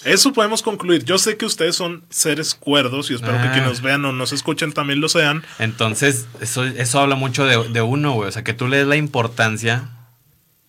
Eso 0.05 0.31
podemos 0.31 0.61
concluir. 0.61 1.03
Yo 1.03 1.17
sé 1.17 1.35
que 1.37 1.45
ustedes 1.45 1.75
son 1.75 2.03
seres 2.09 2.55
cuerdos 2.55 3.11
y 3.11 3.15
espero 3.15 3.33
que 3.41 3.47
Ah. 3.47 3.51
quienes 3.51 3.69
nos 3.69 3.81
vean 3.81 4.05
o 4.05 4.13
nos 4.13 4.31
escuchen 4.31 4.71
también 4.71 5.01
lo 5.01 5.09
sean. 5.09 5.43
Entonces, 5.59 6.27
eso, 6.39 6.63
eso 6.63 6.99
habla 6.99 7.15
mucho 7.15 7.45
de, 7.45 7.67
de 7.69 7.81
uno, 7.81 8.13
güey. 8.13 8.29
O 8.29 8.31
sea, 8.31 8.43
que 8.43 8.53
tú 8.53 8.67
le 8.67 8.77
des 8.77 8.87
la 8.87 8.95
importancia 8.95 9.89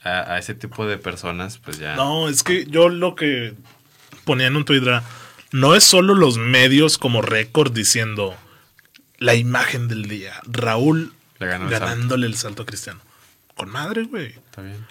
a, 0.02 0.32
a 0.34 0.38
ese 0.38 0.54
tipo 0.54 0.87
de 0.87 0.96
personas, 0.98 1.58
pues 1.58 1.78
ya. 1.78 1.94
No, 1.94 2.28
es 2.28 2.42
que 2.42 2.66
yo 2.66 2.88
lo 2.88 3.14
que 3.14 3.54
ponía 4.24 4.48
en 4.48 4.56
un 4.56 4.64
tweet 4.64 4.82
era, 4.82 5.04
no 5.52 5.74
es 5.76 5.84
solo 5.84 6.14
los 6.14 6.37
medios 6.38 6.98
como 6.98 7.22
récord 7.22 7.70
diciendo 7.72 8.34
la 9.18 9.34
imagen 9.34 9.87
del 9.88 10.08
día. 10.08 10.32
Raúl 10.46 11.12
Le 11.38 11.46
ganó 11.46 11.64
el 11.64 11.70
ganándole 11.70 12.27
el 12.27 12.35
salto 12.37 12.62
a 12.62 12.66
Cristiano. 12.66 13.01
Con 13.57 13.70
madre, 13.70 14.05
güey. 14.05 14.27
Está 14.29 14.62
bien. 14.62 14.85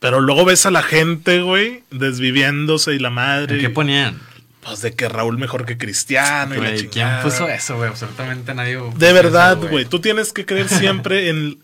Pero 0.00 0.20
luego 0.20 0.44
ves 0.44 0.64
a 0.66 0.70
la 0.70 0.82
gente, 0.82 1.40
güey, 1.40 1.82
desviviéndose 1.90 2.94
y 2.94 2.98
la 2.98 3.10
madre. 3.10 3.56
¿En 3.56 3.60
qué 3.60 3.70
ponían? 3.70 4.20
Pues 4.62 4.80
de 4.82 4.92
que 4.94 5.08
Raúl 5.08 5.38
mejor 5.38 5.64
que 5.66 5.78
Cristiano 5.78 6.54
y 6.54 6.58
la 6.58 6.68
Güey, 6.68 6.78
¿Quién 6.80 6.90
chingada. 6.90 7.22
puso 7.22 7.48
eso, 7.48 7.76
güey? 7.76 7.88
Absolutamente 7.88 8.54
nadie. 8.54 8.78
De 8.96 9.12
verdad, 9.12 9.58
eso, 9.58 9.68
güey. 9.68 9.84
Tú 9.86 10.00
tienes 10.00 10.32
que 10.32 10.44
creer 10.46 10.68
siempre 10.68 11.28
en, 11.30 11.58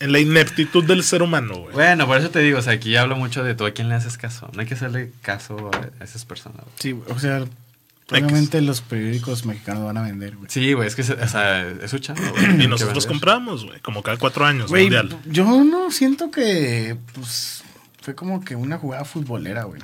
en 0.00 0.12
la 0.12 0.18
ineptitud 0.18 0.84
del 0.84 1.04
ser 1.04 1.22
humano, 1.22 1.54
güey. 1.56 1.72
Bueno, 1.74 2.06
por 2.06 2.18
eso 2.18 2.30
te 2.30 2.40
digo, 2.40 2.58
o 2.58 2.62
sea, 2.62 2.72
aquí 2.74 2.96
hablo 2.96 3.16
mucho 3.16 3.44
de 3.44 3.54
tú 3.54 3.64
a 3.66 3.70
quién 3.70 3.88
le 3.88 3.94
haces 3.94 4.18
caso. 4.18 4.50
No 4.54 4.60
hay 4.60 4.66
que 4.66 4.74
hacerle 4.74 5.12
caso 5.22 5.70
a 5.72 6.02
a 6.02 6.04
esas 6.04 6.24
personas. 6.24 6.58
güey. 6.62 6.74
Sí, 6.80 6.92
güey, 6.92 7.10
o 7.10 7.18
sea, 7.18 7.44
obviamente 8.10 8.60
los 8.60 8.80
periódicos 8.80 9.44
mexicanos 9.46 9.84
van 9.84 9.96
a 9.96 10.02
vender, 10.02 10.36
güey. 10.36 10.48
Sí, 10.50 10.72
güey, 10.72 10.88
es 10.88 10.94
que 10.94 11.02
se- 11.02 11.14
o 11.14 11.28
sea, 11.28 11.66
es 11.68 11.90
su 11.90 11.98
güey. 11.98 12.46
Hay 12.46 12.64
Y 12.64 12.66
nosotros 12.68 13.06
compramos, 13.06 13.64
güey, 13.64 13.80
como 13.80 14.02
cada 14.02 14.16
cuatro 14.18 14.44
años, 14.44 14.70
Güey, 14.70 14.84
mundial. 14.84 15.18
yo 15.26 15.44
no 15.64 15.90
siento 15.90 16.30
que, 16.30 16.96
pues, 17.14 17.64
fue 18.02 18.14
como 18.14 18.44
que 18.44 18.56
una 18.56 18.78
jugada 18.78 19.04
futbolera, 19.04 19.64
güey. 19.64 19.80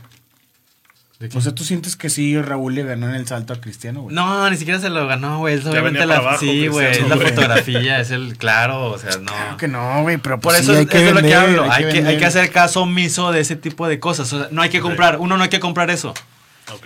O 1.34 1.40
sea, 1.42 1.54
¿tú 1.54 1.64
sientes 1.64 1.96
que 1.96 2.08
sí 2.08 2.40
Raúl 2.40 2.74
le 2.74 2.82
ganó 2.82 3.06
en 3.06 3.14
el 3.14 3.26
salto 3.26 3.52
a 3.52 3.60
Cristiano, 3.60 4.00
güey? 4.02 4.14
No, 4.14 4.48
ni 4.48 4.56
siquiera 4.56 4.80
se 4.80 4.88
lo 4.88 5.06
ganó, 5.06 5.38
güey. 5.40 5.56
Es 5.58 5.66
obviamente 5.66 6.06
la, 6.06 6.16
abajo, 6.16 6.38
sí, 6.40 6.66
güey, 6.68 6.92
es 6.92 7.06
la 7.06 7.18
fotografía, 7.18 8.00
es 8.00 8.10
el 8.10 8.38
claro, 8.38 8.86
o 8.92 8.98
sea, 8.98 9.10
no. 9.18 9.26
Claro 9.26 9.56
que 9.58 9.68
no, 9.68 10.00
güey, 10.02 10.16
pero 10.16 10.40
Por 10.40 10.54
pues 10.54 10.62
eso 10.62 10.72
sí, 10.72 10.78
es, 10.78 10.78
hay 10.78 10.86
que 10.86 10.96
es 10.98 11.04
de 11.04 11.12
lo 11.12 11.20
que 11.20 11.34
hablo. 11.34 11.70
Hay, 11.70 11.82
que, 11.84 11.88
hay 11.90 11.94
vender. 11.96 12.18
que 12.20 12.24
hacer 12.24 12.50
caso 12.50 12.82
omiso 12.82 13.32
de 13.32 13.40
ese 13.40 13.54
tipo 13.54 13.86
de 13.86 14.00
cosas. 14.00 14.32
O 14.32 14.38
sea, 14.38 14.48
no 14.50 14.62
hay 14.62 14.70
que 14.70 14.80
comprar, 14.80 15.18
uno 15.18 15.36
no 15.36 15.42
hay 15.42 15.50
que 15.50 15.60
comprar 15.60 15.90
eso. 15.90 16.14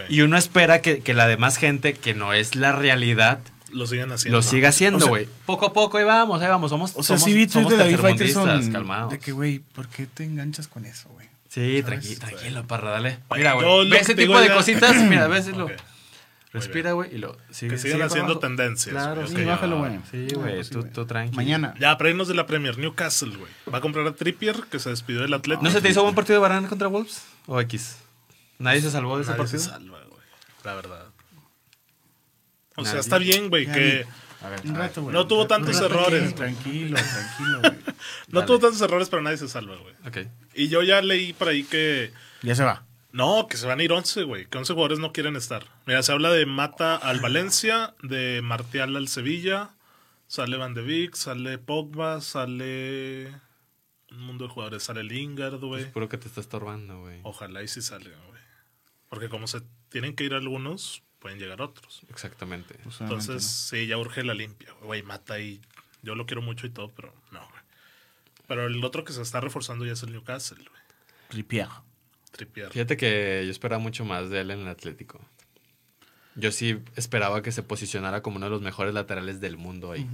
Y 0.08 0.20
uno 0.22 0.36
espera 0.36 0.80
que, 0.82 1.00
que 1.00 1.14
la 1.14 1.26
demás 1.26 1.56
gente, 1.56 1.94
que 1.94 2.14
no 2.14 2.32
es 2.32 2.54
la 2.56 2.72
realidad, 2.72 3.40
Lo 3.70 3.86
siguen 3.86 4.12
haciendo. 4.12 4.38
lo 4.38 4.42
siga 4.42 4.68
haciendo, 4.70 4.98
O 4.98 5.00
sea- 5.00 5.08
güey. 5.08 5.28
poco 5.46 5.66
a 5.66 5.72
poco, 5.72 5.98
ahí 5.98 6.04
vamos, 6.04 6.40
ahí 6.42 6.48
vamos. 6.48 6.70
Somos, 6.70 6.92
O 6.92 7.02
sea, 7.02 7.16
somos, 7.18 7.22
sí 7.24 7.32
vi 7.34 7.48
somos 7.48 7.70
de 7.70 7.76
David 7.78 7.90
tercermundistas, 7.96 8.34
Faitelson 8.44 8.72
calmados. 8.72 9.10
de 9.12 9.18
que, 9.18 9.32
güey, 9.32 9.58
¿por 9.58 9.88
qué 9.88 10.06
te 10.06 10.24
enganchas 10.24 10.68
con 10.68 10.84
eso, 10.84 11.08
güey? 11.10 11.26
Sí, 11.48 11.82
¿Sabes? 11.82 12.04
tranqui- 12.04 12.18
tranquilo, 12.18 12.66
parra, 12.66 12.90
dale. 12.90 13.18
Mira, 13.34 13.52
güey. 13.54 13.88
Ve 13.90 13.98
ese 13.98 14.14
tipo 14.14 14.38
de 14.40 14.48
ya- 14.48 14.54
cositas, 14.54 14.94
mira, 14.96 15.28
ves, 15.28 15.46
lo- 15.48 15.66
Ok. 15.66 15.72
respira, 16.52 16.92
güey, 16.92 17.14
y 17.14 17.18
lo 17.18 17.36
sigue. 17.50 17.72
Que 17.72 17.78
sigan 17.78 17.92
sigue 17.96 18.04
haciendo 18.04 18.38
tendencias, 18.38 18.92
Claro, 18.94 19.26
sí, 19.26 19.32
Ok, 19.34 19.38
Sí, 19.40 19.44
bájalo, 19.44 19.78
güey. 19.78 19.98
Sí, 20.10 20.26
güey, 20.34 20.54
pues 20.54 20.66
sí, 20.68 20.72
tú, 20.72 20.84
tú 20.84 21.04
tranqui. 21.06 21.34
Mañana. 21.36 21.74
Ya, 21.80 21.96
para 21.98 22.10
irnos 22.10 22.28
de 22.28 22.34
la 22.34 22.46
Premier, 22.46 22.78
Newcastle, 22.78 23.36
güey. 23.36 23.50
Va 23.72 23.78
a 23.78 23.80
comprar 23.80 24.06
a 24.06 24.12
Trippier, 24.14 24.62
que 24.70 24.78
se 24.78 24.90
despidió 24.90 25.22
del 25.22 25.34
Atlético. 25.34 25.64
¿No 25.64 25.70
se 25.70 25.80
te 25.80 25.88
hizo 25.88 26.02
buen 26.02 26.14
partido 26.14 26.34
de 26.34 26.42
Barán 26.42 26.66
contra 26.68 26.86
Wolves? 26.88 27.22
¿O 27.46 27.60
X? 27.60 27.96
¿Nadie 28.58 28.80
se 28.80 28.90
salvó 28.90 29.16
de 29.16 29.22
ese 29.22 29.32
Nadie 29.32 29.46
se 29.46 29.56
partido? 29.58 29.72
salva, 29.74 30.04
güey. 30.08 30.22
La 30.64 30.74
verdad. 30.74 31.06
O 32.76 32.82
Nadie. 32.82 32.90
sea, 32.92 33.00
está 33.00 33.18
bien, 33.18 33.48
güey, 33.50 33.66
que 33.70 34.04
A 34.42 34.48
ver, 34.48 34.60
Un 34.64 34.74
rato, 34.74 35.02
güey. 35.02 35.14
No 35.14 35.26
tuvo 35.26 35.46
tantos 35.46 35.74
rato, 35.80 35.86
errores. 35.86 36.34
Tranquilo, 36.34 36.96
tranquilo, 37.00 37.60
güey. 37.60 37.72
No 38.28 38.40
Dale. 38.40 38.46
tuvo 38.46 38.58
tantos 38.58 38.80
errores, 38.80 39.08
pero 39.08 39.22
nadie 39.22 39.36
se 39.38 39.48
salva, 39.48 39.76
güey. 39.76 39.94
Ok. 40.06 40.28
Y 40.54 40.68
yo 40.68 40.82
ya 40.82 41.00
leí 41.02 41.32
por 41.32 41.48
ahí 41.48 41.64
que. 41.64 42.12
Ya 42.42 42.54
se 42.54 42.64
va. 42.64 42.84
No, 43.12 43.46
que 43.48 43.56
se 43.56 43.66
van 43.66 43.78
a 43.78 43.82
ir 43.84 43.92
11, 43.92 44.24
güey. 44.24 44.46
Que 44.46 44.58
11 44.58 44.72
jugadores 44.72 44.98
no 44.98 45.12
quieren 45.12 45.36
estar. 45.36 45.64
Mira, 45.86 46.02
se 46.02 46.10
habla 46.12 46.30
de 46.32 46.46
Mata 46.46 46.96
al 46.96 47.20
Valencia, 47.20 47.94
de 48.02 48.40
Martial 48.42 48.96
al 48.96 49.06
Sevilla, 49.06 49.70
sale 50.26 50.56
Van 50.56 50.74
de 50.74 50.82
Beek, 50.82 51.14
sale 51.14 51.58
Pogba, 51.58 52.20
sale. 52.20 53.32
Un 54.10 54.20
mundo 54.20 54.44
de 54.48 54.50
jugadores. 54.50 54.82
Sale 54.82 55.04
Lingard, 55.04 55.60
güey. 55.60 55.90
Puro 55.92 56.08
que 56.08 56.18
te 56.18 56.26
está 56.26 56.40
estorbando, 56.40 57.00
güey. 57.02 57.20
Ojalá 57.22 57.62
y 57.62 57.68
sí 57.68 57.82
salgan, 57.82 58.18
güey. 58.28 58.33
Porque 59.14 59.28
como 59.28 59.46
se 59.46 59.62
tienen 59.90 60.14
que 60.14 60.24
ir 60.24 60.34
algunos, 60.34 61.02
pueden 61.20 61.38
llegar 61.38 61.62
otros. 61.62 62.02
Exactamente. 62.10 62.74
Pues, 62.82 63.00
Entonces, 63.00 63.44
sí, 63.44 63.86
ya 63.86 63.96
urge 63.96 64.24
la 64.24 64.34
limpia, 64.34 64.72
güey. 64.82 65.02
Mata 65.02 65.38
y. 65.38 65.60
Yo 66.02 66.14
lo 66.14 66.26
quiero 66.26 66.42
mucho 66.42 66.66
y 66.66 66.70
todo, 66.70 66.90
pero 66.90 67.14
no, 67.30 67.40
güey. 67.40 67.62
Pero 68.46 68.66
el 68.66 68.84
otro 68.84 69.04
que 69.04 69.12
se 69.12 69.22
está 69.22 69.40
reforzando 69.40 69.86
ya 69.86 69.92
es 69.92 70.02
el 70.02 70.12
Newcastle, 70.12 70.58
güey. 70.58 70.68
¿no? 70.68 71.28
Trippier. 71.28 71.68
Trippier. 72.32 72.72
Fíjate 72.72 72.96
que 72.96 73.42
yo 73.44 73.50
esperaba 73.50 73.80
mucho 73.80 74.04
más 74.04 74.28
de 74.30 74.40
él 74.40 74.50
en 74.50 74.60
el 74.60 74.68
Atlético. 74.68 75.20
Yo 76.34 76.50
sí 76.50 76.82
esperaba 76.96 77.42
que 77.42 77.52
se 77.52 77.62
posicionara 77.62 78.20
como 78.20 78.36
uno 78.36 78.46
de 78.46 78.50
los 78.50 78.62
mejores 78.62 78.92
laterales 78.92 79.40
del 79.40 79.56
mundo 79.56 79.92
ahí. 79.92 80.06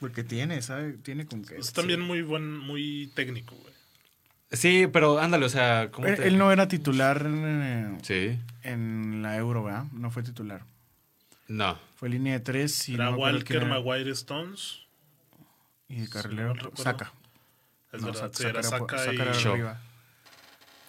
Porque 0.00 0.24
tiene, 0.24 0.62
¿sabe? 0.62 0.94
Tiene 0.94 1.26
con 1.26 1.44
qué. 1.44 1.56
Es 1.58 1.72
también 1.72 2.00
muy 2.00 2.22
buen, 2.22 2.56
muy 2.56 3.12
técnico, 3.14 3.54
güey. 3.54 3.74
Sí, 4.50 4.86
pero 4.90 5.18
ándale, 5.18 5.44
o 5.44 5.48
sea, 5.50 5.90
¿cómo 5.90 6.06
Él, 6.06 6.16
te- 6.16 6.26
él 6.28 6.38
no 6.38 6.50
era 6.52 6.68
titular 6.68 7.22
en, 7.26 7.98
Sí, 8.02 8.38
en 8.62 9.20
la 9.22 9.36
Euro, 9.36 9.64
¿verdad? 9.64 9.84
No 9.92 10.10
fue 10.10 10.22
titular. 10.22 10.62
no. 11.48 11.78
Fue 11.96 12.08
línea 12.08 12.34
de 12.34 12.40
tres 12.40 12.88
y 12.88 12.94
Era 12.94 13.10
no 13.10 13.16
Walker. 13.16 13.64
Maguire, 13.66 14.12
Stones. 14.12 14.82
Y 15.88 16.02
de 16.02 16.08
carrilero. 16.08 16.54
Saca. 16.76 17.12
Es 17.92 18.00
No, 18.00 18.06
verdad, 18.12 18.30
Sa- 18.32 18.38
sí, 18.38 18.44
era 18.46 18.60
por- 18.60 18.88
Saka 18.90 19.12
y... 19.12 19.16
Era 19.16 19.32
arriba. 19.32 19.80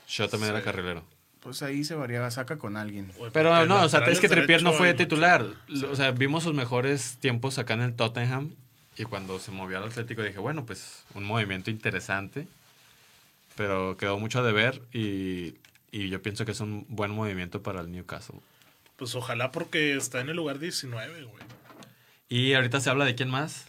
Yo 0.07 0.29
también 0.29 0.51
Sí. 0.51 0.55
era 0.55 0.63
carrilero. 0.63 1.03
Pues 1.39 1.63
ahí 1.63 1.83
se 1.83 1.95
variaba, 1.95 2.29
saca 2.29 2.57
con 2.59 2.77
alguien. 2.77 3.11
Pero 3.33 3.65
no, 3.65 3.81
o 3.83 3.89
sea, 3.89 4.01
es 4.01 4.19
que 4.19 4.29
Trippier 4.29 4.61
no 4.61 4.71
fue 4.73 4.93
titular. 4.93 5.45
mucho. 5.67 5.89
O 5.91 5.95
sea, 5.95 6.11
vimos 6.11 6.43
sus 6.43 6.53
mejores 6.53 7.17
tiempos 7.19 7.57
acá 7.57 7.73
en 7.73 7.81
el 7.81 7.95
Tottenham. 7.95 8.51
Y 8.97 9.05
cuando 9.05 9.39
se 9.39 9.49
movió 9.51 9.77
al 9.79 9.85
Atlético 9.85 10.21
dije, 10.21 10.37
bueno, 10.39 10.65
pues 10.65 11.05
un 11.15 11.23
movimiento 11.23 11.71
interesante. 11.71 12.47
Pero 13.59 13.97
quedó 13.97 14.17
mucho 14.17 14.39
a 14.39 14.41
deber 14.43 14.81
y, 14.93 15.55
y 15.91 16.07
yo 16.07 16.21
pienso 16.21 16.45
que 16.45 16.53
es 16.53 16.61
un 16.61 16.85
buen 16.87 17.11
movimiento 17.11 17.61
para 17.61 17.81
el 17.81 17.91
Newcastle. 17.91 18.39
Pues 18.95 19.15
ojalá 19.15 19.51
porque 19.51 19.97
está 19.97 20.21
en 20.21 20.29
el 20.29 20.37
lugar 20.37 20.59
19, 20.59 21.23
güey. 21.23 21.43
Y 22.29 22.53
ahorita 22.53 22.79
se 22.79 22.89
habla 22.89 23.03
de 23.03 23.15
quién 23.15 23.29
más. 23.29 23.65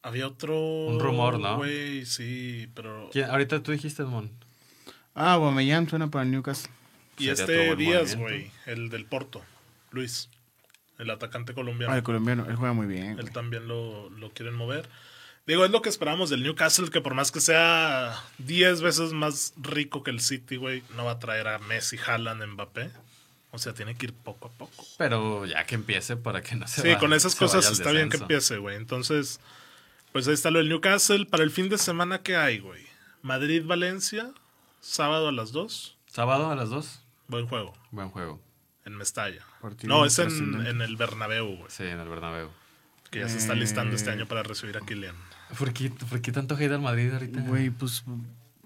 Había 0.00 0.26
otro... 0.26 0.58
Un 0.86 0.98
rumor, 0.98 1.38
¿no? 1.38 1.58
Güey, 1.58 2.06
sí, 2.06 2.70
pero... 2.74 3.10
¿Quién? 3.12 3.28
Ahorita 3.28 3.62
tú 3.62 3.72
dijiste, 3.72 4.02
Mon. 4.04 4.30
Ah, 5.14 5.34
Aubameyang 5.34 5.90
suena 5.90 6.10
para 6.10 6.24
el 6.24 6.30
Newcastle. 6.30 6.72
Y 7.18 7.28
este 7.28 7.76
Díaz, 7.76 8.16
güey, 8.16 8.50
el 8.64 8.88
del 8.88 9.04
Porto, 9.04 9.42
Luis, 9.90 10.30
el 10.98 11.10
atacante 11.10 11.52
Ah, 11.52 11.54
colombiano. 11.54 11.94
el 11.94 12.02
colombiano, 12.02 12.46
él 12.48 12.56
juega 12.56 12.72
muy 12.72 12.86
bien. 12.86 13.10
Él 13.10 13.16
güey. 13.20 13.32
también 13.34 13.68
lo, 13.68 14.08
lo 14.08 14.30
quieren 14.30 14.54
mover. 14.54 14.88
Digo, 15.46 15.64
es 15.64 15.70
lo 15.72 15.82
que 15.82 15.88
esperamos 15.88 16.30
del 16.30 16.42
Newcastle, 16.44 16.88
que 16.90 17.00
por 17.00 17.14
más 17.14 17.32
que 17.32 17.40
sea 17.40 18.22
10 18.38 18.80
veces 18.80 19.12
más 19.12 19.54
rico 19.56 20.02
que 20.04 20.10
el 20.12 20.20
City, 20.20 20.56
güey, 20.56 20.82
no 20.96 21.04
va 21.04 21.12
a 21.12 21.18
traer 21.18 21.48
a 21.48 21.58
Messi, 21.58 21.96
Haaland, 21.98 22.44
Mbappé. 22.46 22.90
O 23.50 23.58
sea, 23.58 23.74
tiene 23.74 23.94
que 23.96 24.06
ir 24.06 24.14
poco 24.14 24.48
a 24.48 24.50
poco. 24.52 24.86
Pero 24.98 25.44
ya 25.44 25.64
que 25.66 25.74
empiece 25.74 26.16
para 26.16 26.42
que 26.42 26.54
no 26.56 26.66
se 26.68 26.80
Sí, 26.82 26.88
vaya- 26.88 26.98
con 26.98 27.12
esas 27.12 27.34
cosas 27.34 27.70
está 27.70 27.90
bien 27.90 28.08
que 28.08 28.16
empiece, 28.18 28.56
güey. 28.58 28.76
Entonces, 28.76 29.40
pues 30.12 30.26
ahí 30.28 30.34
está 30.34 30.50
lo 30.50 30.58
del 30.60 30.68
Newcastle. 30.70 31.26
Para 31.26 31.42
el 31.42 31.50
fin 31.50 31.68
de 31.68 31.76
semana, 31.76 32.22
¿qué 32.22 32.36
hay, 32.36 32.60
güey? 32.60 32.86
Madrid-Valencia, 33.22 34.30
sábado 34.80 35.28
a 35.28 35.32
las 35.32 35.52
2. 35.52 35.96
¿Sábado 36.06 36.50
a 36.50 36.54
las 36.54 36.70
2? 36.70 37.00
Buen 37.28 37.46
juego, 37.46 37.74
Buen 37.90 38.08
juego. 38.10 38.40
en 38.84 38.96
Mestalla. 38.96 39.44
Partido 39.60 39.92
No, 39.92 40.06
es 40.06 40.18
en, 40.18 40.66
en 40.66 40.80
el 40.80 40.96
Bernabéu, 40.96 41.56
güey. 41.56 41.70
Sí, 41.70 41.82
en 41.84 41.98
el 42.00 42.08
Bernabéu. 42.08 42.48
Que 43.12 43.20
ya 43.20 43.28
se 43.28 43.36
está 43.38 43.54
listando 43.54 43.94
este 43.94 44.10
año 44.10 44.26
para 44.26 44.42
recibir 44.42 44.76
a 44.76 44.80
Kylian. 44.80 45.14
¿Por 45.58 45.72
qué, 45.72 45.90
por 45.90 46.20
qué 46.22 46.32
tanto 46.32 46.56
hate 46.56 46.72
al 46.72 46.80
Madrid 46.80 47.12
ahorita? 47.12 47.42
Güey, 47.42 47.70
pues 47.70 48.04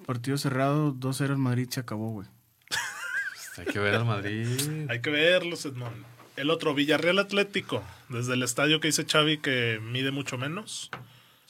partido 0.07 0.39
cerrado, 0.39 0.95
2-0 0.95 1.33
en 1.33 1.41
Madrid 1.41 1.69
se 1.69 1.81
acabó, 1.81 2.13
güey. 2.13 2.29
Pues 2.69 3.59
hay 3.59 3.73
que 3.73 3.79
ver 3.81 3.97
al 3.97 4.05
Madrid. 4.05 4.87
Hay 4.89 5.01
que 5.03 5.11
verlos, 5.11 5.67
Edmond. 5.67 6.05
El 6.37 6.51
otro, 6.51 6.75
Villarreal 6.75 7.19
Atlético. 7.19 7.83
Desde 8.09 8.35
el 8.35 8.43
estadio 8.45 8.79
que 8.79 8.87
dice 8.89 9.05
Xavi 9.05 9.39
que 9.39 9.81
mide 9.83 10.13
mucho 10.13 10.39
menos. 10.39 10.91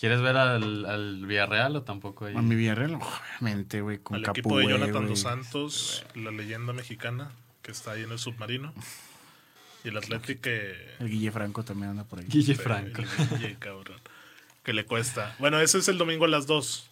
¿Quieres 0.00 0.20
ver 0.22 0.36
al, 0.36 0.86
al 0.86 1.26
Villarreal 1.26 1.76
o 1.76 1.82
tampoco 1.82 2.24
ahí? 2.26 2.34
A 2.36 2.40
mi 2.40 2.54
Villarreal, 2.54 2.94
obviamente, 2.94 3.80
güey, 3.82 3.98
con 3.98 4.16
al 4.16 4.22
Capu, 4.22 4.38
equipo 4.40 4.58
de 4.58 4.68
Jonathan 4.68 4.92
güey. 4.92 5.08
dos 5.08 5.20
Santos, 5.20 6.04
la 6.14 6.30
leyenda 6.30 6.72
mexicana 6.72 7.30
que 7.62 7.72
está 7.72 7.92
ahí 7.92 8.04
en 8.04 8.12
el 8.12 8.18
submarino. 8.18 8.72
Y 9.86 9.90
el 9.90 9.96
Atlético 9.98 10.42
que... 10.42 10.96
El 10.98 11.08
Guille 11.08 11.30
Franco 11.30 11.62
también 11.64 11.90
anda 11.90 12.02
por 12.04 12.18
ahí. 12.18 12.24
Guille 12.28 12.56
Sí, 12.56 12.60
Franco. 12.60 13.02
el 13.02 13.28
Guille, 13.38 13.56
cabrón. 13.58 14.00
Que 14.64 14.72
le 14.72 14.84
cuesta. 14.84 15.36
Bueno, 15.38 15.60
ese 15.60 15.78
es 15.78 15.86
el 15.86 15.96
domingo 15.96 16.24
a 16.24 16.28
las 16.28 16.48
2. 16.48 16.90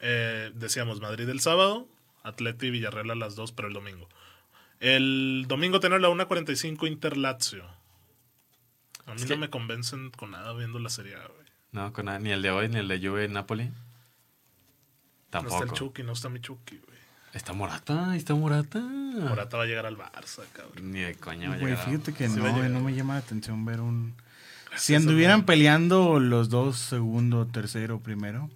Eh, 0.00 0.50
decíamos 0.54 1.00
Madrid 1.00 1.26
el 1.30 1.40
sábado, 1.40 1.88
Atleti 2.22 2.66
y 2.66 2.70
Villarreal 2.70 3.10
a 3.10 3.14
las 3.14 3.34
2, 3.34 3.52
pero 3.52 3.68
el 3.68 3.74
domingo. 3.74 4.08
El 4.78 5.46
domingo 5.48 5.80
tenemos 5.80 6.02
la 6.02 6.10
1.45 6.10 6.86
Inter 6.86 7.16
Lazio. 7.16 7.64
A 9.06 9.14
mí 9.14 9.16
Es 9.16 9.22
no 9.22 9.28
que- 9.28 9.36
me 9.38 9.48
convencen 9.48 10.10
con 10.10 10.32
nada 10.32 10.52
viendo 10.52 10.78
la 10.78 10.90
serie, 10.90 11.14
A, 11.16 11.26
güey. 11.26 11.46
No, 11.72 11.94
con 11.94 12.04
nada, 12.06 12.18
ni 12.18 12.30
el 12.30 12.42
de 12.42 12.50
hoy, 12.50 12.68
ni 12.68 12.76
el 12.78 12.88
de 12.88 12.98
Juve 12.98 13.26
Napoli. 13.28 13.64
No 13.68 13.72
Tampoco. 15.30 15.54
está 15.62 15.72
el 15.72 15.78
Chucky, 15.78 16.02
no 16.02 16.12
está 16.12 16.28
mi 16.28 16.40
Chucky, 16.40 16.76
güey. 16.76 16.95
Está 17.36 17.52
Morata, 17.52 18.10
ahí 18.12 18.18
está 18.18 18.34
Morata. 18.34 18.78
Morata 18.80 19.56
va 19.58 19.62
a 19.64 19.66
llegar 19.66 19.86
al 19.86 19.96
Barça, 19.96 20.42
cabrón. 20.52 20.90
Ni 20.92 21.00
de 21.00 21.14
coña 21.14 21.50
va 21.50 21.54
a 21.54 21.58
Güey, 21.58 21.72
llegar. 21.72 21.84
fíjate 21.86 22.14
que 22.14 22.28
Sí 22.28 22.36
no, 22.36 22.42
va 22.42 22.48
a 22.48 22.52
güey, 22.52 22.64
llegar. 22.64 22.80
no 22.80 22.84
me 22.86 22.94
llama 22.94 23.14
la 23.14 23.20
atención 23.20 23.64
ver 23.64 23.80
un... 23.80 24.14
Si 24.76 24.94
Eso 24.94 25.02
anduvieran 25.02 25.40
no. 25.40 25.46
peleando 25.46 26.18
los 26.20 26.48
dos, 26.50 26.76
segundo, 26.78 27.46
tercero, 27.46 28.00
primero. 28.00 28.50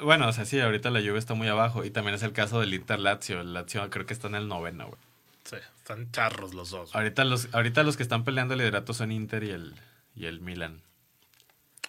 Bueno, 0.00 0.28
o 0.28 0.32
sea, 0.32 0.44
sí, 0.44 0.60
ahorita 0.60 0.90
la 0.90 1.00
Juve 1.00 1.18
está 1.18 1.34
muy 1.34 1.48
abajo. 1.48 1.84
Y 1.84 1.90
también 1.90 2.14
es 2.14 2.22
el 2.22 2.32
caso 2.32 2.60
del 2.60 2.74
Inter 2.74 2.98
Lazio. 2.98 3.40
El 3.40 3.54
Lazio 3.54 3.88
creo 3.90 4.04
que 4.06 4.12
está 4.14 4.28
en 4.28 4.34
el 4.36 4.46
noveno, 4.48 4.88
güey. 4.88 5.00
Sí, 5.44 5.56
están 5.78 6.10
charros 6.12 6.54
los 6.54 6.70
dos. 6.70 6.92
güey. 6.92 7.02
Ahorita 7.04 7.24
los, 7.24 7.48
ahorita 7.52 7.82
los 7.82 7.96
que 7.96 8.02
están 8.02 8.24
peleando 8.24 8.54
el 8.54 8.58
liderato 8.58 8.92
son 8.94 9.10
Inter 9.12 9.42
y 9.44 9.50
el, 9.50 9.74
y 10.14 10.26
el 10.26 10.40
Milan. 10.40 10.82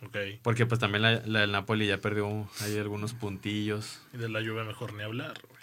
Ok. 0.05 0.17
Porque 0.41 0.65
pues 0.65 0.80
también 0.80 1.01
la, 1.01 1.22
la 1.26 1.41
del 1.41 1.51
Napoli 1.51 1.86
ya 1.88 1.97
perdió 1.97 2.49
ahí 2.61 2.78
algunos 2.78 3.13
puntillos. 3.13 3.99
Y 4.13 4.17
de 4.17 4.30
la 4.30 4.39
lluvia 4.41 4.63
mejor 4.63 4.93
ni 4.93 5.03
hablar, 5.03 5.34
güey. 5.49 5.59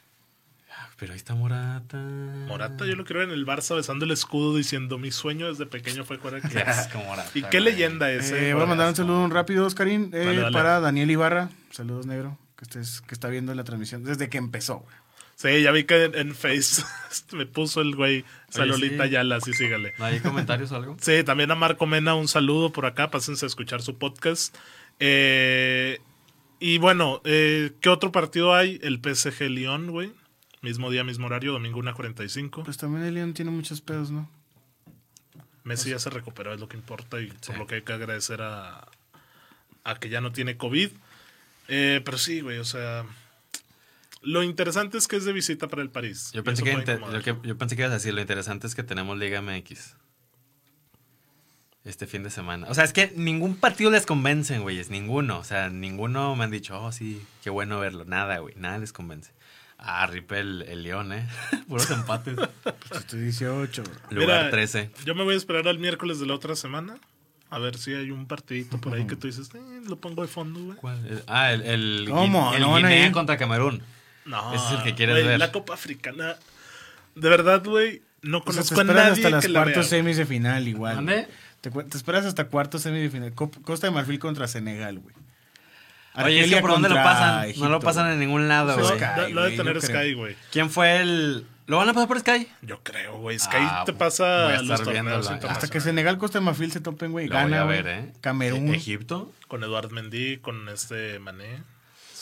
Pero 0.98 1.12
ahí 1.12 1.18
está 1.18 1.34
Morata. 1.34 1.98
Morata 1.98 2.86
yo 2.86 2.94
lo 2.96 3.04
quiero 3.04 3.20
ver 3.20 3.28
en 3.28 3.34
el 3.34 3.44
Barça 3.44 3.76
besando 3.76 4.04
el 4.06 4.10
escudo 4.12 4.56
diciendo 4.56 4.96
mi 4.98 5.10
sueño 5.10 5.48
desde 5.48 5.66
pequeño 5.66 6.04
fue 6.04 6.16
jugar 6.16 6.36
aquí. 6.36 6.54
Morata. 7.06 7.30
¿Y 7.34 7.42
qué 7.42 7.60
güey. 7.60 7.72
leyenda 7.72 8.10
es? 8.10 8.30
Eh, 8.30 8.50
eh, 8.50 8.54
voy 8.54 8.62
a 8.62 8.66
mandar 8.66 8.88
un 8.88 8.96
saludo 8.96 9.28
rápido, 9.28 9.66
Oscarín, 9.66 10.10
eh, 10.14 10.44
para 10.52 10.80
Daniel 10.80 11.10
Ibarra. 11.10 11.50
Saludos, 11.70 12.06
negro, 12.06 12.38
que, 12.56 12.64
estés, 12.64 13.02
que 13.02 13.14
está 13.14 13.28
viendo 13.28 13.54
la 13.54 13.64
transmisión 13.64 14.04
desde 14.04 14.30
que 14.30 14.38
empezó, 14.38 14.78
güey. 14.78 14.96
Sí, 15.36 15.60
ya 15.60 15.70
vi 15.70 15.84
que 15.84 16.04
en, 16.04 16.14
en 16.14 16.34
Face 16.34 16.82
me 17.32 17.44
puso 17.44 17.82
el 17.82 17.94
güey 17.94 18.24
Salolita 18.48 19.04
sí. 19.04 19.10
Yala, 19.10 19.36
así 19.36 19.52
sígale. 19.52 19.92
¿No 19.98 20.06
hay 20.06 20.20
comentarios 20.20 20.72
o 20.72 20.76
algo? 20.76 20.96
Sí, 21.00 21.22
también 21.24 21.50
a 21.50 21.54
Marco 21.54 21.86
Mena 21.86 22.14
un 22.14 22.26
saludo 22.26 22.72
por 22.72 22.86
acá, 22.86 23.10
pásense 23.10 23.44
a 23.44 23.48
escuchar 23.48 23.82
su 23.82 23.98
podcast. 23.98 24.56
Eh, 24.98 26.00
y 26.58 26.78
bueno, 26.78 27.20
eh, 27.24 27.72
¿qué 27.82 27.90
otro 27.90 28.12
partido 28.12 28.54
hay? 28.54 28.80
El 28.82 28.98
PSG 28.98 29.50
Lyon, 29.50 29.90
güey. 29.90 30.12
Mismo 30.66 30.90
día, 30.90 31.04
mismo 31.04 31.26
horario, 31.26 31.52
domingo 31.52 31.80
1.45. 31.80 32.64
Pues 32.64 32.76
también 32.76 33.04
el 33.04 33.14
León 33.14 33.34
tiene 33.34 33.52
muchos 33.52 33.80
pedos, 33.80 34.10
¿no? 34.10 34.28
Messi 35.62 35.90
ya 35.90 36.00
se 36.00 36.10
recuperó, 36.10 36.52
es 36.52 36.58
lo 36.58 36.68
que 36.68 36.76
importa 36.76 37.20
y 37.20 37.28
por 37.28 37.56
lo 37.56 37.66
que 37.68 37.76
hay 37.76 37.82
que 37.82 37.92
agradecer 37.92 38.42
a, 38.42 38.88
a 39.84 39.94
que 40.00 40.08
ya 40.08 40.20
no 40.20 40.32
tiene 40.32 40.56
COVID. 40.56 40.90
Eh, 41.68 42.00
pero 42.04 42.18
sí, 42.18 42.40
güey, 42.40 42.58
o 42.58 42.64
sea, 42.64 43.04
lo 44.22 44.42
interesante 44.42 44.98
es 44.98 45.06
que 45.06 45.14
es 45.14 45.24
de 45.24 45.32
visita 45.32 45.68
para 45.68 45.82
el 45.82 45.90
París. 45.90 46.30
Yo 46.32 46.42
pensé, 46.42 46.64
que, 46.64 46.72
yo, 46.72 47.22
que- 47.22 47.48
yo 47.48 47.56
pensé 47.56 47.76
que 47.76 47.82
ibas 47.82 47.92
a 47.92 47.94
decir, 47.98 48.12
lo 48.12 48.20
interesante 48.20 48.66
es 48.66 48.74
que 48.74 48.82
tenemos 48.82 49.16
Liga 49.18 49.40
MX. 49.40 49.94
Este 51.84 52.08
fin 52.08 52.24
de 52.24 52.30
semana. 52.30 52.66
O 52.68 52.74
sea, 52.74 52.82
es 52.82 52.92
que 52.92 53.12
ningún 53.14 53.54
partido 53.54 53.92
les 53.92 54.04
convence, 54.06 54.58
güeyes. 54.58 54.90
Ninguno. 54.90 55.38
O 55.38 55.44
sea, 55.44 55.70
ninguno 55.70 56.34
me 56.34 56.42
han 56.42 56.50
dicho, 56.50 56.76
oh, 56.82 56.90
sí, 56.90 57.24
qué 57.44 57.50
bueno 57.50 57.78
verlo. 57.78 58.04
Nada, 58.04 58.38
güey. 58.38 58.56
Nada 58.56 58.78
les 58.78 58.92
convence. 58.92 59.30
Ah, 59.88 60.06
ripe 60.06 60.38
el, 60.40 60.62
el 60.62 60.82
León, 60.82 61.12
¿eh? 61.12 61.26
Puros 61.68 61.88
empates. 61.90 62.34
Pues 62.62 63.00
estoy 63.00 63.20
18, 63.20 63.82
bro. 63.84 63.92
Lugar 64.10 64.38
Mira, 64.38 64.50
13. 64.50 64.90
Yo 65.04 65.14
me 65.14 65.22
voy 65.22 65.34
a 65.34 65.36
esperar 65.36 65.68
al 65.68 65.78
miércoles 65.78 66.18
de 66.18 66.26
la 66.26 66.34
otra 66.34 66.56
semana. 66.56 66.96
A 67.50 67.60
ver 67.60 67.78
si 67.78 67.94
hay 67.94 68.10
un 68.10 68.26
partidito 68.26 68.80
por 68.80 68.94
ahí 68.94 69.06
que 69.06 69.14
tú 69.14 69.28
dices, 69.28 69.48
eh, 69.54 69.80
lo 69.88 69.96
pongo 69.96 70.22
de 70.22 70.28
fondo, 70.28 70.58
güey. 70.60 70.76
¿Cuál? 70.78 71.22
Ah, 71.28 71.52
el, 71.52 71.62
el, 71.62 72.06
¿Cómo? 72.10 72.52
el 72.52 72.60
¿No 72.62 72.74
Guinea 72.76 73.12
contra 73.12 73.36
Camerún. 73.36 73.80
No, 74.24 74.52
Ese 74.52 74.64
es 74.66 74.72
el 74.72 74.82
que 74.82 74.94
quieres 74.96 75.14
güey, 75.14 75.26
ver. 75.28 75.38
La 75.38 75.52
Copa 75.52 75.74
Africana. 75.74 76.34
De 77.14 77.28
verdad, 77.28 77.62
güey, 77.64 78.02
no 78.22 78.38
O 78.38 78.52
sea, 78.52 78.64
te 78.64 78.74
conozco 78.74 78.74
a 78.80 78.82
esperas 78.82 78.94
nadie 79.10 79.12
hasta 79.12 79.30
las 79.30 79.44
que 79.44 79.48
la 79.50 79.60
vea. 79.60 79.72
cuartos 79.74 79.86
semis 79.88 80.16
de 80.16 80.26
final 80.26 80.66
igual. 80.66 80.96
¿Dónde? 80.96 81.28
Te, 81.60 81.70
te 81.70 81.96
esperas 81.96 82.24
hasta 82.26 82.46
cuarto 82.48 82.80
semifinal. 82.80 83.32
Co- 83.32 83.50
Costa 83.62 83.86
de 83.86 83.92
Marfil 83.92 84.18
contra 84.18 84.48
Senegal, 84.48 84.98
güey. 84.98 85.14
Oye, 86.24 86.40
es 86.40 86.50
que 86.50 86.60
¿por 86.60 86.70
dónde 86.70 86.88
lo 86.88 86.94
pasan? 86.96 87.44
Egipto, 87.44 87.64
no 87.64 87.70
lo 87.70 87.80
pasan 87.80 88.12
en 88.12 88.18
ningún 88.18 88.48
lado, 88.48 88.74
güey. 88.78 88.98
Sky, 88.98 89.32
Lo- 89.32 89.42
de 89.44 89.56
tener. 89.56 89.80
Sky, 89.82 90.14
güey. 90.14 90.36
¿Quién 90.50 90.70
fue 90.70 90.96
el...? 91.00 91.46
¿Lo 91.66 91.78
van 91.78 91.88
a 91.88 91.94
pasar 91.94 92.06
por 92.06 92.20
Sky? 92.20 92.46
Yo 92.62 92.80
creo, 92.84 93.18
güey. 93.18 93.38
Sky 93.38 93.56
Ah, 93.58 93.82
te 93.84 93.90
voy 93.90 93.98
pasa 93.98 94.24
a 94.48 94.54
estar 94.54 94.66
los 94.66 94.82
torneos. 94.82 95.28
Hasta 95.28 95.66
que. 95.66 95.80
Senegal, 95.80 96.16
Costa 96.16 96.38
de 96.38 96.44
Marfil 96.44 96.70
se 96.70 96.80
topen, 96.80 97.10
güey. 97.10 97.26
Lo 97.26 97.34
voy 97.34 97.42
Gana, 97.42 97.62
a 97.62 97.64
ver, 97.64 97.88
¿eh? 97.88 98.12
Camerún. 98.20 98.68
¿E- 98.72 98.76
¿Egipto? 98.76 99.32
Con 99.48 99.64
Eduard 99.64 99.90
Mendy, 99.90 100.36
con 100.38 100.68
este 100.68 101.18
Mané. 101.18 101.62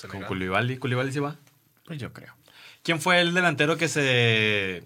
Con. 0.08 0.22
Koulibaly. 0.22 0.78
¿Koulibaly 0.78 1.12
sí 1.12 1.18
va? 1.18 1.36
Pues 1.84 1.98
yo 1.98 2.10
creo. 2.14 2.32
¿Quién 2.82 3.00
fue 3.02 3.20
el 3.20 3.34
delantero 3.34 3.76
que 3.76 3.88
se... 3.88 4.82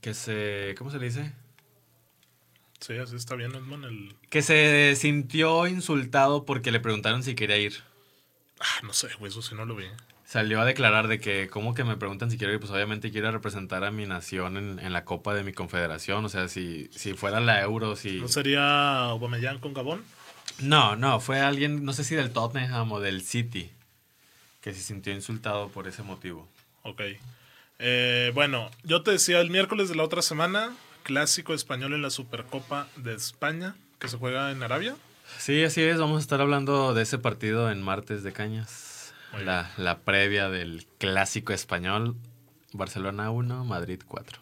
que 0.00 0.14
se... 0.14 0.76
¿cómo 0.78 0.92
se 0.92 0.98
le 0.98 1.06
dice? 1.06 1.32
Sí, 2.80 2.96
así 2.96 3.16
está 3.16 3.34
bien, 3.34 3.52
Edmond. 3.56 3.84
El... 3.86 4.14
Que 4.30 4.40
se 4.42 4.94
sintió 4.96 5.66
insultado 5.66 6.44
porque 6.44 6.70
le 6.70 6.78
preguntaron 6.80 7.22
si 7.24 7.34
quería 7.34 7.56
ir. 7.56 7.82
Ah, 8.60 8.80
no 8.82 8.92
sé, 8.92 9.08
güey, 9.18 9.30
eso 9.30 9.42
sí 9.42 9.54
no 9.54 9.64
lo 9.64 9.76
vi. 9.76 9.86
Salió 10.24 10.60
a 10.60 10.64
declarar 10.64 11.08
de 11.08 11.20
que, 11.20 11.48
¿cómo 11.48 11.74
que 11.74 11.84
me 11.84 11.96
preguntan 11.96 12.30
si 12.30 12.36
quiero 12.36 12.52
ir? 12.52 12.60
Pues 12.60 12.70
obviamente 12.70 13.10
quiero 13.10 13.30
representar 13.30 13.84
a 13.84 13.90
mi 13.90 14.04
nación 14.04 14.56
en, 14.56 14.78
en 14.78 14.92
la 14.92 15.04
Copa 15.04 15.32
de 15.34 15.42
mi 15.42 15.52
confederación. 15.52 16.24
O 16.24 16.28
sea, 16.28 16.48
si, 16.48 16.90
si 16.94 17.14
fuera 17.14 17.40
la 17.40 17.62
Euro, 17.62 17.96
si... 17.96 18.20
¿No 18.20 18.28
sería 18.28 19.04
Aubameyang 19.04 19.58
con 19.58 19.72
Gabón? 19.72 20.04
No, 20.60 20.96
no, 20.96 21.20
fue 21.20 21.40
alguien, 21.40 21.84
no 21.84 21.92
sé 21.92 22.04
si 22.04 22.14
del 22.14 22.32
Tottenham 22.32 22.92
o 22.92 23.00
del 23.00 23.22
City, 23.22 23.70
que 24.60 24.74
se 24.74 24.82
sintió 24.82 25.12
insultado 25.12 25.68
por 25.68 25.86
ese 25.88 26.02
motivo. 26.02 26.48
Ok. 26.82 27.02
Eh, 27.78 28.32
bueno, 28.34 28.70
yo 28.82 29.02
te 29.02 29.12
decía 29.12 29.40
el 29.40 29.50
miércoles 29.50 29.88
de 29.88 29.94
la 29.94 30.02
otra 30.02 30.20
semana, 30.20 30.74
clásico 31.04 31.54
español 31.54 31.94
en 31.94 32.02
la 32.02 32.10
Supercopa 32.10 32.88
de 32.96 33.14
España, 33.14 33.76
que 33.98 34.08
se 34.08 34.18
juega 34.18 34.50
en 34.50 34.62
Arabia. 34.62 34.96
Sí, 35.36 35.62
así 35.64 35.82
es, 35.82 35.98
vamos 35.98 36.16
a 36.16 36.20
estar 36.20 36.40
hablando 36.40 36.94
de 36.94 37.02
ese 37.02 37.18
partido 37.18 37.70
en 37.70 37.82
martes 37.82 38.22
de 38.22 38.32
Cañas. 38.32 39.12
La, 39.44 39.70
la 39.76 39.98
previa 39.98 40.48
del 40.48 40.86
clásico 40.98 41.52
español, 41.52 42.16
Barcelona 42.72 43.30
1, 43.30 43.64
Madrid 43.64 44.00
4. 44.06 44.40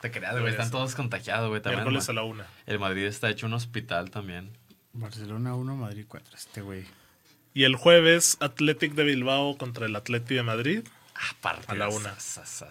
Te 0.00 0.10
creas, 0.12 0.38
güey, 0.38 0.52
están 0.52 0.70
todos 0.70 0.94
contagiados, 0.94 1.48
güey, 1.48 1.60
también. 1.60 1.82
Miércoles 1.82 2.08
a 2.08 2.12
la 2.12 2.22
una. 2.22 2.46
El 2.66 2.78
Madrid 2.78 3.04
está 3.04 3.28
hecho 3.28 3.46
un 3.46 3.54
hospital 3.54 4.10
también. 4.10 4.50
Barcelona 4.92 5.54
1, 5.54 5.76
Madrid 5.76 6.04
4. 6.06 6.36
Este, 6.36 6.60
güey. 6.60 6.84
Y 7.52 7.64
el 7.64 7.74
jueves, 7.74 8.36
Athletic 8.40 8.94
de 8.94 9.04
Bilbao 9.04 9.58
contra 9.58 9.86
el 9.86 9.96
Atleti 9.96 10.34
de 10.34 10.42
Madrid. 10.44 10.84
Ah. 11.42 11.56
A 11.66 11.74
la 11.74 11.88
una. 11.88 12.14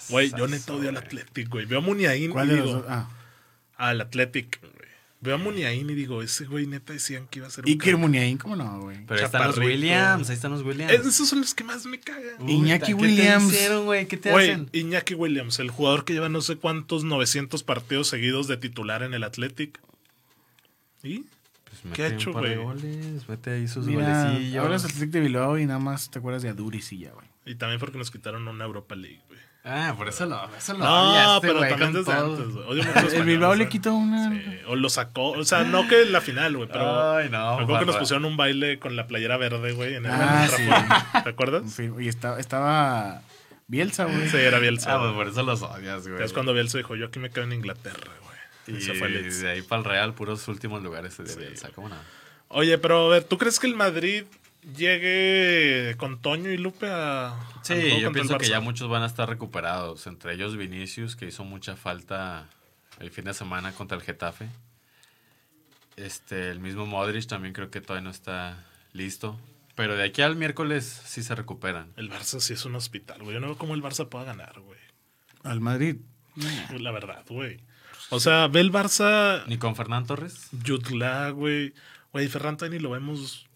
Güey, 0.09 0.31
yo 0.31 0.47
neta 0.47 0.73
odio 0.73 0.89
al. 0.89 0.97
Athletic, 0.97 1.49
güey. 1.49 1.65
Veo 1.65 1.79
a 1.79 1.81
Muniain 1.81 2.31
¿Cuál 2.31 2.51
y 2.51 2.55
digo... 2.55 2.85
Ah. 2.87 3.09
Al 3.75 3.99
Athletic. 3.99 4.61
Veo 5.19 5.33
a 5.33 5.37
Muniain 5.39 5.89
y 5.89 5.95
digo, 5.95 6.21
ese 6.21 6.45
güey 6.45 6.67
neta 6.67 6.93
decían 6.93 7.27
que 7.27 7.39
iba 7.39 7.47
a 7.47 7.51
ser 7.51 7.65
un 7.65 7.71
Iker. 7.71 7.97
Muniain, 7.97 8.37
¿cómo 8.37 8.55
no, 8.55 8.81
güey? 8.81 9.03
Pero 9.07 9.19
ahí 9.19 9.25
están 9.25 9.47
los. 9.47 9.57
Williams, 9.57 10.29
ahí 10.29 10.35
están 10.35 10.51
los 10.51 10.61
Williams. 10.61 10.91
Es- 10.93 11.05
Esos 11.07 11.27
son 11.27 11.41
los 11.41 11.55
que 11.55 11.63
más 11.63 11.85
me 11.87 11.99
cagan. 11.99 12.35
Uy, 12.39 12.51
Iñaki 12.51 12.87
¿qué 12.87 12.93
Williams. 12.93 13.47
te 13.49 13.55
hicieron, 13.55 13.85
güey? 13.85 14.07
¿Qué 14.07 14.17
te 14.17 14.31
Güey, 14.31 14.51
hacen? 14.51 14.69
Iñaki 14.73 15.15
Williams, 15.15 15.57
el 15.57 15.71
jugador 15.71 16.05
que 16.05 16.13
lleva 16.13 16.29
no 16.29 16.41
sé 16.41 16.57
cuántos 16.57 17.03
900 17.03 17.63
partidos 17.63 18.07
seguidos 18.07 18.47
de 18.47 18.57
titular 18.57 19.01
en 19.01 19.15
el 19.15 19.23
Athletic. 19.23 19.79
¿Y? 21.03 21.25
Pues 21.63 21.93
¿Qué 21.95 22.03
ha 22.05 22.07
un 22.09 22.13
hecho, 22.13 22.31
de 22.33 22.39
güey? 22.39 22.55
goles, 22.55 23.27
mete 23.27 23.49
ahí 23.51 23.67
sus 23.67 23.85
Mira, 23.87 24.25
golecillos. 24.25 24.63
hablas 24.63 24.83
del 24.83 24.91
Athletic 24.91 25.11
de 25.13 25.19
Bilbao 25.21 25.57
y 25.57 25.65
nada 25.65 25.79
más 25.79 26.09
te 26.11 26.19
acuerdas 26.19 26.43
de 26.43 26.49
Aduris 26.49 26.91
y 26.93 26.99
ya, 26.99 27.11
güey. 27.11 27.27
Y 27.45 27.55
también 27.55 27.79
porque 27.79 27.97
nos 27.97 28.11
quitaron 28.11 28.47
una 28.47 28.65
Europa 28.65 28.95
League, 28.95 29.21
güey. 29.27 29.39
Ah, 29.69 29.93
por 29.97 30.07
eso 30.07 30.25
lo, 30.25 30.49
eso 30.57 30.73
lo 30.73 30.79
No, 30.85 31.11
odiaste, 31.11 31.47
pero 31.47 31.59
también 31.67 31.93
desde 31.93 32.05
todo. 32.13 32.35
antes. 32.37 32.55
güey. 32.55 33.15
El 33.17 33.23
Bilbao 33.25 33.53
le 33.55 33.67
quitó 33.67 33.93
una. 33.93 34.29
Sí, 34.31 34.41
o 34.67 34.75
lo 34.77 34.89
sacó, 34.89 35.31
o 35.31 35.43
sea, 35.43 35.63
no 35.63 35.87
que 35.87 36.03
en 36.03 36.11
la 36.13 36.21
final, 36.21 36.55
güey, 36.55 36.69
pero 36.69 37.15
Ay, 37.17 37.29
no, 37.29 37.57
me 37.57 37.63
acuerdo 37.63 37.79
que 37.81 37.85
nos 37.87 37.97
pusieron 37.97 38.23
un 38.25 38.37
baile 38.37 38.79
con 38.79 38.95
la 38.95 39.07
playera 39.07 39.35
verde, 39.37 39.73
güey, 39.73 39.95
en 39.95 40.05
el 40.05 40.11
Ah, 40.11 40.45
en 40.47 40.51
el 40.53 40.57
sí. 40.57 40.65
Trapón. 40.67 41.23
¿Te 41.23 41.29
acuerdas? 41.29 41.73
Fin, 41.73 41.95
Y 41.99 42.07
estaba, 42.07 42.39
estaba 42.39 43.21
Bielsa, 43.67 44.05
güey. 44.05 44.29
Sí, 44.29 44.37
era 44.37 44.59
Bielsa. 44.59 44.95
Ah, 44.95 44.99
pues 44.99 45.11
por 45.13 45.27
eso 45.27 45.43
los 45.43 45.61
odias, 45.61 46.07
güey. 46.07 46.23
es 46.23 46.31
cuando 46.31 46.53
Bielsa 46.53 46.77
dijo, 46.77 46.95
yo 46.95 47.07
aquí 47.07 47.19
me 47.19 47.29
quedo 47.29 47.43
en 47.43 47.53
Inglaterra, 47.53 48.11
güey. 48.23 48.37
Y 48.77 48.79
Y 48.79 48.81
se 48.81 48.93
fue 48.93 49.09
Leeds. 49.09 49.41
de 49.41 49.49
ahí 49.51 49.61
para 49.61 49.79
el 49.79 49.85
Real, 49.85 50.13
puros 50.13 50.47
últimos 50.47 50.81
lugares 50.81 51.17
de 51.17 51.35
Bielsa, 51.35 51.69
¿cómo 51.75 51.89
no? 51.89 51.95
Oye, 52.49 52.77
pero 52.77 53.07
a 53.07 53.09
ver, 53.09 53.23
¿tú 53.25 53.37
crees 53.37 53.59
que 53.59 53.67
el 53.67 53.75
Madrid 53.75 54.23
llegue 54.61 55.95
con 55.97 56.21
Toño 56.21 56.49
y 56.49 56.57
Lupe 56.57 56.87
a. 56.89 57.39
Sí, 57.63 57.99
yo 57.99 58.11
pienso 58.11 58.37
que 58.37 58.47
ya 58.47 58.59
muchos 58.59 58.89
van 58.89 59.03
a 59.03 59.05
estar 59.05 59.27
recuperados, 59.29 60.07
entre 60.07 60.33
ellos 60.33 60.55
Vinicius, 60.55 61.15
que 61.15 61.27
hizo 61.27 61.43
mucha 61.43 61.75
falta 61.75 62.47
el 62.99 63.11
fin 63.11 63.25
de 63.25 63.33
semana 63.33 63.73
contra 63.73 63.97
el 63.97 64.03
Getafe. 64.03 64.49
Este, 65.95 66.49
el 66.49 66.59
mismo 66.59 66.85
Modric 66.85 67.27
también 67.27 67.53
creo 67.53 67.71
que 67.71 67.81
todavía 67.81 68.03
no 68.03 68.11
está 68.11 68.63
listo. 68.93 69.39
Pero 69.75 69.95
de 69.95 70.03
aquí 70.03 70.21
al 70.21 70.35
miércoles 70.35 70.85
sí 71.05 71.21
se 71.23 71.35
recuperan. 71.35 71.93
El 71.97 72.09
Barça 72.09 72.39
sí 72.39 72.53
es 72.53 72.65
un 72.65 72.75
hospital, 72.75 73.21
güey. 73.21 73.35
Yo 73.35 73.39
no 73.39 73.47
veo 73.47 73.57
cómo 73.57 73.75
el 73.75 73.83
Barça 73.83 74.07
pueda 74.09 74.25
ganar, 74.25 74.59
güey. 74.59 74.79
Al 75.43 75.59
Madrid. 75.59 75.97
La 76.79 76.91
verdad, 76.91 77.23
güey. 77.27 77.59
O 78.09 78.19
sea, 78.19 78.47
ve 78.47 78.59
el 78.59 78.71
Barça. 78.71 79.43
Ni 79.47 79.57
con 79.57 79.75
Fernán 79.75 80.05
Torres. 80.05 80.49
Jutla, 80.65 81.29
güey. 81.31 81.73
Güey, 82.11 82.27
Ferran 82.27 82.57
Tani 82.57 82.79
lo 82.79 82.91
vemos 82.91 83.46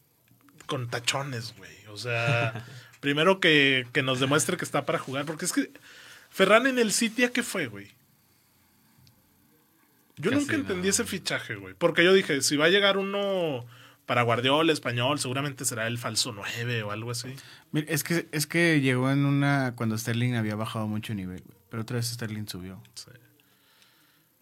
con 0.71 0.87
tachones, 0.89 1.53
güey. 1.57 1.69
O 1.89 1.97
sea, 1.97 2.65
primero 3.01 3.41
que, 3.41 3.85
que 3.91 4.03
nos 4.03 4.21
demuestre 4.21 4.55
que 4.55 4.63
está 4.63 4.85
para 4.85 4.99
jugar. 4.99 5.25
Porque 5.25 5.43
es 5.43 5.51
que 5.51 5.69
Ferran 6.29 6.65
en 6.65 6.79
el 6.79 6.93
City, 6.93 7.25
¿a 7.25 7.33
qué 7.33 7.43
fue, 7.43 7.67
güey? 7.67 7.89
Yo 10.15 10.31
Casi 10.31 10.41
nunca 10.41 10.55
entendí 10.55 10.83
nada. 10.83 10.91
ese 10.91 11.03
fichaje, 11.03 11.55
güey. 11.55 11.73
Porque 11.73 12.05
yo 12.05 12.13
dije, 12.13 12.41
si 12.41 12.55
va 12.55 12.67
a 12.67 12.69
llegar 12.69 12.97
uno 12.97 13.65
para 14.05 14.21
Guardiola, 14.21 14.71
español, 14.71 15.19
seguramente 15.19 15.65
será 15.65 15.87
el 15.87 15.97
falso 15.97 16.31
9 16.31 16.83
o 16.83 16.91
algo 16.91 17.11
así. 17.11 17.35
Mira, 17.73 17.87
es 17.89 18.05
que, 18.05 18.29
es 18.31 18.47
que 18.47 18.79
llegó 18.79 19.11
en 19.11 19.25
una. 19.25 19.73
Cuando 19.75 19.97
Sterling 19.97 20.35
había 20.35 20.55
bajado 20.55 20.87
mucho 20.87 21.13
nivel, 21.13 21.41
güey. 21.45 21.57
Pero 21.69 21.81
otra 21.81 21.97
vez 21.97 22.07
Sterling 22.07 22.47
subió. 22.47 22.81
Sí. 22.93 23.11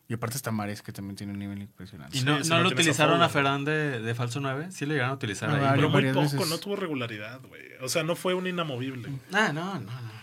Y 0.10 0.16
aparte 0.16 0.36
está 0.38 0.50
Mares, 0.52 0.82
que 0.82 0.92
también 0.92 1.16
tiene 1.16 1.32
un 1.34 1.40
nivel 1.40 1.62
impresionante. 1.62 2.18
¿Y 2.18 2.24
no, 2.24 2.44
Sí, 2.44 2.50
no 2.50 2.58
no 2.58 2.64
lo 2.64 2.70
utilizaron 2.70 3.22
a. 3.22 3.30
Ferran 3.30 3.64
de, 3.64 4.02
de 4.02 4.16
falso 4.16 4.40
9? 4.40 4.72
Sí 4.72 4.86
le 4.88 4.96
llegaron 4.96 5.12
a 5.12 5.16
utilizar 5.16 5.50
Ah, 5.52 5.72
ahí. 5.72 5.76
Pero 5.76 5.90
muy 5.92 6.04
poco, 6.08 6.22
veces. 6.22 6.50
no 6.50 6.58
tuvo 6.58 6.76
regularidad, 6.76 7.40
güey. 7.48 7.62
O 7.82 7.88
sea, 7.90 8.02
no 8.04 8.16
fue 8.16 8.34
un 8.34 8.48
inamovible. 8.48 9.08
Ah, 9.32 9.52
no, 9.54 9.76
no, 9.76 9.82
no. 9.82 10.20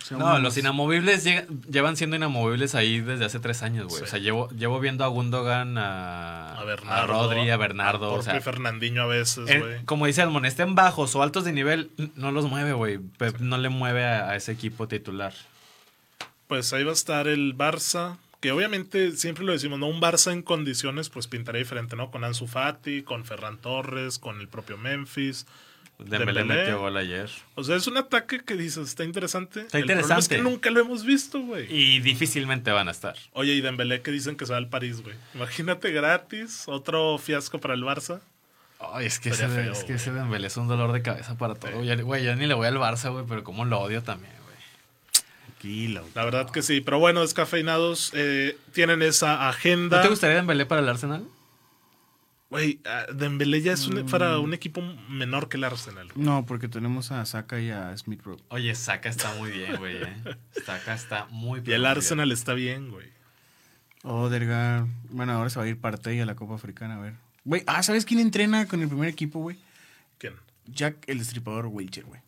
O 0.00 0.04
sea, 0.04 0.16
No, 0.16 0.38
los 0.40 0.56
inamovibles 0.56 1.22
llega- 1.24 1.44
llevan 1.70 1.96
siendo 1.96 2.16
inamovibles 2.16 2.74
ahí 2.74 3.00
desde 3.00 3.24
hace 3.24 3.38
tres 3.40 3.62
años, 3.62 3.86
güey. 3.86 3.98
Sí. 3.98 4.04
O 4.04 4.06
sea, 4.08 4.18
llevo, 4.18 4.48
llevo 4.50 4.80
viendo 4.80 5.04
a 5.04 5.08
Gundogan, 5.08 5.78
a, 5.78 6.54
A 6.58 6.64
Bernardo. 6.64 7.02
a 7.02 7.06
Rodri, 7.06 7.50
a 7.50 7.56
Bernardo. 7.56 8.06
a 8.06 8.12
o 8.14 8.22
sea, 8.22 8.32
propio 8.34 8.52
Fernandinho 8.52 9.02
a 9.02 9.06
veces, 9.06 9.44
güey. 9.60 9.84
como 9.84 10.06
dice 10.06 10.22
Almon, 10.22 10.44
estén 10.44 10.74
bajos 10.74 11.14
o 11.14 11.22
altos 11.22 11.44
de 11.44 11.52
nivel, 11.52 11.90
no 12.16 12.32
los 12.32 12.48
mueve, 12.48 12.72
güey. 12.72 12.98
Pep 12.98 13.38
no 13.38 13.58
le 13.58 13.68
mueve 13.68 14.04
a, 14.04 14.30
a 14.30 14.36
ese 14.36 14.50
equipo 14.52 14.88
titular. 14.88 15.34
Pues 16.48 16.72
ahí 16.72 16.82
va 16.84 16.90
a 16.90 16.94
estar 16.94 17.28
el 17.28 17.54
Barça, 17.56 18.16
que 18.40 18.52
obviamente 18.52 19.12
siempre 19.12 19.44
lo 19.44 19.52
decimos, 19.52 19.78
¿no? 19.78 19.88
Un 19.88 20.00
Barça 20.00 20.32
en 20.32 20.42
condiciones 20.42 21.08
pues 21.08 21.26
pintaría 21.26 21.58
diferente, 21.60 21.96
¿no? 21.96 22.10
Con 22.10 22.24
Ansu 22.24 22.46
Fati, 22.46 23.02
con 23.02 23.24
Ferran 23.24 23.58
Torres, 23.58 24.18
con 24.18 24.40
el 24.40 24.48
propio 24.48 24.78
Memphis. 24.78 25.46
Dembélé 25.98 26.32
Dembélé. 26.40 26.60
metió 26.60 26.78
gol 26.78 26.96
ayer. 26.96 27.28
O 27.56 27.64
sea, 27.64 27.74
es 27.74 27.88
un 27.88 27.96
ataque 27.96 28.38
que 28.44 28.54
dices, 28.54 28.86
está 28.88 29.02
interesante. 29.02 29.62
Está 29.62 29.78
El 29.78 29.84
es 29.84 29.90
interesante. 29.90 30.36
que 30.36 30.42
nunca 30.42 30.70
lo 30.70 30.78
hemos 30.80 31.04
visto, 31.04 31.40
güey. 31.40 31.66
Y 31.74 31.98
difícilmente 31.98 32.70
van 32.70 32.86
a 32.86 32.92
estar. 32.92 33.16
Oye, 33.32 33.54
y 33.54 33.60
Dembélé 33.60 34.00
que 34.00 34.12
dicen 34.12 34.36
que 34.36 34.46
se 34.46 34.52
va 34.52 34.58
al 34.58 34.68
París, 34.68 35.02
güey. 35.02 35.16
Imagínate 35.34 35.90
gratis, 35.90 36.64
otro 36.68 37.18
fiasco 37.18 37.58
para 37.58 37.74
el 37.74 37.82
Barça. 37.82 38.20
Ay, 38.78 39.06
es 39.06 39.18
que, 39.18 39.30
ese, 39.30 39.48
feo, 39.48 39.72
es 39.72 39.82
que 39.82 39.94
ese 39.94 40.12
Dembélé 40.12 40.46
es 40.46 40.56
un 40.56 40.68
dolor 40.68 40.92
de 40.92 41.02
cabeza 41.02 41.36
para 41.36 41.56
todo. 41.56 41.82
Ya- 41.82 41.96
Güey, 41.96 42.24
yo 42.24 42.36
ni 42.36 42.46
le 42.46 42.54
voy 42.54 42.68
al 42.68 42.76
Barça, 42.76 43.10
güey, 43.10 43.24
pero 43.28 43.42
como 43.42 43.64
lo 43.64 43.80
odio 43.80 44.04
también. 44.04 44.32
Tranquilo. 45.58 46.04
La 46.14 46.24
verdad 46.24 46.50
que 46.50 46.62
sí. 46.62 46.80
Pero 46.80 46.98
bueno, 46.98 47.20
descafeinados 47.22 48.12
eh, 48.14 48.56
tienen 48.72 49.02
esa 49.02 49.48
agenda. 49.48 49.96
¿No 49.98 50.02
te 50.04 50.08
gustaría 50.08 50.36
Dembélé 50.36 50.66
para 50.66 50.80
el 50.80 50.88
Arsenal? 50.88 51.26
Güey, 52.50 52.80
ah, 52.86 53.04
Dembélé 53.12 53.60
ya 53.60 53.72
es 53.72 53.86
un- 53.88 54.06
para 54.06 54.38
un 54.38 54.54
equipo 54.54 54.80
menor 55.10 55.48
que 55.48 55.56
el 55.58 55.64
Arsenal. 55.64 56.08
güey. 56.14 56.24
No, 56.24 56.46
porque 56.46 56.68
tenemos 56.68 57.10
a 57.12 57.24
Saka 57.26 57.60
y 57.60 57.70
a 57.70 57.94
Smith 57.98 58.22
Rowe. 58.24 58.38
Oye, 58.48 58.74
Saka 58.74 59.08
está 59.10 59.34
muy 59.34 59.50
bien, 59.50 59.76
güey, 59.76 59.96
eh. 59.96 60.16
Saka 60.64 60.94
está 60.94 61.26
muy 61.30 61.58
Y 61.58 61.62
pero 61.62 61.76
el 61.76 61.84
Arsenal 61.86 62.32
está 62.32 62.54
bien, 62.54 62.90
güey. 62.90 63.06
Odergaard. 64.02 64.86
Bueno, 65.10 65.32
ahora 65.32 65.50
se 65.50 65.58
va 65.58 65.64
a 65.66 65.68
ir 65.68 65.78
Partey 65.78 66.20
a 66.20 66.26
la 66.26 66.36
Copa 66.36 66.54
Africana, 66.54 66.94
a 66.96 67.00
ver. 67.00 67.14
Güey, 67.44 67.64
ah, 67.66 67.82
¿sabes 67.82 68.04
quién 68.06 68.20
entrena 68.20 68.66
con 68.66 68.80
el 68.80 68.88
primer 68.88 69.08
equipo, 69.08 69.40
güey? 69.40 69.58
¿Quién? 70.18 70.34
Jack 70.66 70.96
el 71.06 71.18
Destripador 71.18 71.66
Wilcher, 71.66 72.04
güey. 72.04 72.20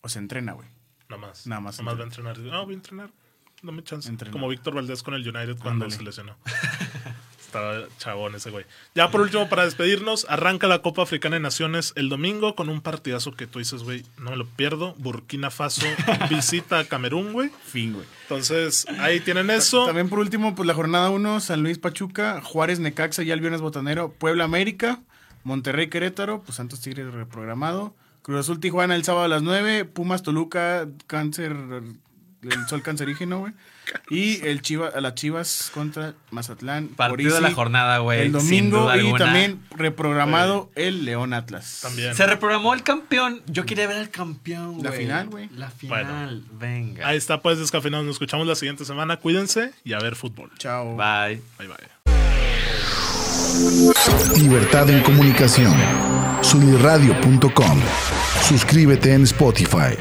O 0.00 0.08
se 0.08 0.18
entrena, 0.18 0.52
güey. 0.52 0.66
Nada 1.08 1.20
más. 1.20 1.46
Nada 1.46 1.60
más 1.60 1.78
Nada 1.78 1.84
más 1.84 1.98
va 1.98 2.02
a 2.02 2.06
entrenar. 2.06 2.38
No, 2.38 2.64
voy 2.64 2.74
a 2.74 2.76
entrenar. 2.76 3.10
Dame 3.62 3.82
chance. 3.82 4.08
Entrenar. 4.08 4.32
Como 4.32 4.48
Víctor 4.48 4.74
Valdés 4.74 5.02
con 5.02 5.14
el 5.14 5.22
United 5.22 5.56
cuando 5.60 5.84
Ándale. 5.84 5.92
se 5.96 6.02
lesionó. 6.02 6.36
Estaba 7.40 7.86
chabón 7.96 8.34
ese 8.34 8.50
güey. 8.50 8.66
Ya 8.94 9.10
por 9.10 9.22
último, 9.22 9.48
para 9.48 9.64
despedirnos, 9.64 10.26
arranca 10.28 10.66
la 10.66 10.82
Copa 10.82 11.02
Africana 11.02 11.36
de 11.36 11.40
Naciones 11.40 11.94
el 11.96 12.10
domingo 12.10 12.54
con 12.54 12.68
un 12.68 12.82
partidazo 12.82 13.32
que 13.32 13.46
tú 13.46 13.58
dices, 13.58 13.84
güey, 13.84 14.04
no 14.18 14.30
me 14.30 14.36
lo 14.36 14.44
pierdo. 14.46 14.94
Burkina 14.98 15.50
Faso 15.50 15.86
visita 16.30 16.78
a 16.78 16.84
Camerún, 16.84 17.32
güey. 17.32 17.50
Fin, 17.64 17.94
güey. 17.94 18.04
Entonces, 18.24 18.86
ahí 19.00 19.20
tienen 19.20 19.48
eso. 19.48 19.86
También 19.86 20.10
por 20.10 20.18
último, 20.18 20.54
pues 20.54 20.66
la 20.66 20.74
jornada 20.74 21.08
1, 21.08 21.40
San 21.40 21.62
Luis 21.62 21.78
Pachuca, 21.78 22.42
Juárez 22.42 22.80
Necaxa 22.80 23.22
ya 23.22 23.32
el 23.32 23.40
viernes 23.40 23.62
botanero, 23.62 24.12
Puebla 24.12 24.44
América, 24.44 25.00
Monterrey 25.42 25.88
Querétaro, 25.88 26.42
pues 26.42 26.56
Santos 26.56 26.82
Tigres 26.82 27.14
reprogramado, 27.14 27.94
Cruz 28.28 28.40
Azul 28.40 28.60
Tijuana 28.60 28.94
el 28.94 29.04
sábado 29.04 29.24
a 29.24 29.28
las 29.28 29.40
9, 29.40 29.86
Pumas 29.86 30.22
Toluca, 30.22 30.86
Cáncer, 31.06 31.56
el 32.42 32.66
sol 32.68 32.82
cancerígeno, 32.82 33.38
güey. 33.38 33.54
Y 34.10 34.46
el 34.46 34.60
Chiva, 34.60 34.90
las 35.00 35.14
Chivas 35.14 35.70
contra 35.72 36.12
Mazatlán. 36.30 36.88
Partido 36.88 37.36
de 37.36 37.40
la 37.40 37.52
jornada, 37.52 38.00
güey. 38.00 38.20
El 38.20 38.38
sin 38.38 38.68
domingo 38.68 38.82
duda 38.82 38.96
y 38.98 39.00
alguna. 39.00 39.24
también 39.24 39.62
reprogramado 39.70 40.70
el 40.74 41.06
León 41.06 41.32
Atlas. 41.32 41.78
También. 41.80 42.14
Se 42.14 42.26
reprogramó 42.26 42.74
el 42.74 42.82
campeón. 42.82 43.40
Yo 43.46 43.64
quería 43.64 43.86
ver 43.86 43.96
al 43.96 44.10
campeón, 44.10 44.72
güey. 44.72 44.82
La 44.82 44.92
final, 44.92 45.28
güey. 45.30 45.48
La 45.56 45.70
final. 45.70 46.44
Venga. 46.52 47.08
Ahí 47.08 47.16
está, 47.16 47.40
pues, 47.40 47.58
descafeinados. 47.58 48.04
Nos 48.04 48.16
escuchamos 48.16 48.46
la 48.46 48.56
siguiente 48.56 48.84
semana. 48.84 49.16
Cuídense 49.16 49.72
y 49.84 49.94
a 49.94 50.00
ver 50.00 50.16
fútbol. 50.16 50.50
Chao. 50.58 50.96
Bye. 50.96 51.40
Bye, 51.56 51.68
bye. 51.68 51.78
Libertad 54.36 54.90
en 54.90 55.02
comunicación. 55.02 56.17
Sunirradio.com. 56.42 57.78
Suscríbete 58.42 59.12
en 59.12 59.22
Spotify. 59.24 59.96